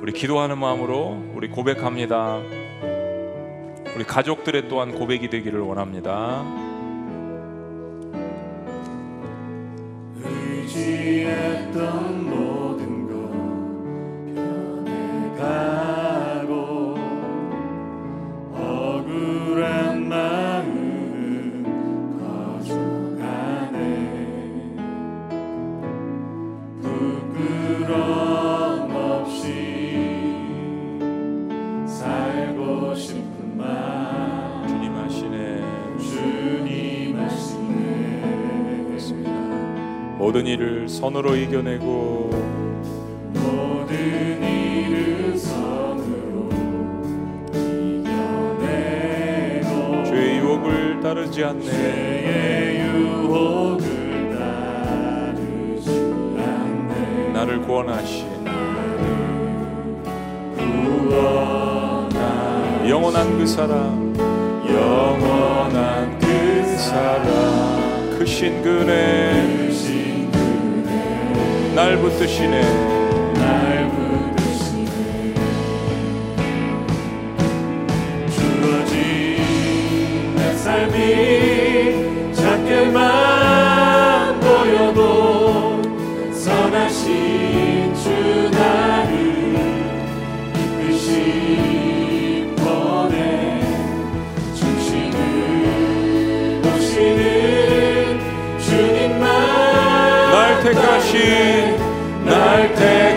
우리 0.00 0.12
기도하는 0.12 0.58
마음으로 0.58 1.32
우리 1.34 1.48
고백합니다. 1.48 2.40
우리 3.94 4.04
가족들의 4.04 4.68
또한 4.68 4.92
고백이 4.92 5.30
되기를 5.30 5.60
원합니다. 5.60 6.73
모든 40.34 40.48
일을 40.48 40.88
선으로 40.88 41.36
이겨내고 41.36 42.30
모든 43.34 44.42
일을 44.42 45.38
선으로 45.38 46.50
이겨내고 48.02 49.22
죄의 50.04 50.38
유혹을 50.38 51.00
따르지 51.00 51.44
않네. 51.44 51.62
죄의 51.62 52.80
유혹을 52.80 54.36
따르지 54.36 55.90
않네. 55.90 57.58
구원하신 57.64 58.26
영원한 62.88 63.38
그 63.38 63.46
사랑 63.46 64.12
영원한 64.68 66.18
그 66.18 66.76
사랑 66.76 68.18
크신 68.18 68.62
그네 68.62 69.63
날 71.74 71.96
붙드시네. 71.98 72.60
날 73.34 73.90
붙드시네 73.90 75.34
주어진 78.30 78.96
내 80.36 80.54
삶이 80.56 82.32
작게만 82.34 84.40
보여도 84.40 85.82
선하신 86.32 87.92
주 87.94 88.08
나를 88.52 89.12
이끄신 90.86 92.54
번에 92.56 93.60
중심을 94.54 95.16
보시는 96.62 98.20
주님만 98.60 99.20
날 100.30 100.62
택하신 100.62 101.63
날택 102.54 103.13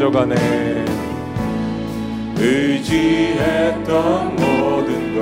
거져가네. 0.00 0.34
의지했던 2.38 4.36
모든 4.36 5.14
것 5.14 5.20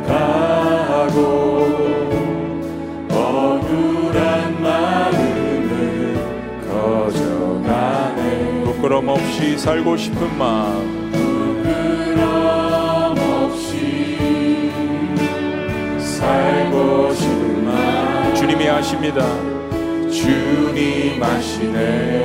변해가고 0.00 1.18
억울한 3.10 4.62
마음은 4.62 6.14
거져가네 6.66 8.64
부끄럼 8.64 9.08
없이 9.08 9.58
살고 9.58 9.98
싶은 9.98 10.38
마음 10.38 11.12
부끄럼 11.12 13.14
없이 13.18 14.70
살고 15.98 17.12
싶은 17.12 17.66
마음 17.66 18.34
주님이 18.34 18.70
아십니다. 18.70 19.53
주님 20.24 21.22
아시네 21.22 22.24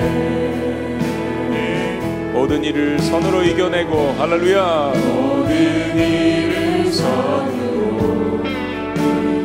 모든 2.32 2.64
일을 2.64 2.97
선으로 3.00 3.43
이겨내고 3.43 4.14
할렐루야. 4.18 4.93
모든 4.95 5.97
일을 5.97 6.89
선으로 6.89 8.41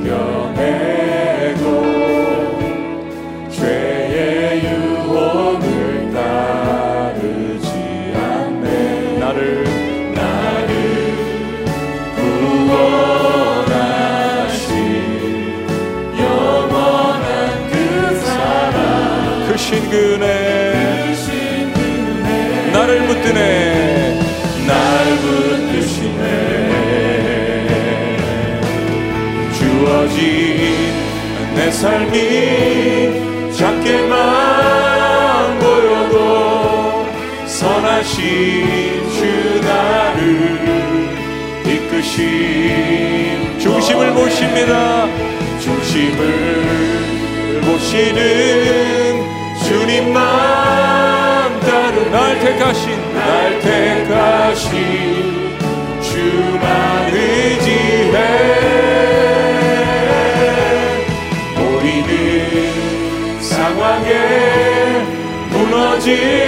이겨내 0.00 0.93
붙드네. 23.24 24.20
날 24.66 25.16
붙드시네 25.16 26.20
주어진 29.56 30.20
내 31.54 31.70
삶이 31.70 33.54
작게만 33.56 35.58
보여도 35.58 37.06
선하신 37.46 38.22
주 39.10 39.24
나를 39.64 40.20
이끄신 41.66 43.58
중심을 43.58 44.12
보십니다. 44.12 45.06
중심을 45.60 46.20
보시는 47.62 49.24
주님만 49.62 50.93
날 52.10 52.38
택하신 52.40 53.14
날 53.14 53.60
택하신 53.60 54.70
주만 56.00 57.10
의지해. 57.12 58.16
보이는 61.56 63.40
상황에 63.40 64.10
무너질지라도 65.50 66.42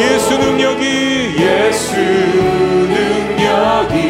예수 0.00 0.38
능력이 0.38 0.84
예수 1.38 1.94
능력이 2.94 4.09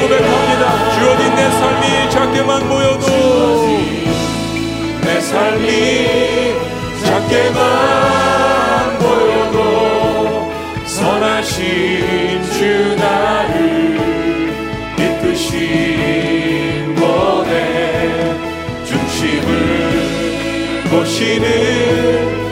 고백합니다. 0.00 0.90
주어진 0.98 1.34
내 1.34 1.50
삶이 1.50 2.10
작게만 2.10 2.68
보여도 2.68 3.06
내 5.02 5.20
삶이 5.20 6.54
작게만 7.04 8.98
보여도 8.98 10.52
선하신 10.84 12.42
주 12.52 12.96
나를 12.96 13.56
이끄신 14.98 16.94
번에 16.96 18.34
중심을 18.84 19.50
보시는 20.90 22.45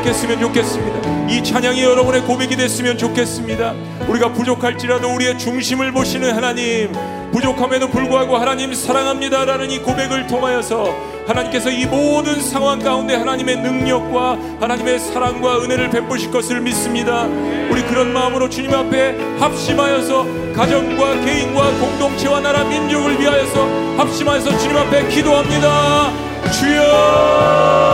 고백했으면 0.00 0.40
좋겠습니다. 0.40 1.28
이 1.28 1.42
찬양이 1.42 1.82
여러분의 1.82 2.22
고백이 2.22 2.56
됐으면 2.56 2.96
좋겠습니다. 2.98 3.74
우리가 4.08 4.32
부족할지라도 4.32 5.14
우리의 5.14 5.38
중심을 5.38 5.92
보시는 5.92 6.34
하나님, 6.34 6.92
부족함에도 7.32 7.88
불구하고 7.88 8.36
하나님 8.36 8.74
사랑합니다라는 8.74 9.70
이 9.70 9.78
고백을 9.80 10.26
통하여서 10.26 10.94
하나님께서 11.26 11.70
이 11.70 11.86
모든 11.86 12.40
상황 12.40 12.78
가운데 12.78 13.14
하나님의 13.14 13.58
능력과 13.58 14.38
하나님의 14.60 14.98
사랑과 14.98 15.60
은혜를 15.60 15.90
베푸실 15.90 16.30
것을 16.30 16.60
믿습니다. 16.60 17.24
우리 17.70 17.82
그런 17.84 18.12
마음으로 18.12 18.48
주님 18.48 18.72
앞에 18.74 19.16
합심하여서 19.38 20.52
가정과 20.54 21.20
개인과 21.20 21.70
공동체와 21.78 22.40
나라 22.40 22.64
민족을 22.64 23.20
위하여서 23.20 23.96
합심하여서 23.96 24.58
주님 24.58 24.76
앞에 24.76 25.08
기도합니다. 25.08 26.12
주여! 26.52 27.89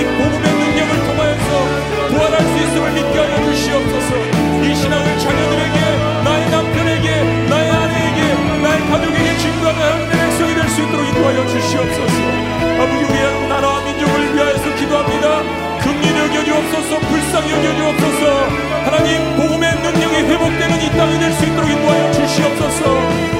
이 0.00 0.04
복음의 0.04 0.46
능력을 0.60 0.92
통하여서 1.06 1.48
부활할 2.08 2.40
수 2.40 2.54
있음을 2.64 2.90
믿게 2.92 3.18
하여 3.18 3.34
주시옵소서. 3.44 4.10
이 4.64 4.74
신앙을 4.74 5.18
자녀들에게 5.18 5.78
나의 6.24 6.50
남편에게 6.50 7.06
나의 7.50 7.70
아내에게 7.70 8.20
나의 8.62 8.80
가족에게 8.90 9.38
증거하는 9.38 9.80
하나님의 9.82 10.10
백성이 10.10 10.54
될 10.54 10.68
수 10.70 10.80
있도록 10.82 11.06
인도하여 11.06 11.46
주시옵소서. 11.46 12.18
아버지 12.80 13.04
우리의 13.04 13.48
나라와 13.48 13.80
민족을 13.84 14.34
위하여서 14.34 14.74
기도합니다. 14.76 15.42
긍휼히 15.80 16.18
여겨주옵소서 16.18 16.98
불쌍히 17.00 17.52
여겨주옵소서 17.52 18.48
하나님 18.84 19.36
복음의 19.36 19.74
능력이 19.82 20.16
회복되는 20.28 20.82
이 20.82 20.90
땅이 20.96 21.18
될 21.18 21.32
수 21.32 21.44
있도록 21.46 21.70
인도하여 21.70 22.12
주시옵소서 22.12 23.39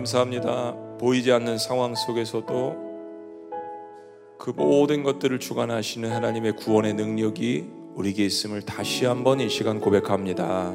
감사합니다. 0.00 0.74
보이지 0.98 1.30
않는 1.32 1.58
상황 1.58 1.94
속에서도 1.94 2.90
그 4.38 4.50
모든 4.56 5.02
것들을 5.02 5.38
주관하시는 5.38 6.10
하나님의 6.10 6.52
구원의 6.56 6.94
능력이 6.94 7.68
우리에게 7.96 8.24
있음을 8.24 8.62
다시 8.62 9.04
한번 9.04 9.40
이 9.40 9.50
시간 9.50 9.78
고백합니다. 9.78 10.74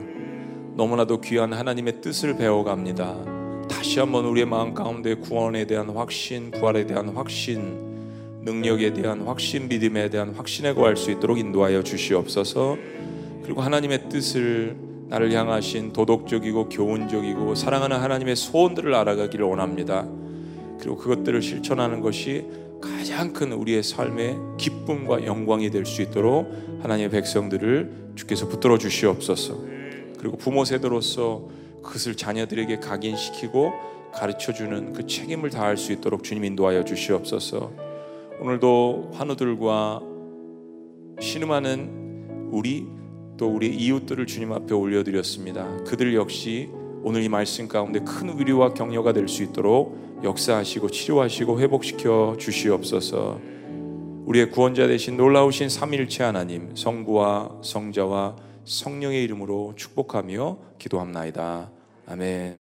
너무나도 0.76 1.22
귀한 1.22 1.54
하나님의 1.54 2.02
뜻을 2.02 2.38
배워갑니다. 2.38 3.68
다시 3.68 4.00
한번 4.00 4.26
우리의 4.26 4.46
마음 4.46 4.76
가운데 4.76 5.16
구원에 5.16 5.66
대한 5.66 5.90
확신, 5.90 6.52
부활에 6.52 6.86
대한 6.86 7.10
확신, 7.10 8.42
능력에 8.44 8.94
대한 8.94 9.22
확신, 9.22 9.68
믿음에 9.68 10.10
대한 10.10 10.36
확신에 10.36 10.74
거할 10.74 10.96
수 10.96 11.10
있도록 11.10 11.40
인도하여 11.40 11.82
주시옵소서. 11.82 12.78
그리고 13.44 13.62
하나님의 13.62 14.08
뜻을 14.10 14.76
나를 15.16 15.32
향하신 15.32 15.94
도덕적이고 15.94 16.68
교훈적이고 16.68 17.56
사랑하는 17.56 17.98
하나님의 17.98 18.36
소원들을 18.36 18.94
알아가기를 18.94 19.46
원합니다. 19.46 20.06
그리고 20.78 20.98
그것들을 20.98 21.42
실천하는 21.42 22.02
것이 22.02 22.46
가장 22.82 23.32
큰 23.32 23.54
우리의 23.54 23.82
삶의 23.82 24.38
기쁨과 24.58 25.26
영광이 25.26 25.70
될 25.72 25.86
수 25.86 26.02
있도록 26.02 26.52
하나님의 26.82 27.10
백성들을 27.12 28.12
주께서 28.16 28.50
붙들어 28.50 28.78
주시옵소서. 28.78 29.58
그리고 30.20 30.36
부모 30.36 30.66
세대로서 30.66 31.48
그것을 31.82 32.16
자녀들에게 32.16 32.80
각인시키고 32.80 33.72
가르쳐 34.14 34.52
주는 34.52 34.92
그 34.92 35.08
책임을 35.08 35.50
다할 35.50 35.78
수 35.78 35.94
있도록 35.94 36.26
주님 36.26 36.44
인도하여 36.44 36.84
주시옵소서. 36.84 37.72
오늘도 38.42 39.12
환우들과 39.14 40.02
신음하는 41.22 42.50
우리 42.52 42.86
또 43.38 43.50
우리 43.50 43.68
이웃들을 43.76 44.26
주님 44.28 44.52
앞에 44.54 44.74
올려드렸습니다. 44.74 45.84
그들 45.84 46.16
역시 46.16 46.70
오늘 47.04 47.22
이 47.24 47.30
말씀 47.30 47.68
가운데 47.68 48.00
큰 48.00 48.40
위로와 48.40 48.74
격려가 48.74 49.14
될 49.14 49.28
수 49.28 49.44
있도록 49.44 50.22
역사하시고 50.24 50.90
치료하시고 50.90 51.60
회복시켜 51.60 52.36
주시옵소서. 52.40 53.40
우리의 54.26 54.50
구원자 54.50 54.88
되신 54.88 55.18
놀라우신 55.18 55.70
삼일체 55.70 56.24
하나님 56.24 56.76
성부와 56.76 57.60
성자와 57.62 58.36
성령의 58.64 59.24
이름으로 59.24 59.74
축복하며 59.76 60.58
기도합나이다. 60.80 61.70
아멘. 62.08 62.65